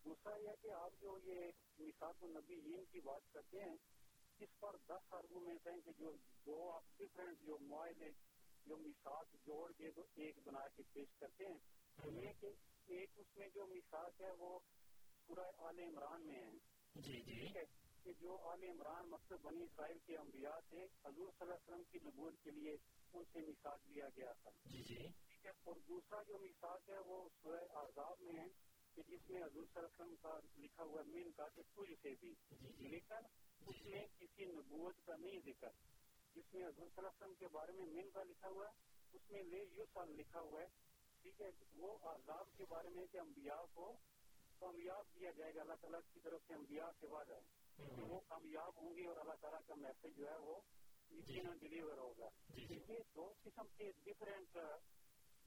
[0.05, 3.75] دوسرا یہ کہ آپ جو یہ مثال النبی کی بات کرتے ہیں
[4.39, 6.11] اس پر دس آرگومنٹ ہیں کہ جو
[6.45, 8.11] دو آپ ڈفرینٹ جو معاہدے
[8.65, 11.57] جو مثال جوڑ کے تو ایک بنا کے پیش کرتے ہیں۔
[12.05, 12.47] یہ کہ
[12.85, 14.59] ایک اس میں جو مثال ہے وہ
[15.25, 16.51] پورا آل عمران میں ہے۔
[16.95, 17.47] جی جی۔
[18.03, 21.83] کہ جو آل عمران مقصد بنی اسرائیل کے انبیاء تھے حضور صلی اللہ علیہ وسلم
[21.83, 22.75] کی نبوت کے لیے
[23.13, 26.99] ان سے مثال لیا گیا تھا۔ جی جی۔ ٹھیک ہے؟ اور دوسرا جو مثال ہے
[26.99, 30.83] وہ سورہ آزاد میں ہے۔ کہ جس میں حضور صلی اللہ علیہ وسلم کا لکھا
[30.83, 32.33] ہوا مین کا کہ تجھ سے بھی۔
[32.89, 33.25] لیکن
[33.67, 35.69] اس میں کسی نبوت کا نہیں ذکر۔
[36.35, 38.71] جس میں حضور صلی اللہ علیہ وسلم کے بارے میں مین کا لکھا ہوا ہے
[39.13, 40.67] اس میں لے یو سال لکھا ہوا ہے
[41.21, 43.93] ٹھیک ہے وہ آزاد کے بارے میں کہ انبیاء کو
[44.59, 47.41] کامیاب دیا جائے گا۔ اللہ تعالیٰ کی طرف سے انبیاء سے وعدہ ہے۔
[47.95, 50.59] کہ وہ کامیاب ہوں گے اور اللہ تعالیٰ کا میسج جو ہے وہ
[51.59, 54.57] ڈلیور ہوگا۔ یہ دو قسم کے ڈفرینٹ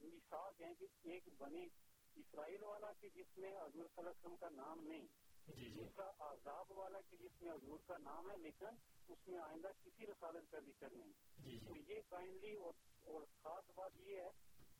[0.00, 1.66] مثال ہیں کہ ایک بنی
[2.16, 5.06] اسرائیل والا کہ جس میں حضور صلی اللہ علیہ وسلم کا نام نہیں
[5.74, 8.66] دوسرا عذاب والا کہ جس میں حضور کا نام ہے لیکن
[9.08, 11.12] اس میں آئندہ کسی رسالت کا ذکر نہیں۔
[11.66, 14.30] تو یہ کائنڈلی اور خاص بات یہ ہے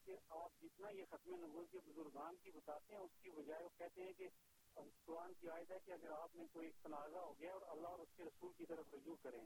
[0.05, 3.69] کہ آپ جتنا یہ ختم نبوت کے بزرگان کی بتاتے ہیں اس کی بجائے وہ
[3.77, 4.27] کہتے ہیں کہ
[5.05, 7.99] قرآن کی عائد ہے کہ اگر آپ نے کوئی تنازع ہو گیا اور اللہ اور
[7.99, 9.45] اس کے رسول کی طرف رجوع کریں۔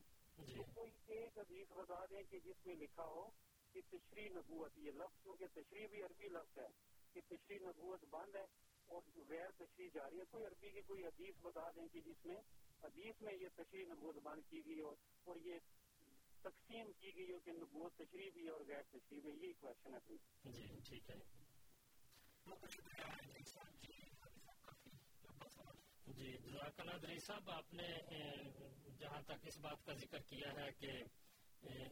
[0.55, 3.29] تو کوئی ایک حدیث بتا دیں کہ جس میں لکھا ہو
[3.71, 6.67] کہ تشریح نبوت یہ لفظ کیونکہ تشریح بھی عربی لفظ ہے۔
[7.13, 8.45] کہ تشریح نبوت بند ہے
[8.89, 12.35] اور غیر تشریح جاری ہے، کوئی عربی کی کوئی حدیث بتا دیں کہ جس میں
[12.83, 15.59] حدیث میں یہ تشریح نبوت بند کی گئی ہو اور یہ
[16.41, 19.99] تقسیم کی گئی ہو کہ نبوت تشریح بھی اور غیر تشریح بھی یہی کوشچن ہے۔
[20.43, 21.15] جی ٹھیک ہے۔
[26.07, 27.87] جی جزاک اللہ صاحب، آپ نے
[28.99, 30.91] جہاں تک اس بات کا ذکر کیا ہے کہ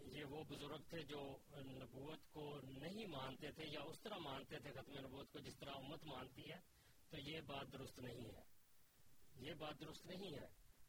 [0.02, 4.72] یہ وہ بزرگ تھے جو نبوت کو نہیں مانتے تھے یا اس طرح مانتے تھے
[4.72, 6.60] ختم نبوت کو جس طرح امت مانتی ہے،
[7.10, 8.42] تو یہ بات درست نہیں ہے۔
[9.36, 10.48] یہ بات درست نہیں ہے۔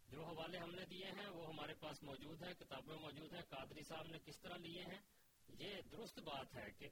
[0.08, 3.82] جو حوالے ہم نے دیے ہیں، وہ ہمارے پاس موجود ہے کتابیں موجود ہیں، قادری
[3.82, 4.98] صاحب نے کس طرح لیے ہیں؟
[5.48, 6.88] یہ درست بات ہے کہ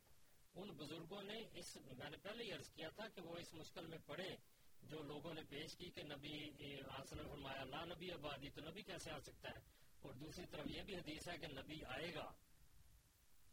[0.54, 3.86] ان بزرگوں نے اس، میں نے پہلے ہی عرض کیا تھا کہ وہ اس مشکل
[3.86, 4.36] میں پڑے
[4.82, 6.50] جو لوگوں نے پیش کی کہ نبی
[6.88, 10.82] آسن فرمایا، لا نبی آبادی تو نبی کیسے آ سکتا ہے؟ اور دوسری طرف یہ
[10.82, 12.32] بھی حدیث ہے کہ نبی آئے گا۔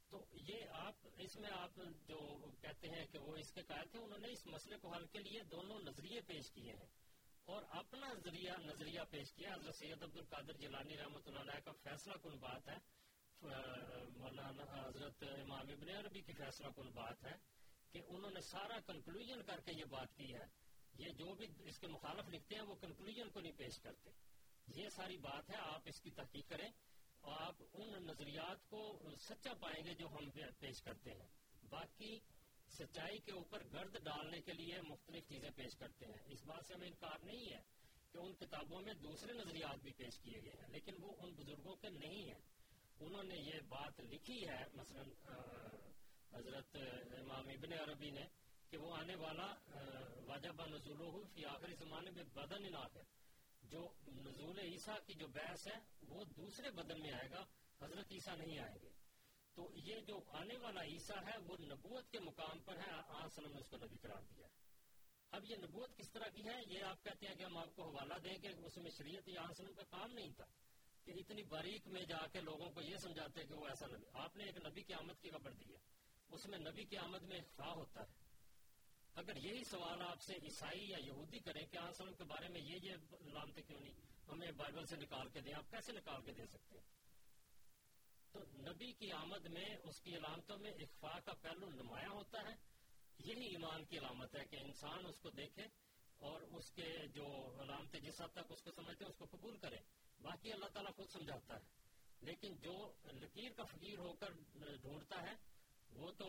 [0.09, 1.71] تو یہ آپ، اس میں آپ
[2.07, 5.05] جو کہتے ہیں کہ وہ اس کے قائد تھے، انہوں نے اس مسئلے کو حل
[5.05, 6.87] کے لیے دونوں نظریے پیش کیے ہیں۔
[7.45, 11.71] اور اپنا ذریعہ، نظریہ پیش کیا۔ حضرت سید عبد القادر جیلانی رحمۃ اللہ علیہ کا
[11.71, 12.77] فیصلہ کن بات ہے۔
[14.17, 17.35] مولانا، حضرت امام ابن عربی کی فیصلہ کن بات ہے
[17.91, 20.45] کہ انہوں نے سارا کنکلوژن کر کے یہ بات کی ہے۔
[20.99, 24.09] یہ جو بھی اس کے مخالف لکھتے ہیں، وہ کنکلوژن کو نہیں پیش کرتے۔
[24.67, 26.69] یہ ساری بات ہے، آپ اس کی تحقیق کریں
[27.21, 28.81] اور آپ ان نظریات کو
[29.19, 30.29] سچا پائیں گے جو ہم
[30.59, 31.27] پیش کرتے ہیں۔
[31.69, 32.17] باقی
[32.69, 36.73] سچائی کے اوپر گرد ڈالنے کے لیے مختلف چیزیں پیش کرتے ہیں۔ اس بات سے
[36.73, 37.61] ہمیں انکار نہیں ہے
[38.11, 41.75] کہ ان کتابوں میں دوسرے نظریات بھی پیش کیے گئے ہیں، لیکن وہ ان بزرگوں
[41.75, 42.41] کے نہیں ہیں۔
[42.99, 45.03] انہوں نے یہ بات لکھی ہے، مثلا
[46.33, 46.75] حضرت
[47.19, 48.25] امام ابن عربی نے
[48.69, 49.47] کہ وہ آنے والا
[50.27, 53.03] واجب نزول فی آخری زمانے میں بدن الآخر
[53.69, 55.79] جو نزول عیسیٰ کی جو بحث ہے،
[56.09, 57.45] وہ دوسرے بدن میں آئے گا،
[57.81, 58.89] حضرت عیسیٰ نہیں آئیں گے۔
[59.53, 63.59] تو یہ جو آنے والا عیسیٰ ہے، وہ نبوت کے مقام پر ہے آسلم نے
[63.59, 64.47] اس کو نبی قرار دیا۔
[65.31, 67.83] اب یہ نبوت کس طرح کی ہے؟ یہ آپ کہتے ہیں کہ ہم آپ کو
[67.83, 70.45] حوالہ دیں کہ اس میں شریعت یا آسلم کا کام نہیں تھا۔
[71.03, 74.37] کہ اتنی باریک میں جا کے لوگوں کو یہ سمجھاتے کہ وہ ایسا نبی آپ
[74.37, 75.77] نے ایک نبی کی آمد کی خبر دی ہے۔
[76.29, 78.24] اس میں نبی کی آمد میں خواہ ہوتا ہے۔
[79.15, 82.79] اگر یہی سوال آپ سے عیسائی یا یہودی کریں کہ آسلم کے بارے میں یہ
[82.83, 83.93] یہ لامتے کیوں نہیں؟
[84.27, 86.85] ہمیں بائبل سے نکال کے دیں، آپ کیسے نکال کے دے سکتے ہیں؟
[88.31, 88.39] تو
[88.71, 92.55] نبی کی آمد میں، اس کی علامتوں میں اخفاء کا پہلو نمایاں ہوتا ہے۔
[93.19, 95.63] یہی ایمان کی علامت ہے کہ انسان اس کو دیکھے
[96.17, 99.57] اور اس کے جو علامتیں جس حد تک اس کو سمجھتے ہیں، اس کو قبول
[99.57, 99.77] کرے۔
[100.21, 101.63] باقی اللہ تعالیٰ خود سمجھاتا ہے۔
[102.21, 104.31] لیکن جو لکیر کا فقیر ہو کر
[104.81, 105.54] ڈھونڈتا ہے
[105.95, 106.27] وہ تو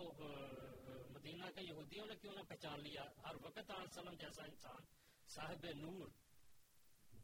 [1.10, 4.84] مدینہ کے یہودیوں نے کیوں نہ پہچان لیا؟ ہر وقت علیہ وسلم جیسا انسان،
[5.28, 6.09] صاحب نور،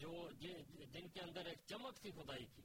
[0.01, 0.13] جو
[0.93, 2.63] جن کے اندر ایک چمک تھی خدائی کی،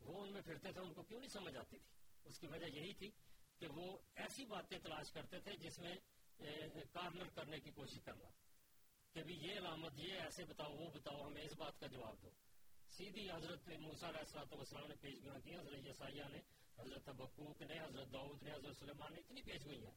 [0.00, 2.66] وہ ان میں پھرتے تھے، ان کو کیوں نہیں سمجھ آتی تھی؟ اس کی وجہ
[2.66, 3.10] یہی تھی
[3.58, 3.86] کہ وہ
[4.16, 5.94] ایسی باتیں تلاش کرتے تھے جس میں
[6.92, 8.28] کارنر کرنے کی کوشش کرنا
[9.12, 12.30] کہ بھی یہ علامت، یہ ایسے بتاؤ، وہ بتاؤ، ہمیں اس بات کا جواب دو۔
[12.90, 16.40] سیدھی حضرت موسا علیہ السلام نے پیش گوئیاں کی، حضرت یسائیہ نے
[16.78, 19.90] حضرت بکوک نے، حضرت دعود نے، حضرت سلیمان نے اتنی پیش گوئیاں،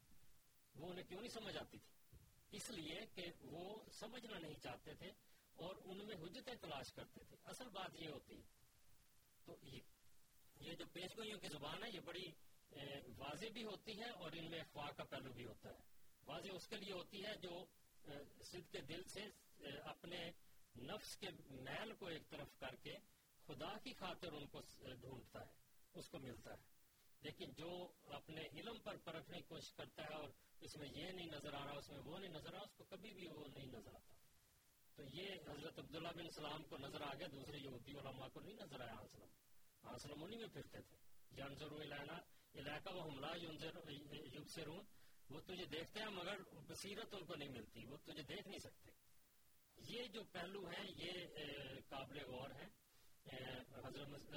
[0.74, 5.10] وہ انہیں کیوں نہیں سمجھ آتی تھی؟ اس لیے کہ وہ سمجھنا نہیں چاہتے تھے
[5.56, 8.40] اور ان میں حجتیں تلاش کرتے تھے۔ اصل بات یہ ہوتی
[9.44, 9.56] تو
[10.60, 12.26] یہ جو پیش گوئیوں کی زبان ہے، یہ بڑی
[13.18, 15.80] واضح بھی ہوتی ہے اور ان میں اخواہ کا پہلو بھی ہوتا ہے۔
[16.26, 17.64] واضح اس کے لیے ہوتی ہے جو
[18.42, 19.24] صد کے دل سے
[19.84, 20.20] اپنے
[20.76, 22.96] نفس کے میل کو ایک طرف کر کے
[23.46, 24.60] خدا کی خاطر ان کو
[25.00, 25.50] ڈھونڈتا ہے،
[25.94, 26.71] اس کو ملتا ہے۔
[27.22, 30.28] لیکن جو اپنے علم پر پرکھنے کی کوشش کرتا ہے اور
[30.60, 32.74] اس میں یہ نہیں نظر آ رہا، اس میں وہ نہیں نظر آ رہا، اس
[32.76, 34.14] کو کبھی بھی وہ نہیں نظر آتا۔
[34.94, 38.54] تو یہ حضرت عبداللہ بن سلام کو نظر آ گیا دوسرے یہودی علماء کو نہیں
[38.54, 39.28] نظر آیا آسلم۔
[39.82, 40.96] آسلم انہیں میں پھرتے تھے۔
[41.36, 41.66] جانزر
[42.54, 44.84] علاقہ وہ حملہ یوب سے رون
[45.30, 46.36] وہ تجھے دیکھتے ہیں مگر
[46.68, 48.90] بصیرت ان کو نہیں ملتی، وہ تجھے دیکھ نہیں سکتے۔
[49.76, 51.12] یہ جو پہلو ہیں یہ
[51.88, 52.68] قابل غور ہیں
[53.84, 54.36] حضرت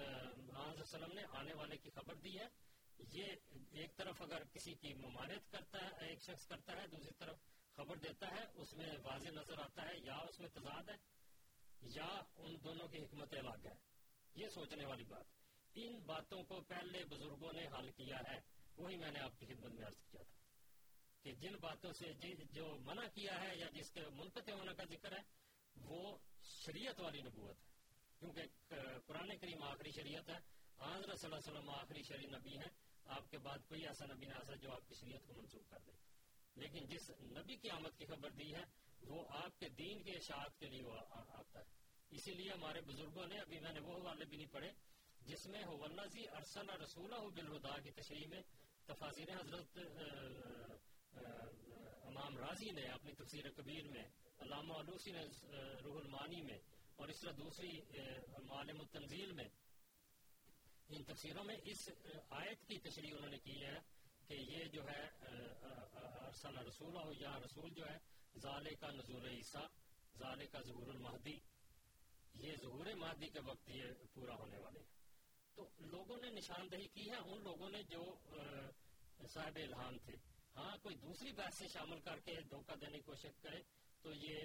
[0.80, 2.65] وسلم نے آنے والے کی خبر دی ہے۔
[3.00, 3.26] یہ
[3.72, 7.38] ایک طرف اگر کسی کی ممانعت کرتا ہے، ایک شخص کرتا ہے، دوسری طرف
[7.76, 10.96] خبر دیتا ہے، اس میں واضح نظر آتا ہے، یا اس میں تضاد ہے،
[11.82, 13.74] یا ان دونوں کی حکمت الگ ہے۔
[14.36, 15.26] یہ سوچنے والی بات۔
[15.76, 18.40] ان باتوں کو پہلے بزرگوں نے حل کیا ہے۔
[18.78, 20.38] وہی میں نے آپ کی خدمت میں عرض کیا تھا
[21.24, 24.84] کہ جن باتوں سے جی، جو منع کیا ہے یا جس کے منقطع ہونے کا
[24.84, 25.22] ذکر ہے،
[25.76, 27.76] وہ شریعت والی نبوت ہے۔
[28.20, 28.42] کیونکہ
[29.06, 32.70] قرآن کریم آخری شریعت ہے۔ حضرت صلی اللہ علیہ وسلم آخری شریع نبی ہے
[33.06, 35.78] آپ کے بعد کوئی ایسا نبی نہ ایسا جو آپ کی شریعت کو منسوخ کر
[35.86, 35.92] دے۔
[36.56, 38.64] لیکن جس نبی کی آمد کی خبر دی ہے،
[39.02, 41.66] وہ آپ کے دین کے اشاعت کے لیے آتا ہے۔
[42.10, 44.72] اسی لیے ہمارے بزرگوں نے ابھی میں نے وہ والے بھی نہیں پڑھے،
[45.22, 48.42] جس میں ہو ارسل جی ارسل رسولہ بالہدا کی تشریح میں
[48.86, 49.78] تفاصیر حضرت
[52.04, 54.04] امام راضی نے اپنی تفسیر کبیر میں،
[54.40, 55.26] علامہ علوسی نے
[55.84, 56.60] روح المانی میں
[56.96, 57.70] اور اس طرح دوسری
[58.44, 59.48] معلم التنزیل میں
[60.90, 61.90] ان تفسیروں میں اس
[62.30, 63.80] آیت کی تشریح انہوں نے کی ہے
[64.28, 65.10] کہ یہ جو ہے
[66.26, 67.98] ارسل رسول ہو یا رسول جو ہے
[68.40, 69.68] ظالے کا نزول عیسیٰ
[70.20, 71.38] ظالے کا ظہور المہدی۔
[72.34, 73.84] یہ ظہور مہدی کے وقت یہ
[74.14, 74.88] پورا ہونے والے ہیں۔
[75.56, 78.16] تو لوگوں نے نشاندہی کی ہے، ان لوگوں نے جو
[79.28, 80.14] صاحب الہام تھے۔
[80.56, 83.62] ہاں کوئی دوسری بات سے شامل کر کے دھوکہ دینے کی کوشش کرے
[84.02, 84.36] تو یہ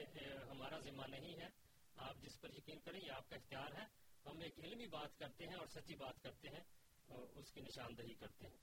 [0.50, 1.48] ہمارا ذمہ نہیں ہے۔
[1.96, 5.46] آپ جس پر یقین کریں، یہ آپ کا اختیار ہے۔ ہم ایک علمی بات کرتے
[5.46, 6.64] ہیں اور سچی بات کرتے ہیں
[7.08, 8.58] اور اس کی نشاندہی کرتے ہیں۔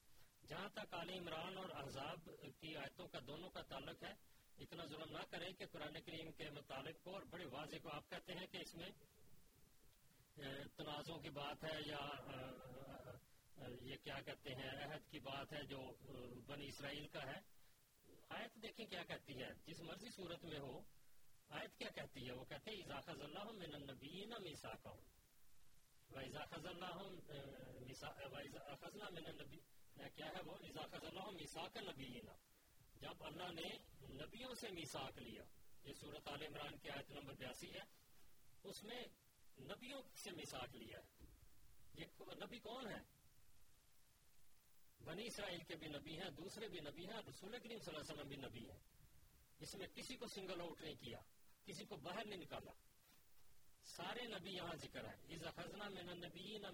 [0.48, 2.30] جہاں تک عال عمران اور احزاب
[2.60, 4.14] کی آیتوں کا دونوں کا تعلق ہے،
[4.58, 8.10] اتنا ظلم نہ کریں کہ قرآن کریم کے مطالب کو اور بڑے واضح کو آپ
[8.10, 8.90] کہتے ہیں کہ اس میں
[10.76, 12.02] تنازعوں کی بات ہے یا
[13.82, 15.80] یہ کیا کہتے ہیں، عہد کی بات ہے جو
[16.48, 17.40] بنی اسرائیل کا ہے۔
[18.30, 20.80] آیت دیکھیں کیا کہتی ہے۔ جس مرضی صورت میں ہو،
[21.50, 24.96] آیت کیا کہتی ہے؟ وہ کہتے ہیں اضاخذ اللہ من النبیین میساکا
[26.12, 27.00] وَإِذَا اللَّهُ
[28.32, 29.60] وَإِذَا مِنَ النَّبِيِّ
[30.16, 32.34] کیا ہے وہ؟ اضاخت اللہ میساک نبینا
[32.96, 33.70] جب اللہ نے
[34.10, 35.44] نبیوں سے میساک لیا،
[35.84, 37.84] یہ صورت عال عمران کی آیت نمبر بیاسی ہے،
[38.64, 39.02] اس میں
[39.60, 41.26] نبیوں سے میساک لیا ہے۔
[41.94, 42.06] یہ
[42.44, 43.02] نبی کون ہے
[45.04, 48.14] بنی اسرائیل کے بھی نبی ہیں، دوسرے بھی نبی ہیں، رسول کریم صلی اللہ علیہ
[48.14, 48.78] وسلم بھی نبی ہے
[49.60, 51.20] اس میں کسی کو سنگل آؤٹ نہیں کیا،
[51.66, 52.72] کسی کو باہر نہیں نکالا۔
[53.88, 56.68] سارے نبی یہاں ذکر ہے اس خزنہ میں نہ نبی نہ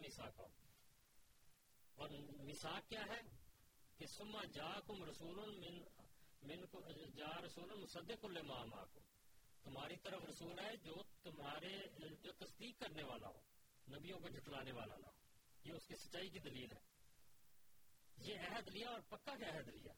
[1.96, 2.10] اور
[2.44, 3.22] مثاق کیا ہے؟
[3.98, 5.84] کہ سما جا کم رسول من
[6.44, 6.82] من کو
[7.16, 9.00] جا رسول مصدق الما کو
[9.64, 11.80] تمہاری طرف رسول ہے جو تمہارے
[12.22, 13.42] جو تصدیق کرنے والا ہو،
[13.92, 15.12] نبیوں کو جھٹلانے والا نہ ہو۔
[15.64, 16.82] یہ اس کی سچائی کی دلیل ہے۔
[18.18, 19.94] یہ عہد لیا اور پکا کا عہد لیا۔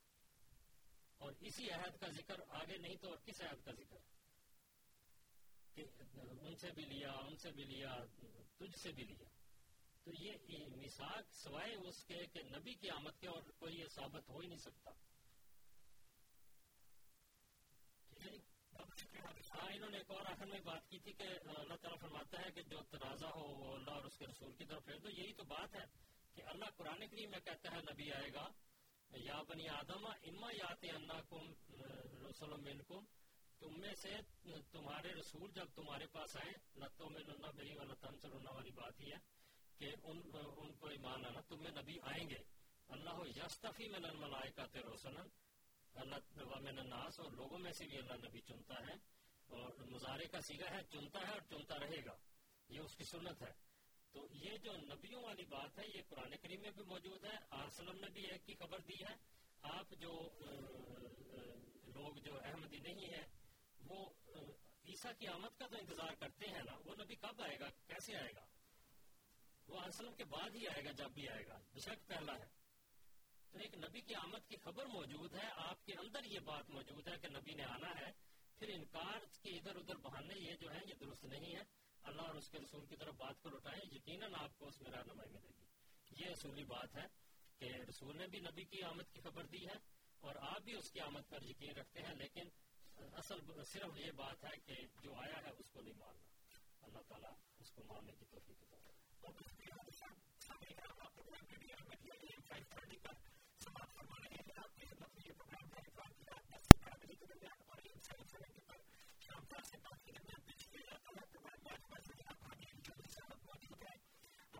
[1.17, 4.14] اور اسی عہد کا ذکر آگے نہیں تو اور کس عہد کا ذکر ہے؟
[5.75, 5.83] کہ
[6.41, 7.95] ان سے بھی لیا، ان سے بھی لیا،
[8.57, 9.27] تجھ سے بھی لیا۔
[10.03, 10.31] تو یہ
[10.75, 14.47] مساق سوائے اس کے کہ نبی کی آمد کے اور کوئی یہ ثابت ہو ہی
[14.47, 14.91] نہیں سکتا۔
[18.19, 18.37] یعنی
[19.55, 22.51] ہاں انہوں نے ایک اور آخر میں بات کی تھی کہ اللہ تعالیٰ فرماتا ہے
[22.51, 25.33] کہ جو تنازع ہو وہ اللہ اور اس کے رسول کی طرف ہے تو یہی
[25.33, 25.85] تو بات ہے
[26.33, 28.47] کہ اللہ قرآن کریم میں کہتا ہے نبی آئے گا،
[29.11, 31.53] یا بنی آدم، اما یات اللہ کم
[32.25, 33.05] رسول منکم
[33.59, 34.09] تم میں سے
[34.71, 39.11] تمہارے رسول جب تمہارے پاس آئے لتوں میں نہ بری و تنسر والی بات ہی
[39.11, 39.17] ہے
[39.77, 40.21] کہ ان,
[40.57, 42.37] ان کو ایمان آنا تم میں نبی آئیں گے۔
[42.87, 45.23] اللہ یستفی من الملائکہ رسلا
[45.93, 46.15] اللہ
[46.59, 48.93] من الناس اور لوگوں میں سے بھی اللہ نبی چنتا ہے
[49.47, 52.15] اور مظاہرے کا سیگا ہے چنتا ہے اور چنتا رہے گا۔
[52.69, 53.53] یہ اس کی سنت ہے۔
[54.11, 57.99] تو یہ جو نبیوں والی بات ہے یہ قرآن کریم میں بھی موجود ہے آرسلم
[57.99, 59.15] نے بھی ایک کی خبر دی ہے۔
[59.61, 60.29] آپ جو
[61.93, 63.44] لوگ جو احمدی نہیں ہے
[63.87, 64.09] وہ
[64.87, 68.15] عیسیٰ کی آمد کا تو انتظار کرتے ہیں نا، وہ نبی کب آئے گا؟ کیسے
[68.15, 68.45] آئے گا؟
[69.67, 72.45] وہ آرسلم کے بعد ہی آئے گا جب بھی آئے گا۔ بشک پہلا ہے۔
[73.51, 77.07] تو ایک نبی کی آمد کی خبر موجود ہے، آپ کے اندر یہ بات موجود
[77.07, 78.11] ہے کہ نبی نے آنا ہے،
[78.59, 81.63] پھر انکار کے ادھر ادھر بہانے یہ جو ہے یہ درست نہیں ہے۔
[82.03, 84.91] اللہ اور اس کے رسول کی طرف بات کو لوٹائیں، یقیناً آپ کو اس میں
[84.91, 85.65] رہنمائی ملے گی۔
[86.23, 87.07] یہ اصولی بات ہے
[87.59, 89.75] کہ رسول نے بھی نبی کی آمد کی خبر دی ہے
[90.19, 92.49] اور آپ بھی اس کی آمد پر یقین رکھتے ہیں، لیکن
[92.99, 96.23] اصل صرف یہ بات ہے کہ جو آیا ہے اس کو نہیں ماننا۔
[96.81, 98.85] اللہ تعالیٰ اس کو ماننے کی توفیق دیتا ہے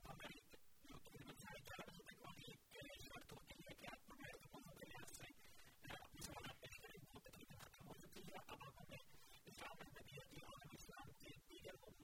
[0.07, 0.44] ہماری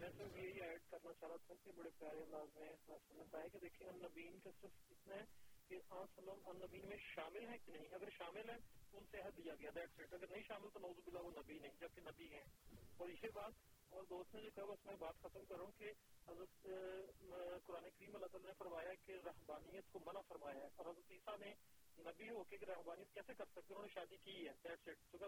[0.00, 3.58] میں تو یہی ایڈ کرنا چاہ رہا تھا کہ بڑے پیارے انداز میں بتایا کہ
[3.58, 5.24] دیکھیں نبین کا صرف اتنا ہے
[5.68, 5.78] کہ
[6.52, 8.56] نبین میں شامل ہے کہ نہیں؟ اگر شامل ہے
[8.90, 11.30] تو ان سے حد دیا گیا دیٹ سیٹ اگر نہیں شامل تو نوز بلا وہ
[11.30, 12.44] نبی نہیں، جبکہ نبی ہیں۔
[12.96, 13.52] اور یہ بات،
[13.88, 15.92] اور دوست نے جو کہا، بس میں بات ختم کروں کہ
[16.28, 16.66] حضرت
[17.64, 21.38] قرآن کریم اللہ تعالیٰ نے فرمایا کہ رحبانیت کو منع فرمایا ہے۔ اور حضرت عیسیٰ
[21.38, 21.54] نے
[21.98, 25.18] نبی ہو کے رحبانیت کیسے کر سکتے انہوں نے شادی کی ہے دیٹ سیٹ تو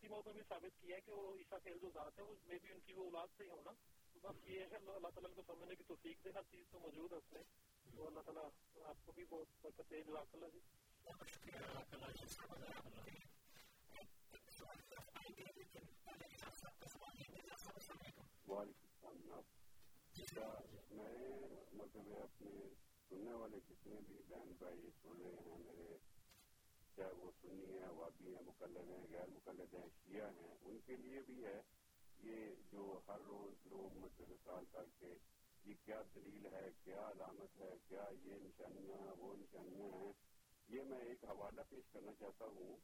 [0.00, 2.58] اسی موقع بھی ثابت کیا ہے کہ وہ عیسیٰ کے جو ذات ہے اس میں
[2.58, 3.70] بھی ان کی وہ اولاد سے ہی ہونا۔
[4.12, 7.12] تو بس یہ ہے اللہ تعالیٰ کو سمجھنے کی توفیق دے ہر چیز تو موجود
[7.12, 7.42] ہے اس میں۔
[7.96, 8.48] تو اللہ تعالیٰ
[8.84, 10.60] آپ کو بھی بہت برکت دے جزاک اللہ جی۔
[20.90, 21.38] میں
[21.72, 22.50] مطلب اپنے
[23.08, 25.96] سننے والے جتنے بھی بہن بھائی سن رہے ہیں میرے
[27.00, 30.96] چاہے وہ سنی ہیں وادی ہیں، مقلد ہیں، غیر مقلد ہیں، شیعہ ہیں، ان کے
[30.96, 31.60] لیے بھی ہے
[32.22, 35.14] یہ جو ہر روز لوگ مطلب سال کر کے
[35.64, 40.12] یہ کیا دلیل ہے، کیا علامت ہے، کیا یہ نشانیاں، وہ نشانیاں ہیں،
[40.68, 42.76] یہ میں ایک حوالہ پیش کرنا چاہتا ہوں۔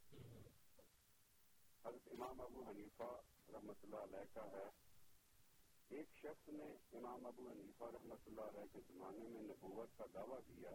[1.85, 3.11] حضرت امام ابو حنیفہ
[3.49, 4.86] رحمۃ اللہ علیہ کا ہے۔
[5.91, 6.65] ایک شخص نے
[6.99, 10.71] امام ابو حنیفہ رحمۃ اللہ علیہ کے زمانے میں نبوت کا دعویٰ کیا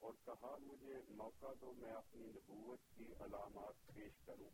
[0.00, 4.50] اور کہا، مجھے موقع دو، میں اپنی نبوت کی علامات پیش کروں.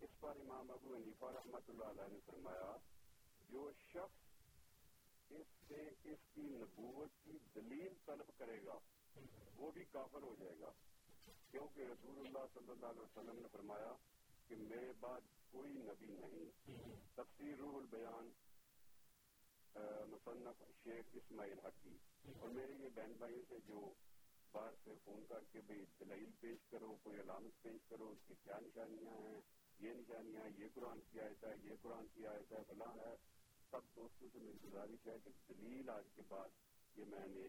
[0.00, 2.76] اس پر امام ابو حنیفہ رحمۃ اللہ علیہ نے فرمایا،
[3.48, 4.22] جو شخص
[5.30, 8.78] اس سے اس کی نبوت کی دلیل طلب کرے گا،
[9.56, 10.70] وہ بھی کافر ہو جائے گا.
[11.50, 13.92] کیونکہ رسول اللہ صلی اللہ علیہ وسلم نے فرمایا
[14.48, 15.20] کہ میرے بعد
[15.50, 16.50] کوئی نبی نہیں۔
[17.14, 18.30] تفسیر روح البیان
[20.10, 21.96] مصنف شیخ اسماعیل حقی۔
[22.40, 23.92] اور میرے یہ بہن بھائی سے جو
[24.52, 28.34] باہر سے فون کر کے بھائی دلیل پیش کرو، کوئی علامت پیش کرو، اس کی
[28.42, 29.40] کیا نشانیاں ہیں،
[29.78, 33.14] یہ نشانیاں، یہ قرآن کی آیت ہے، یہ قرآن کی آیت ہے، فلاں ہے۔
[33.70, 36.48] سب دوستوں سے میری گزارش ہے کہ دلیل آج کے بعد
[36.98, 37.46] یہ میں نے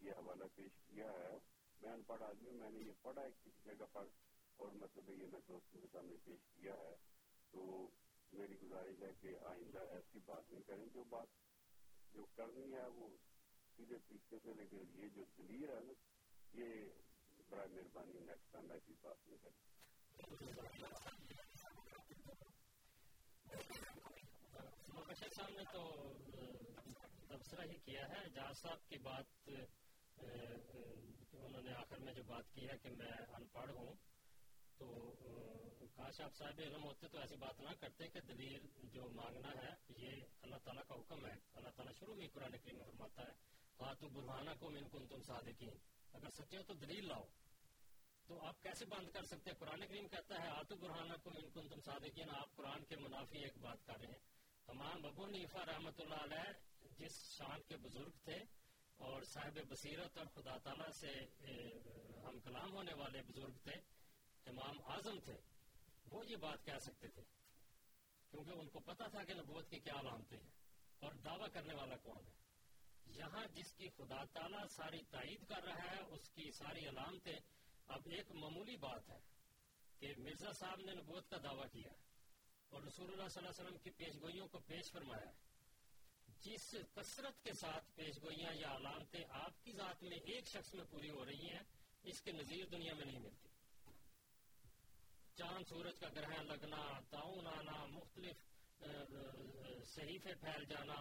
[0.00, 1.38] یہ حوالہ پیش کیا ہے۔
[1.80, 4.06] میں ان پڑھ آدمی میں نے یہ پڑھا ہے کسی جگہ پر،
[4.56, 6.94] اور مطلب یہ میں دوستوں کے سامنے پیش کیا ہے۔
[7.50, 7.88] تو
[8.38, 11.26] میری گزارش ہے کہ آئندہ ایسی بات نہیں کریں، جو بات
[12.14, 13.08] جو کرنی ہے وہ
[13.76, 15.92] سیدھے طریقے سے لیکن یہ جو دلیر ہے نا
[16.52, 16.68] یہ
[17.48, 19.74] برائے مہربانی نیکسٹ ٹائم ایسی بات نہیں کریں۔
[25.36, 25.82] صاحب نے تو
[27.28, 29.48] تبصرہ ہی کیا ہے۔ جہاز صاحب کی بات
[31.32, 33.94] انہوں نے آخر میں جو بات کی ہے کہ میں ان پڑھ ہوں۔
[35.78, 39.48] تو کاش آپ صاحب علم ہوتے تو ایسی بات نہ کرتے کہ دلیل جو مانگنا
[39.48, 40.10] ہے، یہ
[40.42, 43.54] اللہ تعالیٰ کا حکم ہے۔ اللہ تعالیٰ شروع میں قرآن کریم میں فرماتا ہے
[44.00, 45.76] تو برہانہ کو من کن تم صادقین
[46.12, 47.24] اگر سچے ہو تو دلیل لاؤ۔
[48.26, 51.50] تو آپ کیسے بند کر سکتے ہیں؟ قرآن کریم کہتا ہے آتو برہانہ کو من
[51.50, 54.22] کن تم صادقین آپ قرآن کے منافی ایک بات کر رہے ہیں۔
[54.66, 56.52] تمام ابو نیفا رحمۃ اللہ علیہ
[56.98, 58.36] جس شان کے بزرگ تھے
[58.96, 61.12] اور صاحب بصیرت اور خدا تعالیٰ سے
[62.24, 63.76] ہم کلام ہونے والے بزرگ تھے
[64.46, 65.36] امام اعظم تھے،
[66.10, 67.22] وہ یہ بات کہہ سکتے تھے،
[68.30, 70.50] کیونکہ ان کو پتا تھا کہ نبوت کی کیا علامتیں ہیں
[70.98, 72.32] اور دعویٰ کرنے والا کون ہے۔
[73.06, 77.36] یہاں جس کی خدا تعالیٰ ساری تائید کر رہا ہے، اس کی ساری علامتیں
[77.86, 79.18] اب ایک معمولی بات ہے
[79.98, 81.92] کہ مرزا صاحب نے نبوت کا دعویٰ کیا
[82.68, 85.30] اور رسول اللہ صلی اللہ علیہ وسلم کی پیش گوئیوں کو پیش فرمایا
[86.40, 90.84] جس کثرت کے ساتھ پیش گوئیاں یا علامتیں آپ کی ذات میں ایک شخص میں
[90.90, 91.62] پوری ہو رہی ہیں،
[92.02, 93.48] اس کے نظیر دنیا میں نہیں ملتی۔
[95.38, 98.36] چاند سورج کا گرہن لگنا تعاون آنا مختلف
[99.86, 100.98] صحیفے پھیل جانا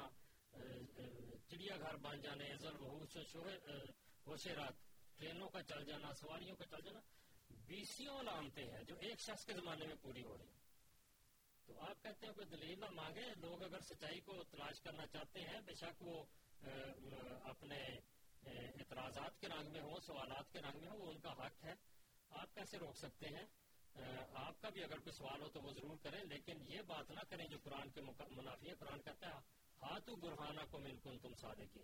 [1.47, 2.49] چڑیا گھر بن جانے
[4.27, 4.75] ہوشے رات،
[5.17, 6.99] ٹرینوں کا چل جانا، سواریوں کا چل جانا،
[7.67, 10.61] بیسیوں علامتیں ہیں جو ایک شخص کے زمانے میں پوری ہو رہی ہیں۔
[11.67, 15.41] تو آپ کہتے ہیں کوئی دلیل نہ مانگے، لوگ اگر سچائی کو تلاش کرنا چاہتے
[15.41, 16.23] ہیں، بے شک وہ
[17.43, 17.81] اپنے
[18.45, 21.75] اعتراضات کے رنگ میں ہوں، سوالات کے رنگ میں ہوں، وہ ان کا حق ہے۔
[22.41, 23.45] آپ کیسے روک سکتے ہیں؟
[23.95, 27.23] آپ کا بھی اگر کوئی سوال ہو تو وہ ضرور کریں، لیکن یہ بات نہ
[27.29, 29.33] کریں جو قرآن کے منافی ہے قرآن کہتا ہے
[29.81, 31.83] ہاتھ برہانہ کو ملکن تم سادے کی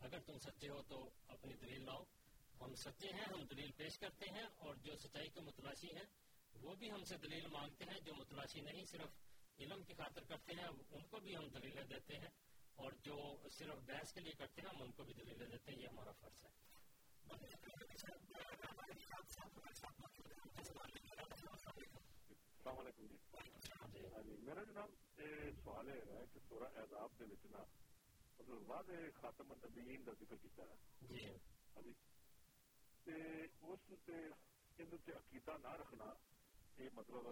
[0.00, 0.98] اگر تم سچے ہو تو
[1.28, 2.02] اپنی دلیل لاؤ۔
[2.60, 6.04] ہم سچے ہیں، ہم دلیل پیش کرتے ہیں، اور جو سچائی کے متلاشی ہیں،
[6.54, 9.10] وہ بھی ہم سے دلیل مانگتے ہیں، جو متلاشی نہیں، صرف
[9.58, 12.32] علم کی خاطر کرتے ہیں، ان کو بھی ہم دلیلیں دیتے ہیں،
[12.76, 13.16] اور جو
[13.58, 16.12] صرف بحث کے لیے کرتے ہیں، ہم ان کو بھی دلیلیں دیتے ہیں، یہ ہمارا
[16.20, 16.52] فرض ہے۔
[21.30, 24.90] السلام علیکم جی۔ میرا جناب
[25.64, 27.58] سوال یہ ہے کہ سورہ اعزاب کے نا
[28.38, 28.90] مطلب بعد
[29.20, 31.26] خاتم النبیین کا ذکر کیتا ہے۔ جی۔
[31.76, 31.92] ہاں جی۔
[33.60, 33.90] اس
[35.08, 36.04] عقیدہ نہ رکھنا
[36.78, 37.26] یہ مطلب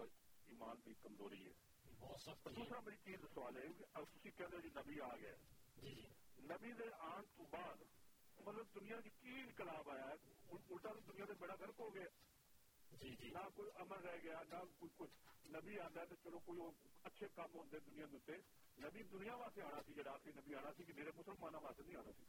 [0.45, 1.53] ایمان کی کمزوری ہے۔
[2.45, 3.61] دوسرا میری چیز سوال ہے
[4.21, 5.35] کہ کہتے جی نبی آ گیا۔
[5.77, 6.01] جی،۔
[6.39, 7.75] نبی دے آن تو بعد
[8.39, 10.15] مطلب دنیا کی کی انقلاب آیا ہے؟
[10.51, 12.32] الٹا دنیا سے بڑا گرک ہو گیا۔
[13.01, 16.59] نہ کوئی امن رہ گیا نہ کوئی کچھ۔ نبی آتا ہے تو چلو کوئی
[17.03, 18.05] اچھے کام ہوتے دنیا
[18.79, 21.95] نبی دنیا واسطے آنا سی جڑا آخری نبی آنا سی کہ میرے مسلمانوں واسطے نہیں
[21.95, 22.23] آنا سی۔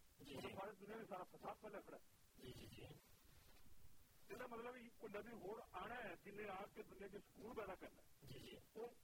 [0.57, 2.03] سارے دنیا میں سارا فساد پہلے کھڑا ہے
[4.51, 8.03] مطلب کوئی نبی ہو آنا ہے جن نے آ کے دنیا کے سکون پیدا کرنا
[8.03, 8.09] ہے۔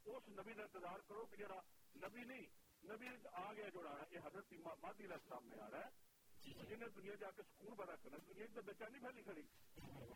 [0.04, 1.60] اس نبی کا انتظار کرو کہ جڑا
[1.96, 2.46] نبی نہیں
[2.84, 6.09] نبی آ گیا جو ہے یہ حضرت مادی علیہ السلام میں آ رہا ہے۔
[6.44, 9.42] جن نے دنیا جا کے سکون پیدا کرنا دنیا کی تو بےچانی پھیلی کھڑی،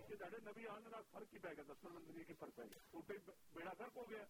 [0.09, 3.19] کہ سارے نبی آنے کا فرق ہی پی گیا دس دنیا کی فرق پی گیا
[3.27, 4.25] تو بیڑا فرق ہو گیا۔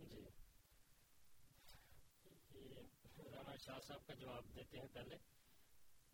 [0.00, 0.43] جی۔
[3.66, 5.16] شاہ صاحب کا جواب دیتے ہیں پہلے۔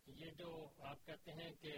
[0.05, 1.73] یہ جو آپ کہتے ہیں کہ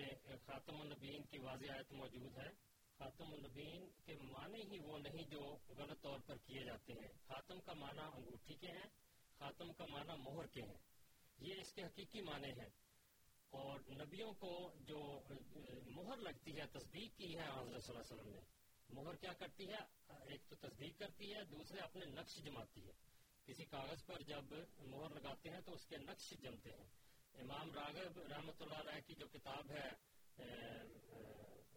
[0.46, 2.50] خاتم النبین کی واضح آیت موجود ہے،
[2.98, 7.60] خاتم النبین کے معنی ہی وہ نہیں جو غلط طور پر کیے جاتے ہیں۔ خاتم
[7.60, 8.90] کا معنی انگوٹھی کے ہیں،
[9.38, 10.78] خاتم کا معنی مہر کے ہیں۔
[11.38, 12.70] یہ اس کے حقیقی معنی ہیں۔
[13.50, 15.22] اور نبیوں کو جو
[15.86, 18.42] مہر لگتی ہے، تصدیق کی ہے حضرت صلی اللہ علیہ وسلم نے۔
[18.90, 23.13] مہر کیا کرتی ہے؟ ایک تو تصدیق کرتی ہے، دوسرے اپنے نقش جماتی ہے۔
[23.46, 24.44] کسی کاغذ پر جب
[24.78, 26.88] مہر لگاتے ہیں تو اس کے نقش جمتے ہیں۔
[27.34, 29.92] امام راغب رحمۃ اللہ علیہ کی جو کتاب ہے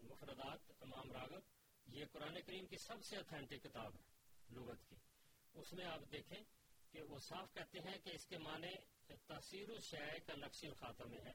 [0.03, 1.41] مفردات، امام راغب،
[1.87, 4.03] یہ قرآن کریم کی سب سے اتھینٹک کتاب ہے
[4.51, 4.97] لغت کی۔
[5.55, 6.41] اس میں آپ دیکھیں
[6.93, 8.75] کہ وہ صاف کہتے ہیں کہ اس کے معنی
[9.27, 11.33] تاثیر الشع کا نقش الخاتم ہے۔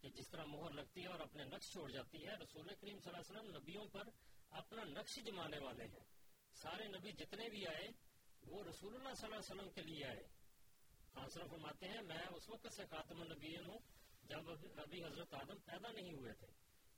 [0.00, 3.12] کہ جس طرح مہر لگتی ہے اور اپنے نقش چھوڑ جاتی ہے، رسول کریم صلی
[3.14, 4.02] اللہ علیہ وسلم نبیوں پر
[4.50, 6.04] اپنا نقش جمانے والے ہیں۔
[6.52, 8.09] سارے نبی جتنے بھی آئے
[8.42, 10.28] وہ رسول اللہ صلی اللہ علیہ وسلم کے لیے آئے۔
[11.14, 13.78] خاصر فرماتے ہیں، میں اس وقت سے خاتم النبیین ہوں،
[14.22, 16.46] جب ابھی حضرت آدم پیدا نہیں ہوئے تھے۔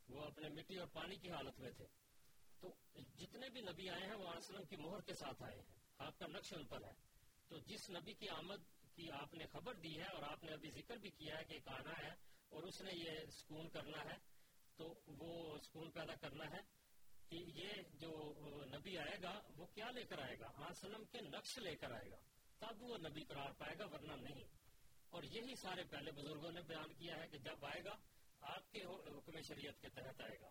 [0.08, 1.86] وہ اپنے مٹی اور پانی کی حالت میں تھے۔
[2.60, 2.74] تو
[3.16, 6.26] جتنے بھی نبی آئے ہیں، وہ وسلم کی مہر کے ساتھ آئے ہیں۔ آپ کا
[6.26, 6.92] نقش ان پر ہے۔
[7.48, 10.70] تو جس نبی کی آمد کی آپ نے خبر دی ہے اور آپ نے ابھی
[10.70, 12.12] ذکر بھی کیا ہے کہ ایک آنا ہے
[12.48, 14.16] اور اس نے یہ سکون کرنا ہے،
[14.76, 16.81] تو وہ سکون پیدا کرنا ہے۔
[17.32, 18.34] کہ یہ جو
[18.78, 22.10] نبی آئے گا، وہ کیا لے کر آئے گا؟ وسلم کے نقش لے کر آئے
[22.10, 22.16] گا۔
[22.58, 24.44] تب وہ نبی قرار پائے گا، ورنہ نہیں۔
[25.10, 27.96] اور یہی سارے پہلے بزرگوں نے بیان کیا ہے کہ جب آئے گا،
[28.40, 30.50] آپ کے حکم شریعت کے تحت آئے گا۔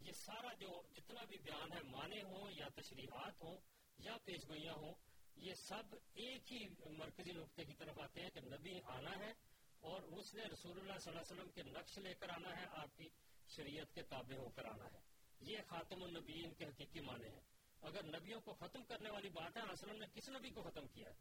[0.00, 3.56] یہ سارا جو جتنا بھی بیان ہے، معنی ہوں یا تشریحات ہوں
[3.98, 4.94] یا پیش گوئیاں ہوں،
[5.36, 9.32] یہ سب ایک ہی مرکزی نقطے کی طرف آتے ہیں کہ نبی آنا ہے
[9.80, 12.66] اور اس نے رسول اللہ صلی اللہ علیہ وسلم کے نقش لے کر آنا ہے،
[12.70, 13.08] آپ کی
[13.48, 15.11] شریعت کے تابع ہو کر آنا ہے۔
[15.42, 17.40] یہ خاتم النبیین کے حقیقی معنی ہیں۔
[17.80, 21.10] اگر نبیوں کو ختم کرنے والی بات ہے وسلم نے کس نبی کو ختم کیا
[21.10, 21.14] ہے؟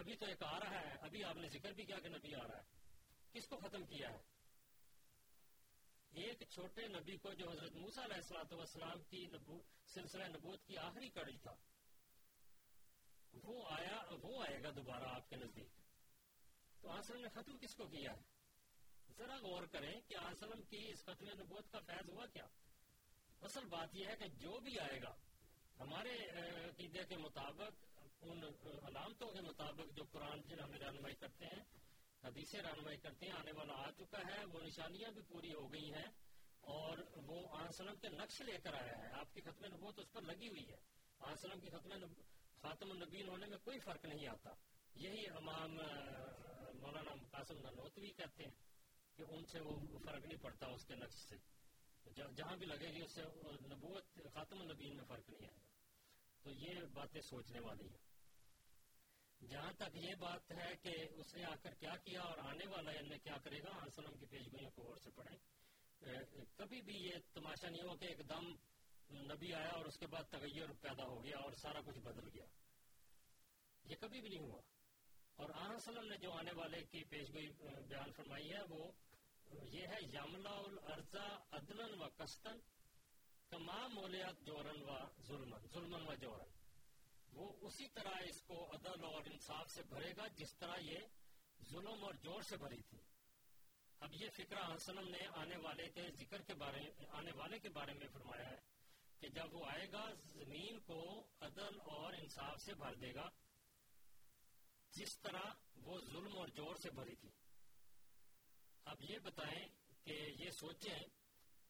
[0.00, 2.46] نبی تو ایک آ رہا ہے، ابھی آپ نے ذکر بھی کیا کہ نبی آ
[2.46, 2.62] رہا ہے۔
[3.32, 4.18] کس کو ختم کیا ہے؟
[6.10, 10.78] ایک چھوٹے نبی کو جو حضرت موسا علیہ السلاۃ والسلام کی نبو، سلسلہ نبوت کی
[10.78, 11.54] آخری کڑی تھا۔
[13.44, 15.68] وہ آیا، وہ آئے گا دوبارہ آپ کے نزدیک۔
[16.80, 18.22] تو آسلم نے ختم کس کو کیا ہے؟
[19.12, 22.46] ذرا غور کریں کہ آسلم کی اس ختم نبوت کا فیض ہوا کیا؟
[23.44, 25.14] اصل بات یہ ہے کہ جو بھی آئے گا،
[25.80, 26.14] ہمارے
[26.68, 28.42] عقیدے کے مطابق، ان
[28.86, 31.62] علامتوں کے مطابق جو قرآن جن ہمیں رہنمائی کرتے ہیں،
[32.24, 35.92] حدیثیں رہنمائی کرتے ہیں، آنے والا آ چکا ہے، وہ نشانیاں بھی پوری ہو گئی
[35.92, 36.08] ہیں،
[36.60, 40.22] اور وہ آسلم کے نقش لے کر آیا ہے۔ آپ کی ختم نبوت اس پر
[40.22, 40.76] لگی ہوئی ہے۔
[41.18, 42.04] آسلم کی ختم
[42.62, 44.50] خاتم النبین ہونے میں کوئی فرق نہیں آتا۔
[44.94, 45.74] یہی امام
[46.80, 48.54] مولانا قاسم ننوتوی کہتے ہیں
[49.16, 51.36] کہ ان سے وہ فرق نہیں پڑتا اس کے نقش سے۔
[52.12, 53.22] جہاں بھی لگے گی اس سے
[53.68, 55.66] نبوت، خاتم النبین میں فرق نہیں آئے گا
[56.42, 58.04] تو یہ باتیں سوچنے والی ہیں۔
[59.46, 62.90] جہاں تک یہ بات ہے کہ اس نے آ کر کیا کیا اور آنے والا
[63.00, 65.38] نے کیا کرے گا آسلم کی پیش گوئیوں کو اور سے پڑھیں۔
[66.56, 68.54] کبھی بھی یہ تماشا نہیں ہو کہ ایک دم
[69.32, 72.44] نبی آیا اور اس کے بعد تغیر پیدا ہو گیا اور سارا کچھ بدل گیا۔
[73.84, 74.60] یہ کبھی بھی نہیں ہوا۔
[75.36, 77.48] اور آن آسلم نے جو آنے والے کی پیش گوئی
[77.88, 78.92] بیان فرمائی ہے، وہ
[79.62, 82.58] یہ ہے یملا الرزا عدلن و کستن
[83.48, 86.48] تمام مولیات جورن و ظلمن ظلمن و جورن
[87.32, 90.98] وہ اسی طرح اس کو عدل اور انصاف سے بھرے گا جس طرح یہ
[91.70, 92.98] ظلم اور جوڑ سے بھری تھی۔
[94.00, 97.92] اب یہ فکرہ حسنم نے آنے والے کے ذکر کے بارے آنے والے کے بارے
[97.92, 98.56] میں فرمایا ہے
[99.20, 103.30] کہ جب وہ آئے گا، زمین کو عدل اور انصاف سے بھر دے گا،
[104.90, 107.30] جس طرح وہ ظلم اور جوڑ سے بھری تھی۔
[108.84, 109.68] اب یہ بتائیں
[110.04, 110.98] کہ یہ سوچیں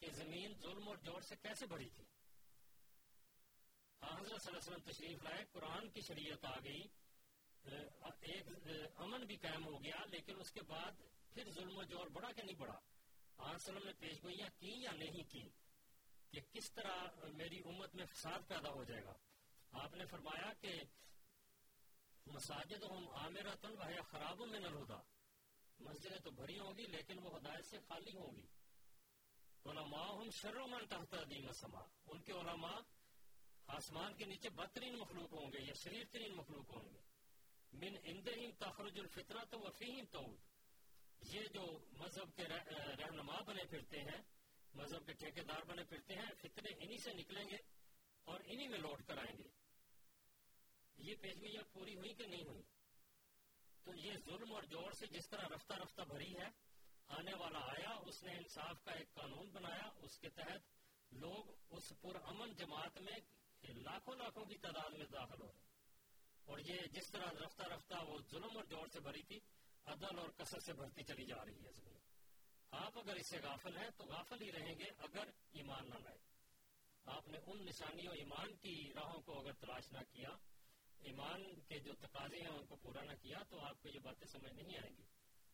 [0.00, 2.04] کہ زمین ظلم اور جوڑ سے کیسے بھری تھی؟
[4.02, 6.82] ہاں، حضرت صلی اللہ علیہ وسلم تشریف لائے، قرآن کی شریعت آ گئی
[7.64, 8.48] ایک،
[8.96, 10.92] امن بھی قائم ہو گیا، لیکن اس کے بعد
[11.34, 12.78] پھر ظلم و جور بڑا کہ نہیں بڑا
[13.38, 15.48] وسلم نے پیش گوئیاں کی یا نہیں کی
[16.30, 19.12] کہ کس طرح میری امت میں فساد پیدا ہو جائے گا؟
[19.72, 20.72] آپ نے فرمایا کہ
[22.26, 25.00] مساجد ہم عامرتن و خراب میں نہ ہوتا
[25.78, 28.46] مسجدیں تو بھری ہوں گی، لیکن وہ ہدایت سے خالی ہوں گی۔
[29.64, 32.78] علماء ہم شرمن تحت دیم سما ان کے علماء
[33.66, 36.98] آسمان کے نیچے بدترین مخلوق ہوں گے، یا شریر ترین مخلوق ہوں گے۔
[37.72, 40.40] من اندہم تخرج الفطرہ تو وفیہم تعود
[41.32, 44.22] یہ جو مذہب کے رہنما بنے پھرتے ہیں،
[44.74, 47.56] مذہب کے ٹھیکیدار بنے پھرتے ہیں فطرے انہی سے نکلیں گے
[48.24, 49.48] اور انہی میں لوٹ کر آئیں گے۔
[50.98, 52.62] یہ پیشگوئیاں پوری ہوئی کہ نہیں ہوئی؟
[53.84, 56.48] تو یہ ظلم اور جوڑ سے جس طرح رفتہ رفتہ بھری ہے،
[57.08, 60.72] آنے والا آیا، اس نے انصاف کا ایک قانون بنایا، اس کے تحت
[61.12, 63.18] لوگ اس پر امن جماعت میں
[63.62, 65.62] لاکھوں لاکھوں کی تعداد میں داخل ہو رہے
[66.44, 69.38] اور یہ جس طرح رفتہ رفتہ وہ ظلم اور جوڑ سے بھری تھی،
[69.84, 71.98] عدل اور کثر سے بھرتی چلی جا رہی ہے زمین
[72.72, 76.18] آپ اگر اس سے غافل ہیں تو غافل ہی رہیں گے اگر ایمان نہ لائے۔
[77.04, 80.28] آپ نے ان نشانیوں ایمان کی راہوں کو اگر تلاش نہ کیا
[81.04, 84.26] ایمان کے جو تقاضے ہیں ان کو پورا نہ کیا تو آپ کو یہ باتیں
[84.26, 85.02] سمجھ نہیں آئیں گی۔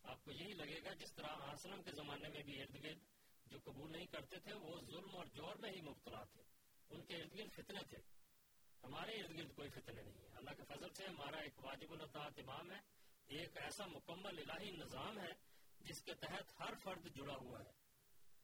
[0.03, 2.99] آپ کو یہی لگے گا جس طرح آسلم کے زمانے میں بھی ارد گرد
[3.47, 6.43] جو قبول نہیں کرتے تھے، وہ ظلم اور جوڑ میں ہی مبتلا تھے۔
[6.91, 7.99] ان کے ارد گرد فتنے تھے۔
[8.85, 12.39] ہمارے ارد گرد کوئی فتنے نہیں ہے اللہ کے فضل سے ہمارا ایک واجب الطاعت
[12.39, 12.79] امام ہے۔
[13.27, 15.33] ایک ایسا مکمل الہی نظام ہے
[15.81, 17.71] جس کے تحت ہر فرد جڑا ہوا ہے۔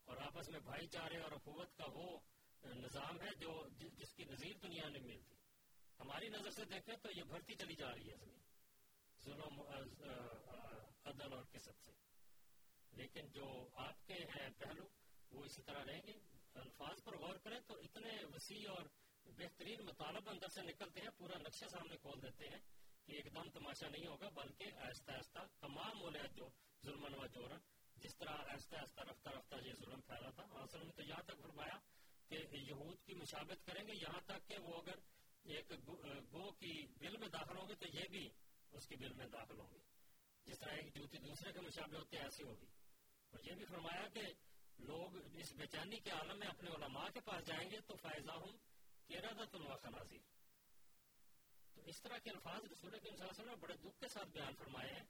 [0.05, 2.19] اور آپس میں بھائی چارے اور اخوت کا وہ
[2.63, 5.36] نظام ہے جو جس کی نظیر دنیا میں ملتی
[5.99, 8.39] ہماری نظر سے دیکھیں تو یہ بھرتی چلی جا رہی ہے زمین
[9.23, 9.61] ظلم
[11.05, 11.91] عدل اور قسط سے۔
[12.91, 14.87] لیکن جو آپ کے ہیں پہلو،
[15.31, 16.13] وہ اسی طرح رہیں گے۔
[16.53, 18.85] الفاظ پر غور کریں تو اتنے وسیع اور
[19.25, 22.59] بہترین مطالب اندر سے نکلتے ہیں، پورا نقشہ سامنے کھول دیتے ہیں
[23.05, 26.47] کہ ایک دم تماشا نہیں ہوگا، بلکہ آہستہ آہستہ تمام مولیات جو
[26.85, 27.59] ظلم و جورن
[27.95, 31.41] جس طرح آہستہ آہستہ رفتہ رفتہ یہ ظلم پھیلا تھا حاصل نے تو یہاں تک
[31.41, 31.77] فرمایا
[32.27, 34.99] کہ یہود کی مشابت کریں گے، یہاں تک کہ وہ اگر
[35.47, 35.71] ایک
[36.33, 38.29] گو کی بل میں داخل ہوں گے تو یہ بھی
[38.71, 39.79] اس کی بل میں داخل ہوں گے۔
[40.45, 42.65] جس طرح ایک جوتی دوسرے کے مشابہ ہوتے ایسی ہوگی۔
[43.29, 44.21] اور یہ بھی فرمایا کہ
[44.79, 48.31] لوگ اس بے چینی کے عالم میں اپنے علماء کے پاس جائیں گے تو فائزہ
[48.31, 48.57] ہوں
[49.09, 49.55] ارادت
[51.75, 54.93] تو اس طرح کے الفاظ رسول کے مسلسل نے بڑے دکھ کے ساتھ بیان فرمائے
[54.93, 55.03] ہیں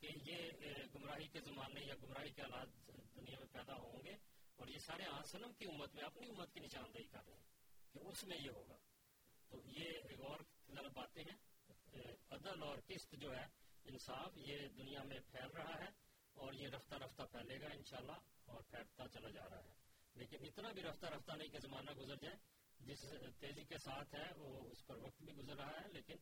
[0.00, 0.50] کہ یہ
[0.94, 2.68] گمراہی کے زمانے یا گمراہی کے حالات
[3.16, 4.12] دنیا میں پیدا ہوں گے
[4.56, 7.46] اور یہ سارے آسلم کی امت میں اپنی امت کی نشاندہی کر رہے ہیں
[7.92, 8.76] کہ اس میں یہ ہوگا۔
[9.50, 11.36] تو یہ ایک اور طرف باتیں ہیں
[12.30, 13.46] عدل اور قسط جو ہے،
[13.84, 15.90] انصاف، یہ دنیا میں پھیل رہا ہے
[16.36, 19.76] اور یہ رفتہ رفتہ پھیلے گا انشاءاللہ اور پھیلتا چلا جا رہا ہے۔
[20.14, 22.36] لیکن اتنا بھی رفتہ رفتہ نہیں کہ زمانہ گزر جائے،
[22.80, 23.04] جس
[23.38, 26.16] تیزی کے ساتھ ہے، وہ اس پر وقت بھی گزر رہا ہے، لیکن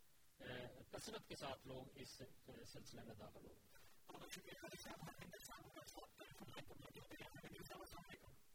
[0.91, 2.23] کثرت کے ساتھ لوگ اس
[2.73, 3.55] سلسلے میں داخل ہو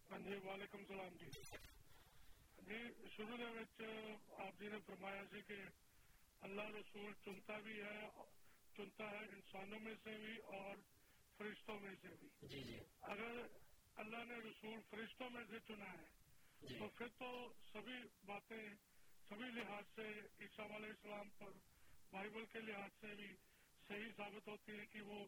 [0.10, 1.81] ہاں جی وعلیکم السلام جی۔
[2.62, 2.80] جی
[3.16, 3.38] شروع
[4.38, 5.56] آپ جی نے فرمایا سی کہ
[6.42, 8.08] اللہ رسول چنتا بھی ہے
[8.76, 10.76] چنتا ہے انسانوں میں سے بھی اور
[11.38, 13.42] فرشتوں میں سے بھی۔ جی جی۔ اگر
[13.96, 16.06] اللہ نے رسول فرشتوں میں سے چنا ہے
[16.62, 18.68] جی۔ تو پھر تو سبھی باتیں
[19.30, 20.08] سبھی لحاظ سے
[20.40, 21.52] عیسیٰ علیہ السلام پر
[22.12, 23.36] بائبل کے لحاظ سے بھی
[23.88, 25.26] صحیح ثابت ہوتی ہے کہ وہ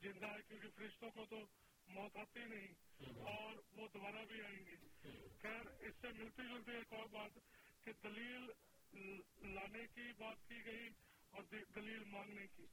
[0.00, 1.44] زندہ ہے کیونکہ فرشتوں کو تو
[1.88, 2.74] موت آتی نہیں
[3.20, 4.76] اور وہ دوبارہ بھی آئیں گے
[5.42, 7.38] خیر اس سے ملتی جلتی ایک اور بات
[7.84, 8.46] کہ دلیل
[9.54, 10.88] لانے کی بات کی گئی
[11.30, 11.42] اور
[11.76, 12.66] دلیل مانگنے کی۔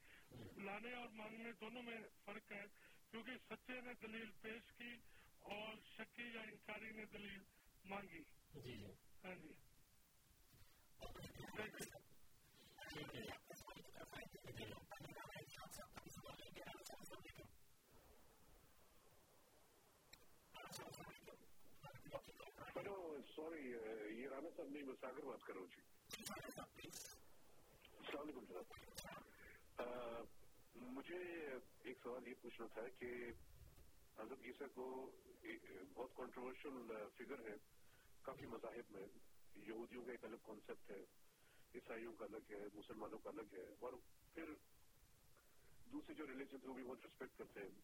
[0.64, 2.64] لانے اور مانگنے دونوں میں فرق ہے
[3.10, 4.94] کیونکہ سچے نے دلیل پیش کی
[5.42, 7.38] اور شکی یا انکاری نے دلیل
[7.84, 8.22] مانگی۔
[8.54, 8.92] جی جی۔
[9.24, 9.52] ہاں جی۔
[23.34, 26.88] سوری یہ رانا صاحب نہیں میں ساگر بات کر رہا ہوں جی
[27.98, 28.66] السلام علیکم جناب
[30.92, 31.18] مجھے
[31.82, 33.12] ایک سوال یہ پوچھنا تھا کہ
[34.18, 34.86] حضرت عیسیٰ کو
[35.94, 36.76] بہت کنٹروورشل
[37.16, 37.56] فگر ہے
[38.22, 39.06] کافی مذاہب میں
[39.60, 41.00] یہودیوں کا ایک الگ کانسیپٹ ہے
[41.74, 43.92] عیسائیوں کا الگ ہے مسلمانوں کا الگ ہے اور
[44.34, 44.52] پھر
[45.86, 47.80] دوسرے جو ریلیجن وہ بھی بہت ریسپیکٹ کرتے ہیں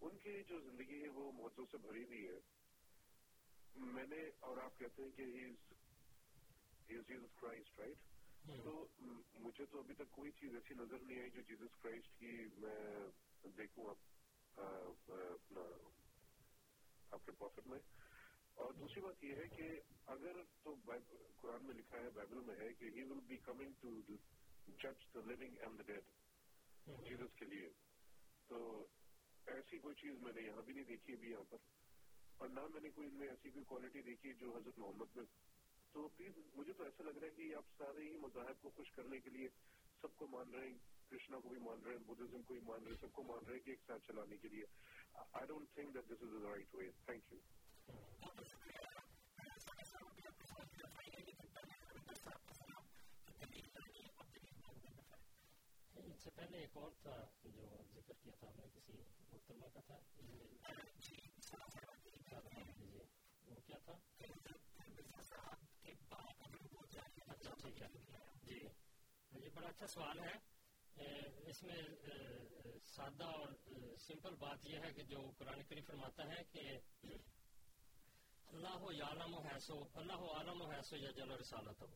[0.00, 2.38] ان کی جو زندگی ہے وہ مہتو سے بھری ہوئی ہے
[3.76, 5.24] میں نے اور آپ کہتے ہیں کہ
[6.88, 7.96] جیزس کرائسٹ رائٹ
[8.64, 8.86] تو
[9.34, 13.08] مجھے تو ابھی تک کوئی چیز ایسی نظر نہیں آئی جو جیزس کرائسٹ کی میں
[13.56, 15.60] دیکھوں اپنا
[17.10, 17.78] آپ کے پروفٹ میں۔
[18.54, 20.74] اور دوسری بات یہ ہے کہ اگر تو
[21.40, 24.00] قرآن میں لکھا ہے بائبل میں ہے کہ he will be coming to
[24.66, 26.04] جج the living and the dead
[27.08, 27.68] Jesus کے لیے۔
[28.46, 28.86] تو
[29.46, 31.56] ایسی کوئی چیز میں نے یہاں بھی نہیں دیکھی ابھی یہاں پر۔
[32.40, 35.24] اور نہ میں نے کوئی ان میں ایسی کوئی کوالٹی دیکھی جو حضرت محمد میں
[35.94, 38.90] تو پلیز مجھے تو ایسا لگ رہا ہے کہ آپ سارے ہی مذاہب کو خوش
[38.90, 39.48] کرنے کے لیے
[40.02, 40.78] سب کو مان رہے ہیں
[41.10, 43.44] کرشنا کو بھی مان رہے ہیں بدھزم کو بھی مان رہے ہیں سب کو مان
[43.46, 44.64] رہے ہیں کہ ایک ساتھ چلانے کے لیے۔
[45.14, 47.38] I don't think that this is the right way thank you
[56.22, 59.02] سے پہلے ایک اور تھا جو ذکر کیا تھا ہم نے کسی
[59.32, 59.98] محترمہ کا تھا۔
[68.42, 68.58] جی
[69.44, 70.50] یہ بڑا اچھا سوال ہے۔
[71.46, 71.82] اس میں
[72.84, 73.48] سادہ اور
[73.96, 76.78] سمپل بات یہ ہے کہ جو قرآن کریم فرماتا ہے کہ
[78.46, 81.86] اللہ عالم و حیث اللہ عالم و حیث یا جل رسالت ہو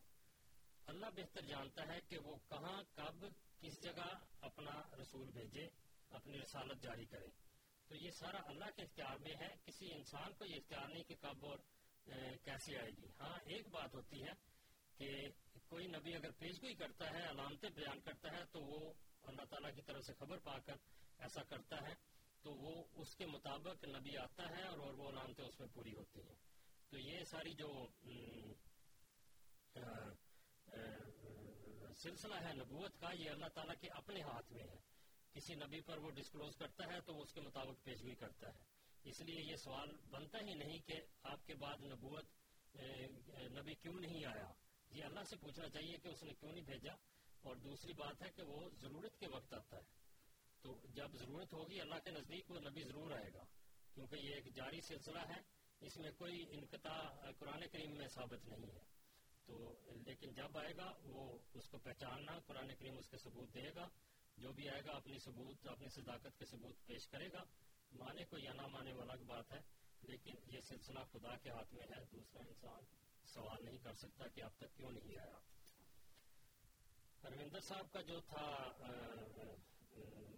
[0.87, 3.25] اللہ بہتر جانتا ہے کہ وہ کہاں، کب،
[3.61, 5.69] کس جگہ اپنا رسول بھیجے،
[6.11, 7.44] اپنی رسالت جاری کرے۔
[7.89, 11.15] تو یہ سارا اللہ کے اختیار میں ہے، کسی انسان کو یہ اختیار نہیں کہ
[11.20, 11.59] کب اور
[12.44, 14.32] کیسے آئے گی۔ ہاں ایک بات ہوتی ہے
[14.98, 15.09] کہ
[15.69, 18.93] کوئی نبی اگر پیشگوئی کرتا ہے، علامتیں بیان کرتا ہے، تو وہ
[19.23, 20.77] اللہ تعالیٰ کی طرف سے خبر پا کر
[21.19, 21.94] ایسا کرتا ہے،
[22.43, 26.20] تو وہ اس کے مطابق نبی آتا ہے اور وہ علامتیں اس میں پوری ہوتی
[26.20, 26.36] ہیں۔
[26.90, 27.70] تو یہ ساری جو
[32.02, 34.94] سلسلہ ہے نبوت کا، یہ اللہ تعالیٰ کے اپنے ہاتھ میں ہے۔
[35.35, 38.59] کسی نبی پر وہ ڈسکلوز کرتا ہے تو وہ اس کے مطابق پیشگوئی کرتا ہے۔
[39.05, 42.24] اس لیے یہ سوال بنتا ہی نہیں کہ آپ کے بعد نبوت
[43.40, 44.52] نبی کیوں نہیں آیا؟
[44.90, 46.93] یہ اللہ سے پوچھنا چاہیے کہ اس نے کیوں نہیں بھیجا۔
[47.43, 49.82] اور دوسری بات ہے کہ وہ ضرورت کے وقت آتا ہے۔
[50.62, 53.44] تو جب ضرورت ہوگی اللہ کے نزدیک وہ نبی ضرور آئے گا۔
[53.94, 55.40] کیونکہ یہ ایک جاری سلسلہ ہے،
[55.81, 58.82] اس میں کوئی انقطاع قرآن کریم میں ثابت نہیں ہے۔
[59.47, 59.74] تو
[60.06, 63.89] لیکن جب آئے گا وہ اس کو پہچاننا، قرآن کریم اس کے ثبوت دے گا۔
[64.36, 67.44] جو بھی آئے گا اپنی ثبوت، اپنی صداقت کے ثبوت پیش کرے گا۔
[67.93, 69.61] مانے کو یا نہ مانے وہ الگ بات ہے،
[70.02, 72.85] لیکن یہ سلسلہ خدا کے ہاتھ میں ہے، دوسرا انسان
[73.24, 75.39] سوال نہیں کر سکتا کہ اب تک کیوں نہیں آیا۔
[77.31, 78.47] روندر صاحب کا جو تھا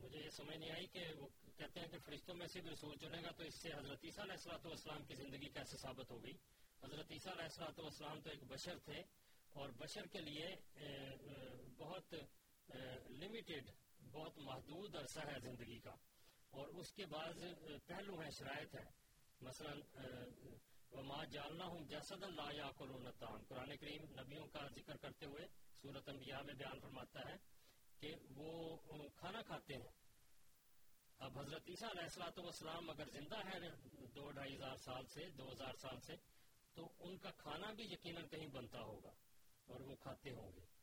[0.02, 2.96] مجھے یہ سمجھ نہیں آئی کہ وہ کہتے ہیں کہ فرشتوں میں سے بھی رسول
[2.98, 6.22] چنے گا تو اس سے حضرت عیسیٰ علیہ السلاۃ والسلام کی زندگی کیسے ثابت ہو
[6.24, 6.32] گئی؟
[6.82, 9.02] حضرت عیسیٰ علیہ السلاۃ والسلام تو ایک بشر تھے
[9.54, 10.54] اور بشر کے لیے
[11.78, 12.14] بہت
[13.22, 13.70] لمیٹڈ
[14.16, 15.94] بہت محدود عرصہ ہے زندگی کا۔
[16.50, 17.40] اور اس کے بعد
[17.86, 18.84] پہلو ہیں، شرائط ہے
[19.40, 19.72] مثلا
[20.92, 22.70] وما جالنا ہوں جسد لا یا
[23.18, 25.46] تام قرآن کریم نبیوں کا ذکر کرتے ہوئے
[25.82, 27.36] صورت انبیاء میں بیان فرماتا ہے
[28.00, 28.76] کہ وہ
[29.16, 29.92] کھانا کھاتے ہیں۔
[31.18, 33.58] اب حضرت عیسیٰ علیہ السلاۃ والسلام اگر زندہ ہے
[34.14, 36.16] دو ڈھائی ہزار سال سے، دو ہزار سال سے،
[36.74, 39.12] تو ان کا کھانا بھی یقیناً کہیں بنتا ہوگا
[39.66, 40.75] اور وہ کھاتے ہوں گے۔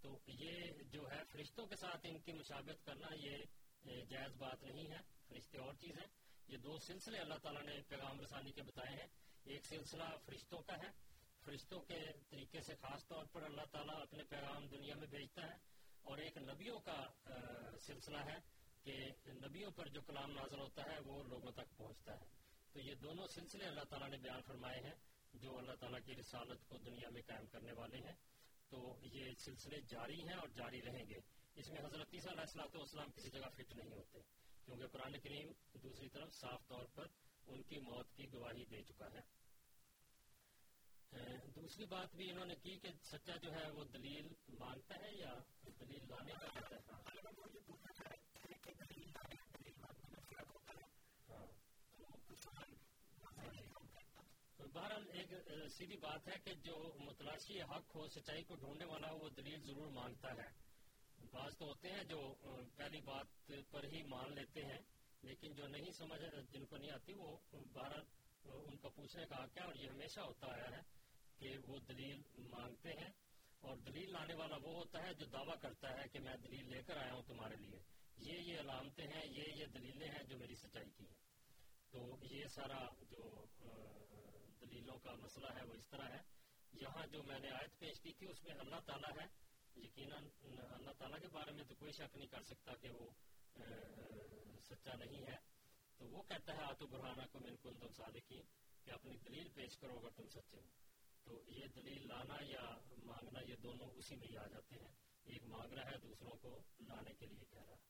[0.00, 0.50] تو یہ
[0.90, 3.36] جو ہے فرشتوں کے ساتھ ان کی مشابت کرنا یہ
[4.08, 4.98] جائز بات نہیں ہے،
[5.28, 6.06] فرشتے اور چیز ہیں۔
[6.48, 9.06] یہ دو سلسلے اللہ تعالیٰ نے پیغام رسانی کے بتائے ہیں۔
[9.44, 11.08] ایک سلسلہ فرشتوں کا ہے۔
[11.44, 11.98] فرشتوں کے
[12.28, 15.56] طریقے سے خاص طور پر اللہ تعالیٰ اپنے پیغام دنیا میں بھیجتا ہے۔
[16.02, 17.06] اور ایک نبیوں کا
[17.80, 18.36] سلسلہ ہے
[18.82, 18.94] کہ
[19.26, 22.26] نبیوں پر جو کلام نازل ہوتا ہے وہ لوگوں تک پہنچتا ہے۔
[22.72, 24.94] تو یہ دونوں سلسلے اللہ تعالیٰ نے بیان فرمائے ہیں
[25.34, 28.14] جو اللہ تعالیٰ کی رسالت کو دنیا میں قائم کرنے والے ہیں۔
[28.70, 31.20] تو یہ سلسلے جاری ہیں اور جاری رہیں گے۔
[31.54, 34.18] اس میں حضرت عیسیٰ علیہ السلاۃ والسلام کسی جگہ فٹ نہیں ہوتے
[34.64, 37.06] کیونکہ قرآن کریم دوسری طرف صاف طور پر
[37.46, 39.20] ان کی موت کی گواہی دے چکا ہے۔
[41.56, 44.26] دوسری بات بھی انہوں نے کی کہ سچا جو ہے وہ دلیل
[44.58, 45.34] مانگتا ہے یا
[45.80, 47.18] دلیل لانے کا کہتا ہے؟
[54.72, 55.28] بہرحال ایک
[55.68, 59.60] سیدھی بات ہے کہ جو متلاشی حق ہو، سچائی کو ڈھونڈنے والا ہو وہ دلیل
[59.62, 60.68] ضرور مانگتا ہے۔
[61.32, 62.34] بعض تو ہوتے ہیں جو
[62.76, 64.78] پہلی بات پر ہی مان لیتے ہیں،
[65.22, 66.22] لیکن جو نہیں سمجھ،
[66.52, 68.04] جن کو نہیں آتی، وہ بہرحال
[68.44, 70.80] ان کا پوچھنے کا کیا اور یہ ہمیشہ ہوتا آیا ہے
[71.38, 73.12] کہ وہ دلیل مانگتے ہیں۔
[73.60, 76.82] اور دلیل لانے والا وہ ہوتا ہے جو دعویٰ کرتا ہے کہ میں دلیل لے
[76.82, 77.78] کر آیا ہوں تمہارے لیے۔
[78.16, 81.18] یہ یہ علامتیں ہیں، یہ یہ دلیلیں ہیں جو میری سچائی کی ہیں۔
[81.90, 83.44] تو یہ سارا جو
[84.70, 86.20] دلیلوں کا مسئلہ ہے، وہ اس طرح ہے۔
[86.72, 89.26] یہاں جو میں نے آیت پیش کی تھی، اس میں اللہ تعالیٰ ہے۔
[89.80, 90.24] یقیناً
[90.72, 93.10] اللہ تعالیٰ کے بارے میں تو کوئی شک نہیں کر سکتا کہ وہ
[94.62, 95.36] سچا نہیں ہے۔
[95.96, 98.42] تو وہ کہتا ہے، آتو برہانہ کو من تم صادقین،
[98.84, 100.66] کہ اپنی دلیل پیش کرو اگر تم سچے ہو۔
[101.24, 104.92] تو یہ دلیل لانا یا مانگنا، یہ دونوں اسی میں ہی آ جاتے ہیں۔
[105.24, 107.88] ایک مانگ رہا ہے، دوسروں کو لانے کے لیے کہہ رہا ہے۔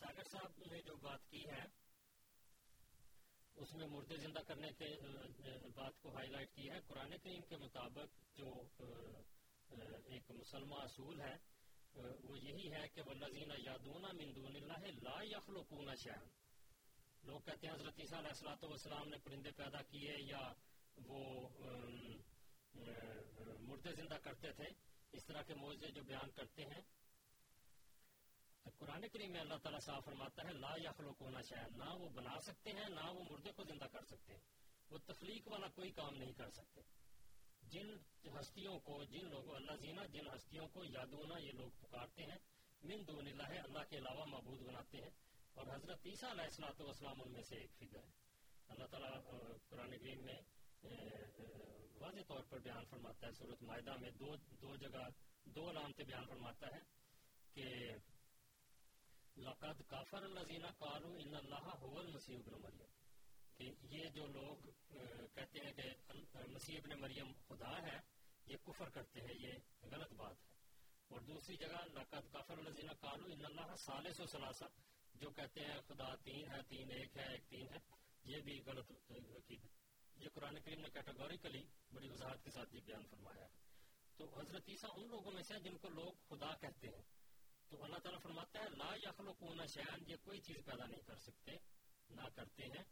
[0.00, 1.64] ساگر صاحب نے جو بات کی ہے،
[3.56, 4.88] اس میں مردے زندہ کرنے کے
[5.74, 8.52] بات کو ہائی لائٹ کی ہے۔ قرآن کریم کے مطابق جو
[10.08, 11.36] ایک مسلمہ اصول ہے
[12.24, 16.28] وہ یہی ہے کہ وہ لذینہ یادونا مندون اللہ لا یخلقون شہن
[17.22, 20.42] لوگ کہتے ہیں، حضرت عیسیٰ علیہ السلاۃ والسلام نے پرندے پیدا کیے یا
[21.08, 21.20] وہ
[23.68, 24.68] مردے زندہ کرتے تھے۔
[25.12, 26.82] اس طرح کے موضوع جو بیان کرتے ہیں
[28.64, 32.40] قرآن کریم میں اللہ تعالیٰ صاف فرماتا ہے، لا یخلوق ہونا شاید نہ وہ بنا
[32.40, 34.40] سکتے ہیں، نہ وہ مردے کو زندہ کر سکتے ہیں۔
[34.90, 36.80] وہ تخلیق والا کوئی کام نہیں کر سکتے۔
[37.62, 37.94] جن
[38.40, 42.38] ہستیوں کو، جن لوگوں، اللہ زینا جن ہستیوں کو یادونا یہ لوگ پکارتے ہیں۔
[42.82, 45.10] من دون اللہ اللہ کے علاوہ معبود بناتے ہیں۔
[45.54, 48.10] اور حضرت عیسیٰ علیہ السلاۃ والسلام ان میں سے ایک فگر ہے۔
[48.68, 49.22] اللہ تعالیٰ
[49.68, 50.38] قرآن کریم میں
[52.00, 55.08] واضح طور پر بیان فرماتا ہے۔ صورت معاہدہ میں دو دو جگہ،
[55.44, 56.80] دو علامتیں بیان فرماتا ہے
[57.54, 57.64] کہ
[59.40, 62.90] لقد کافر الذین قالوا ان اللہ هو المسیح ابن مریم
[63.56, 64.68] کہ یہ جو لوگ
[65.34, 65.90] کہتے ہیں کہ
[66.48, 68.00] مسیح ابن مریم خدا ہے،
[68.46, 69.52] یہ کفر کرتے ہیں، یہ
[69.82, 70.50] غلط بات ہے۔
[71.08, 74.64] اور دوسری جگہ، لقد کافر الذین قالوا ان اللہ ثالث و ثلاثہ،
[75.14, 77.78] جو کہتے ہیں خدا تین ہے، تین ایک ہے، ایک تین ہے،
[78.24, 79.78] یہ بھی غلط عقیدت
[80.16, 81.62] یہ قرآن کریم نے کیٹاگوریکلی
[81.92, 83.48] بڑی وضاحت کے ساتھ یہ بیان فرمایا ہے۔
[84.16, 87.19] تو حضرت عیسیٰ ان لوگوں میں سے جن کو لوگ خدا کہتے ہیں۔
[87.70, 91.50] تو اللہ تعالیٰ فرماتا ہے، لا یخلقون شیان یہ کوئی چیز پیدا نہیں کر سکتے،
[92.10, 92.84] نہ کرتے ہیں۔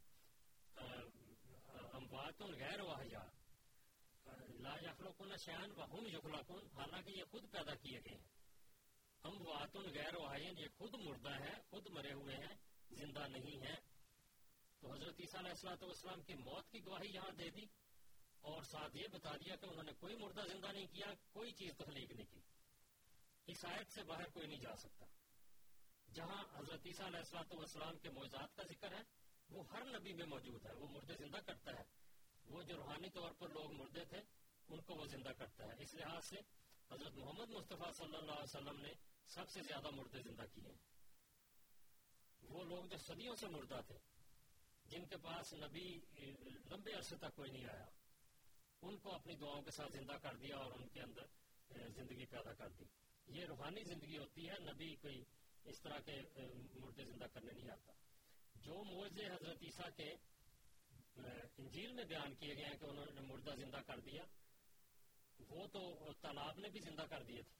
[1.92, 3.22] اموات غیر واحیا
[4.60, 8.26] لا یخلقون شیان و ہم یخلقون، حالانکہ یہ خود پیدا کیے گئے ہیں۔
[9.22, 12.56] اموات غیر واحین یہ خود مردہ ہے، خود مرے ہوئے ہیں،
[12.90, 13.76] زندہ نہیں ہیں۔
[14.80, 17.64] تو حضرت عیسیٰ علیہ السلام والسلام کی موت کی گواہی یہاں دے دی
[18.40, 21.76] اور ساتھ یہ بتا دیا کہ انہوں نے کوئی مردہ زندہ نہیں کیا، کوئی چیز
[21.76, 22.40] تخلیق نہیں کی۔
[23.48, 25.06] اس آیت سے باہر کوئی نہیں جا سکتا۔
[26.14, 29.02] جہاں حضرت عیسیٰ علیہ السلام والسلام کے موضوعات کا ذکر ہے،
[29.50, 31.84] وہ ہر نبی میں موجود ہے، وہ مردے زندہ کرتا ہے۔
[32.44, 34.20] وہ جو روحانی طور پر لوگ مردے تھے،
[34.68, 36.36] ان کو وہ زندہ کرتا ہے۔ اس لحاظ سے
[36.90, 38.92] حضرت محمد مصطفیٰ صلی اللہ علیہ وسلم نے
[39.26, 40.72] سب سے زیادہ مردے زندہ کیے
[42.42, 43.98] وہ لوگ جو صدیوں سے مردہ تھے،
[44.84, 46.00] جن کے پاس نبی
[46.70, 47.86] لمبے عرصے تک کوئی نہیں آیا،
[48.82, 51.26] ان کو اپنی دعاؤں کے ساتھ زندہ کر دیا اور ان کے اندر
[51.88, 52.84] زندگی پیدا کر دی۔
[53.28, 55.24] یہ روحانی زندگی ہوتی ہے، نبی کوئی
[55.64, 56.22] اس طرح کے
[56.74, 57.92] مردے زندہ کرنے نہیں آتا۔
[58.54, 60.14] جو موضے حضرت عیسیٰ کے
[61.58, 64.22] انجیل میں بیان کیے گئے ہیں کہ انہوں نے مردہ زندہ کر دیا،
[65.48, 67.56] وہ تو تالاب نے بھی زندہ کر دیے تھے۔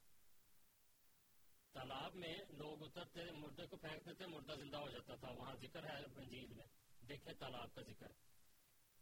[1.71, 5.83] تالاب میں لوگ اترتے، مردے کو پھینکتے تھے، مردہ زندہ ہو جاتا تھا۔ وہاں ذکر
[5.83, 6.65] ہے انجیل میں۔
[7.05, 8.07] دیکھیں تالاب کا ذکر۔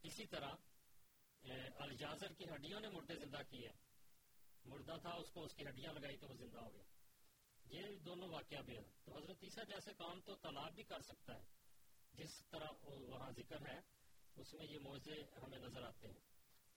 [0.03, 0.51] اسی طرح
[1.75, 3.69] الجازر کی ہڈیوں نے مردے زندہ کیے۔
[4.67, 6.83] مردہ تھا، اس کو اس کی ہڈیاں لگائی تو وہ زندہ ہو گیا۔
[7.69, 11.35] یہ دونوں واقعہ بھی ہیں۔ تو حضرت عیسیٰ جیسے کام تو تالاب بھی کر سکتا
[11.35, 11.43] ہے۔
[12.13, 13.79] جس طرح وہاں ذکر ہے،
[14.35, 16.19] اس میں یہ موضے ہمیں نظر آتے ہیں۔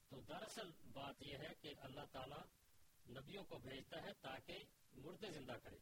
[0.09, 2.43] تو دراصل بات یہ ہے کہ اللہ تعالیٰ
[3.11, 4.59] نبیوں کو بھیجتا ہے تاکہ
[4.93, 5.77] مردے زندہ کرے۔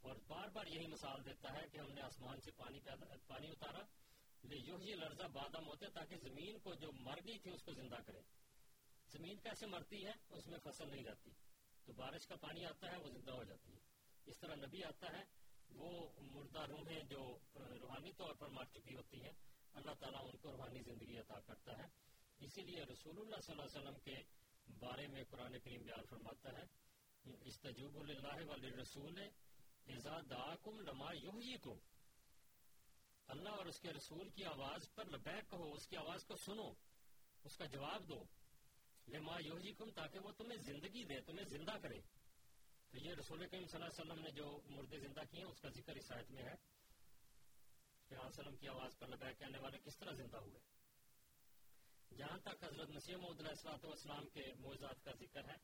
[0.00, 2.80] اور بار بار یہی مثال دیتا ہے کہ ہم نے آسمان سے پانی
[3.26, 3.80] پانی اتارا
[4.42, 7.96] یوں یہ لرزہ بادم ہوتے تاکہ زمین کو جو مر گئی تھی، اس کو زندہ
[8.06, 8.20] کرے۔
[9.12, 11.30] زمین کیسے مرتی ہے، اس میں فصل نہیں رہتی۔
[11.84, 13.78] تو بارش کا پانی آتا ہے، وہ زندہ ہو جاتی ہے۔
[14.26, 15.24] اس طرح نبی آتا ہے،
[15.68, 19.32] وہ مردہ روحیں جو روحانی طور پر مر چکی ہوتی ہیں،
[19.74, 21.88] اللہ تعالیٰ ان کو روحانی زندگی عطا کرتا ہے۔
[22.38, 24.16] اسی لیے رسول اللہ صلی اللہ علیہ وسلم کے
[24.78, 26.64] بارے میں قرآن کریم بیان فرماتا ہے
[27.40, 29.20] استجوب اللہ ولی رسول
[30.30, 31.78] دعاکم لما یحییکم۔
[33.26, 36.72] اللہ اور اس کے رسول کی آواز پر لبیک کہو، اس کی آواز کو سنو،
[37.44, 38.24] اس کا جواب دو۔
[39.08, 42.00] لما یحییکم جی تاکہ وہ تمہیں زندگی دے، تمہیں زندہ کرے۔
[42.90, 45.68] تو یہ رسول کریم صلی اللہ علیہ وسلم نے جو مردے زندہ کیے اس کا
[45.68, 46.54] ذکر اس آیت میں ہے۔
[48.08, 50.60] کہ علیہ وسلم کی آواز پر لبیک کہنے والے کس طرح زندہ ہوئے۔
[52.16, 55.56] جہاں تک حضرت مسیح محمد علیہ السلاۃ والسلام کے معجزات کا ذکر ہے،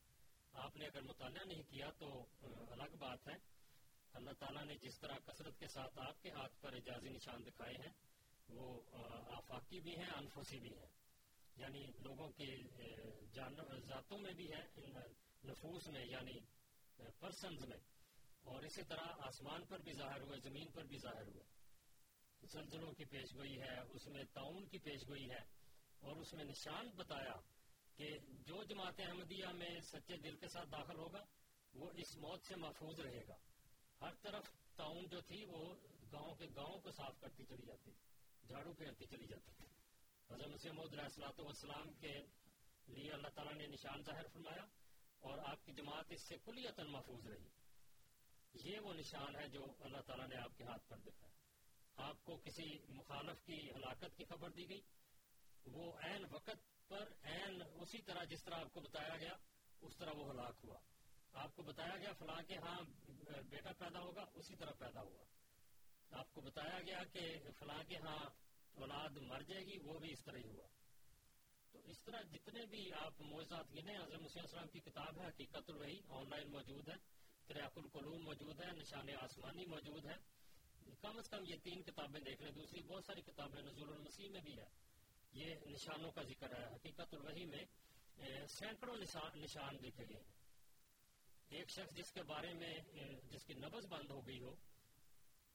[0.53, 2.25] آپ نے اگر مطالعہ نہیں کیا تو
[2.71, 3.35] الگ بات ہے۔
[4.13, 7.73] اللہ تعالیٰ نے جس طرح کثرت کے ساتھ آپ کے ہاتھ پر اجازی نشان دکھائے
[7.73, 7.91] ہیں،
[8.49, 8.81] وہ
[9.27, 10.87] آفاقی بھی ہیں انفوسی بھی ہیں۔
[11.55, 12.55] یعنی لوگوں کے
[13.97, 14.63] ذاتوں میں بھی ہے
[15.43, 16.39] نفوس میں یعنی
[17.19, 17.77] پرسنز میں۔
[18.43, 21.43] اور اسی طرح آسمان پر بھی ظاہر ہوئے، زمین پر بھی ظاہر ہوئے۔
[22.41, 25.39] زلزلوں کی پیش گوئی ہے، اس میں تعاون کی پیش گوئی ہے۔
[25.99, 27.33] اور اس میں نشان بتایا
[27.95, 31.23] کہ جو جماعت احمدیہ میں سچے دل کے ساتھ داخل ہوگا،
[31.73, 33.35] وہ اس موت سے محفوظ رہے گا۔
[34.01, 34.43] ہر طرف
[34.75, 35.75] تعاون جو تھی، وہ
[36.11, 37.91] گاؤں کے گاؤں کو صاف کرتی چلی جاتی،
[38.47, 39.51] جھاڑو پھیرتی چلی جاتی۔
[40.33, 42.13] حضرت مسیم علیہ والسلام کے
[42.89, 44.65] لیے اللہ تعالیٰ نے نشان ظاہر فرمایا
[45.19, 47.47] اور آپ کی جماعت اس سے کلیتاً محفوظ رہی۔
[48.53, 51.27] یہ وہ نشان ہے جو اللہ تعالیٰ نے آپ کے ہاتھ پر دکھا
[51.95, 54.81] آپ کو کسی مخالف کی ہلاکت کی خبر دی گئی۔
[55.65, 59.33] وہ عین وقت پر عین اسی طرح جس طرح آپ کو بتایا گیا،
[59.81, 60.79] اس طرح وہ ہلاک ہوا۔
[61.33, 62.81] آپ کو بتایا گیا فلاں کے ہاں
[63.49, 65.25] بیٹا پیدا ہوگا، اسی طرح پیدا ہوا۔
[66.11, 68.29] آپ کو بتایا گیا کہ فلاں کے ہاں
[68.73, 70.67] اولاد مر جائے گی، وہ بھی اس طرح ہی ہوا۔
[71.83, 75.69] تو اس طرح جتنے بھی آپ موضوعات گنے، حضرت مسیح السلام کی کتاب ہے، حقیقت
[75.69, 76.95] الوحی آن لائن موجود ہے،
[77.47, 80.15] تریاق القلوم موجود ہے، نشان آسمانی موجود ہے۔
[81.01, 84.41] کم از کم یہ تین کتابیں دیکھ لیں۔ دوسری بہت ساری کتابیں نزول المسیح میں
[84.41, 84.65] بھی ہے۔
[85.33, 87.65] یہ نشانوں کا ذکر ہے۔ حقیقت الوحی میں
[88.47, 88.95] سینکڑوں
[89.35, 90.23] نشان دیکھے گئے
[91.49, 92.73] ایک شخص جس کے بارے میں
[93.31, 94.55] جس کی نبز بند ہو گئی ہو،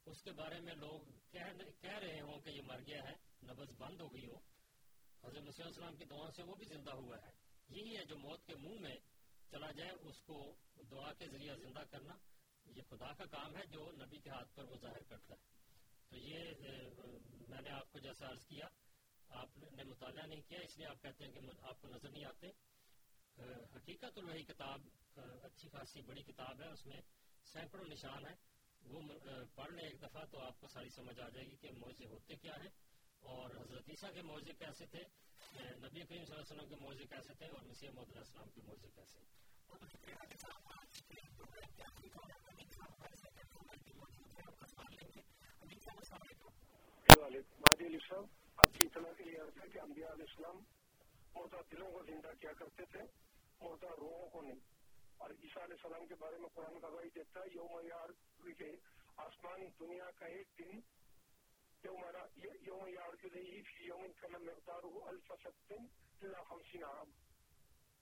[0.07, 1.01] اس کے بارے میں لوگ
[1.31, 3.15] کہہ رہے ہوں کہ یہ مر گیا ہے
[3.47, 4.52] نبز بند ہو گئی ہو۔
[5.23, 7.31] حضرت مسیح السلام کی دعا سے وہ بھی زندہ ہوا ہے،
[7.69, 8.97] یہی ہے جو موت کے منہ میں
[9.51, 10.36] چلا جائے، اس کو
[10.90, 12.15] دعا کے ذریعہ زندہ کرنا،
[12.66, 15.51] یہ خدا کا کام ہے جو نبی کے ہاتھ پر وہ ظاہر کرتا ہے۔
[16.09, 16.39] تو یہ
[17.49, 18.66] میں نے آپ کو جیسا عرض کیا،
[19.40, 22.24] آپ نے مطالعہ نہیں کیا، اس لیے آپ کہتے ہیں کہ آپ کو نظر نہیں
[22.24, 22.51] آتے۔
[23.74, 24.81] حقیقت الوحی کتاب
[25.43, 27.01] اچھی خاصی بڑی کتاب ہے، اس میں
[27.53, 28.36] سینکڑوں نشان ہیں۔
[28.82, 29.01] وہ
[29.55, 32.36] پڑھ لیں ایک دفعہ تو آپ کو ساری سمجھ آ جائے گی کہ موضے ہوتے
[32.36, 32.70] کیا ہیں۔
[33.23, 35.03] اور حضرت عیسیٰ کے موضے کیسے تھے؟
[35.78, 38.49] نبی کریم صلی اللہ علیہ وسلم کے موضے کیسے تھے اور مسیح محمد علیہ السلام
[38.51, 39.20] کے موضے کیسے
[47.61, 48.24] مہدی علی صاحب
[48.57, 50.59] آپ کی اطلاع کے لیے عرض ہے کہ انبیاء علیہ السلام
[51.35, 53.03] مردہ دلوں کو زندہ کیا کرتے تھے
[53.61, 54.61] مردہ روحوں کو نہیں۔
[55.19, 58.09] اور عیسیٰ علیہ السلام کے بارے میں قرآن گواہی دیتا ہے یوم یار
[58.59, 58.70] کے
[59.16, 60.81] آسمان دنیا کا ایک دن
[61.84, 62.02] يوم
[62.62, 62.84] يوم
[63.24, 65.72] إليه في يوم كان مقداره ألف سبت
[66.22, 67.10] إلا خمسين عام.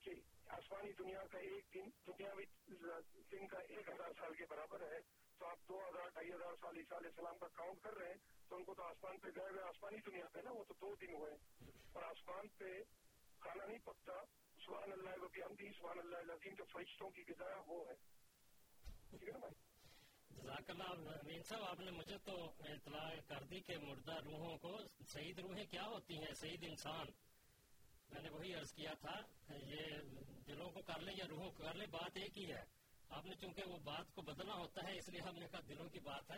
[0.01, 0.13] کہ
[0.47, 2.33] آسمانی دنیا کا ایک دن دنیا
[3.31, 4.99] دن کا ایک ہزار سال کے برابر ہے.
[5.37, 8.17] تو آپ دو ہزار، ڈھائی ہزار سال عیسیٰ علیہ السلام کا کاؤنٹ کر رہے ہیں،
[8.49, 10.95] تو ان کو تو آسمان پہ گئے ہوئے آسمانی دنیا پہ نا، وہ تو دو
[10.95, 11.35] دن ہوئے
[11.93, 12.83] اور آسمان پہ
[13.39, 14.13] کھانا نہیں پکتا.
[14.65, 17.95] سبحان اللہ وبی حمدی سبحان اللہ العظیم جو فرشتوں کی غذا وہ ہے.
[19.09, 19.70] ٹھیک ہے نا بھائی؟
[20.37, 24.79] جزاک اللہ امین صاحب، آپ نے مجھے تو اطلاع کر دی کہ مردہ روحوں کو،
[25.13, 27.05] شہید روحیں کیا ہوتی ہیں، شہید انسان؟
[28.11, 29.85] میں نے وہی عرض کیا تھا یہ
[30.47, 32.63] دلوں کو کر لیں یا روحوں کو کر لیں بات ایک ہی ہے۔
[33.09, 35.89] آپ نے چونکہ وہ بات کو بدلنا ہوتا ہے، اس لیے ہم نے کہا دلوں
[35.89, 36.37] کی بات ہے۔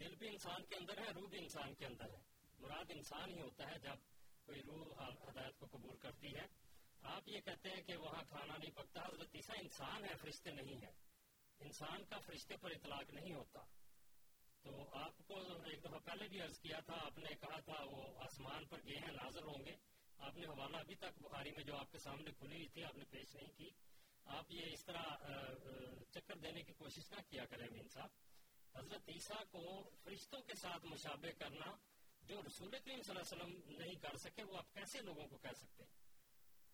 [0.00, 2.20] دل بھی انسان کے اندر ہے، روح بھی انسان کے اندر ہے۔
[2.58, 3.96] مراد انسان ہی ہوتا ہے جب
[4.46, 4.84] کوئی روح
[5.30, 6.46] ہدایت کو قبول کرتی ہے۔
[7.02, 10.82] آپ یہ کہتے ہیں کہ وہاں کھانا نہیں پکتا، حضرت عیسیٰ انسان ہے، فرشتے نہیں
[10.82, 11.13] ہے
[11.64, 13.60] انسان کا فرشتے پر اطلاق نہیں ہوتا۔
[14.62, 15.34] تو آپ کو
[15.64, 18.96] ایک دفعہ پہلے بھی عرض کیا تھا، آپ نے کہا تھا وہ آسمان پر گئے
[18.96, 19.76] ہیں نازر ہوں گے۔
[20.18, 22.96] آپ نے حوالہ ابھی تک بخاری میں جو آپ کے سامنے کھلی ہوئی تھی، آپ
[22.96, 23.70] نے پیش نہیں کی۔
[24.24, 25.04] آپ یہ اس طرح
[26.10, 28.10] چکر دینے کی کوشش نہ کیا کریں امین صاحب۔
[28.74, 31.76] حضرت عیسیٰ کو فرشتوں کے ساتھ مشابہ کرنا
[32.22, 35.38] جو رسول کریم صلی اللہ علیہ وسلم نہیں کر سکے، وہ آپ کیسے لوگوں کو
[35.38, 35.84] کہہ سکتے؟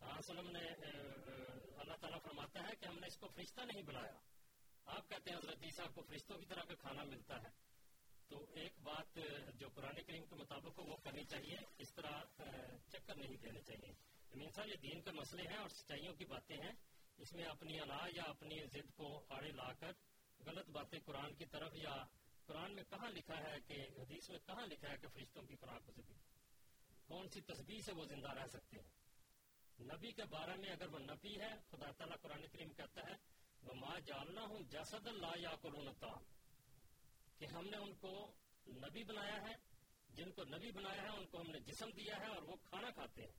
[0.00, 0.64] وسلم نے
[1.78, 4.18] اللہ تعالیٰ فرماتا ہے کہ ہم نے اس کو فرشتہ نہیں بنایا۔
[4.90, 7.48] آپ کہتے ہیں حضرت عیسیٰ کو فرشتوں کی طرح کا کھانا ملتا ہے،
[8.28, 9.18] تو ایک بات
[9.54, 12.22] جو قرآن کریم کے مطابق وہ کرنی چاہیے، اس طرح
[12.88, 16.24] چکر نہیں دینے چاہیے۔ یعنی امین صاحب یہ دین کے مسئلے ہیں اور سچائیوں کی
[16.24, 16.72] باتیں ہیں۔
[17.18, 19.92] اس میں اپنی انا یا اپنی ضد کو آڑے لا کر
[20.46, 22.04] غلط باتیں قرآن کی طرف یا
[22.46, 25.82] قرآن میں کہاں لکھا ہے کہ، حدیث میں کہاں لکھا ہے کہ فرشتوں کی خوراک
[25.86, 26.14] ہو سکتی
[27.06, 28.88] کون سی تصویر سے وہ زندہ رہ سکتے ہیں؟
[29.80, 33.74] نبی کے بارے میں اگر وہ نبی ہے، خدا تعالیٰ قرآن کریم کہتا ہے وہ
[33.74, 35.50] ماں جاننا ہوں، جسد اللہ یا
[37.38, 38.32] کہ ہم نے ان کو
[38.66, 39.54] نبی بنایا ہے،
[40.08, 42.90] جن کو نبی بنایا ہے، ان کو ہم نے جسم دیا ہے اور وہ کھانا
[42.90, 43.32] کھاتے ہیں۔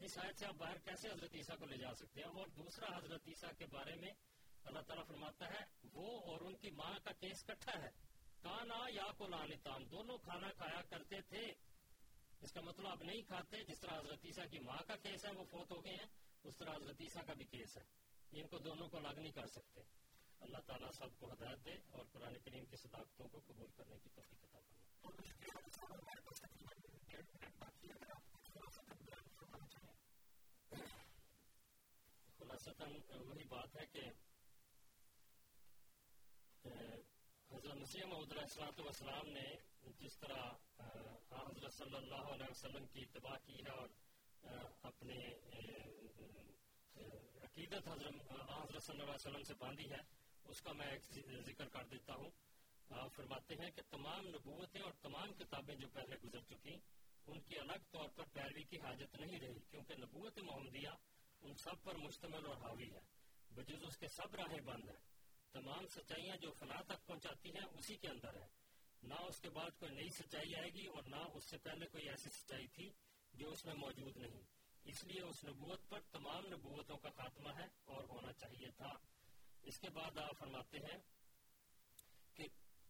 [0.00, 2.96] اس آیت سے آپ باہر کیسے حضرت عیسیٰ کو لے جا سکتے ہیں؟ اور دوسرا
[2.96, 4.10] حضرت عیسیٰ کے بارے میں
[4.64, 7.90] اللہ تعالیٰ فرماتا ہے، وہ اور ان کی ماں کا کیس کٹھا ہے۔
[8.42, 11.46] کانا یا کو لانتان دونوں کھانا کھایا کرتے تھے۔
[12.40, 15.30] اس کا مطلب آپ نہیں کھاتے، جس طرح حضرت عیسیٰ کی ماں کا کیس ہے،
[15.30, 16.06] وہ فوت ہو گئے ہیں،
[16.44, 19.46] اس طرح حضرت عیسیٰ کا بھی کیس ہے۔ ان کو دونوں کو الگ نہیں کر
[19.46, 19.80] سکتے۔
[20.40, 24.08] اللہ تعالیٰ سب کو ہدایت دے اور قرآن کریم کی صداقتوں کو قبول کرنے کی
[24.14, 24.60] توفیق عطا
[32.38, 32.92] خلاصتاً
[33.26, 34.00] وہی بات ہے کہ
[37.50, 39.46] حضرت مسیح محمد السلاۃ والسلام نے
[39.98, 40.42] جس طرح
[41.30, 43.88] حضرت صلی اللہ علیہ وسلم کی اتباع کی ہے اور
[44.82, 45.18] اپنے
[47.56, 50.00] عقیدت حضرت حضرت صلی اللہ علیہ وسلم سے باندھی ہے،
[50.44, 51.02] اس کا میں ایک
[51.46, 52.30] ذکر کر دیتا ہوں۔
[53.08, 56.74] فرماتے ہیں کہ تمام نبوتیں اور تمام کتابیں جو پہلے گزر چکی،
[57.26, 60.88] ان کی الگ طور پر پیروی کی حاجت نہیں رہی، کیونکہ نبوت محمدیہ
[61.40, 63.00] ان سب پر مشتمل اور حاوی ہے۔
[63.54, 65.02] بجز اس کے سب راہیں بند ہیں۔
[65.52, 68.46] تمام سچائیاں جو فلاح تک پہنچاتی ہیں، اسی کے اندر ہے
[69.02, 72.08] نہ اس کے بعد کوئی نئی سچائی آئے گی اور نہ اس سے پہلے کوئی
[72.08, 72.90] ایسی سچائی تھی
[73.32, 74.55] جو اس میں موجود نہیں۔
[74.86, 78.92] اس لیے اس نبوت پر تمام نبوتوں کا خاتمہ ہے اور ہونا چاہیے تھا۔
[79.62, 80.98] اس کے بعد آپ فرماتے ہیں
[82.34, 82.44] کہ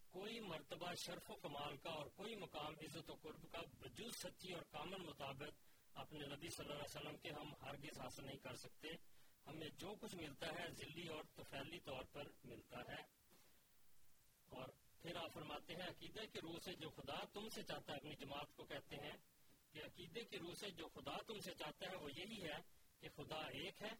[0.09, 4.53] کوئی مرتبہ شرف و کمال کا اور کوئی مقام عزت و قرب کا وجود سچی
[4.53, 8.55] اور کامن مطابق اپنے نبی صلی اللہ علیہ وسلم کے ہم ہرگز حاصل نہیں کر
[8.55, 8.87] سکتے،
[9.47, 13.01] ہمیں جو کچھ ملتا ہے ذلی اور تفیلی طور پر ملتا ہے۔
[14.45, 14.67] اور
[15.01, 18.15] پھر آپ فرماتے ہیں عقیدے کے روح سے جو خدا تم سے چاہتا ہے، اپنی
[18.15, 19.17] جماعت کو کہتے ہیں
[19.73, 22.57] کہ عقیدے کے روح سے جو خدا تم سے چاہتا ہے وہ یہی ہے
[23.01, 23.93] کہ خدا ایک ہے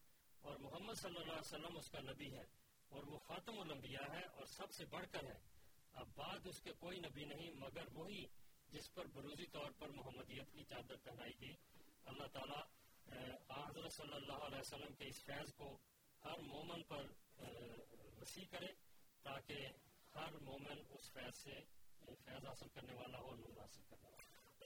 [0.44, 2.45] اور محمد صلی اللہ علیہ وسلم اس کا نبی ہے
[2.91, 5.38] اور وہ خاتم الانبیاء ہے اور سب سے بڑھ کر ہے۔
[5.94, 8.23] اب بعد اس کے کوئی نبی نہیں مگر وہی
[8.72, 11.53] جس پر بروزی طور پر محمدیت کی چادر پہنائی گئی۔
[12.06, 12.64] اللہ تعالیٰ
[13.49, 15.69] حضرت صلی اللہ علیہ وسلم کے اس فیض کو
[16.23, 17.06] ہر مومن پر
[18.22, 18.72] وسیع کرے
[19.23, 19.68] تاکہ
[20.15, 21.60] ہر مومن اس فیض سے،
[22.26, 24.26] فیض حاصل کرنے والا ہو نور حاصل کرنے والا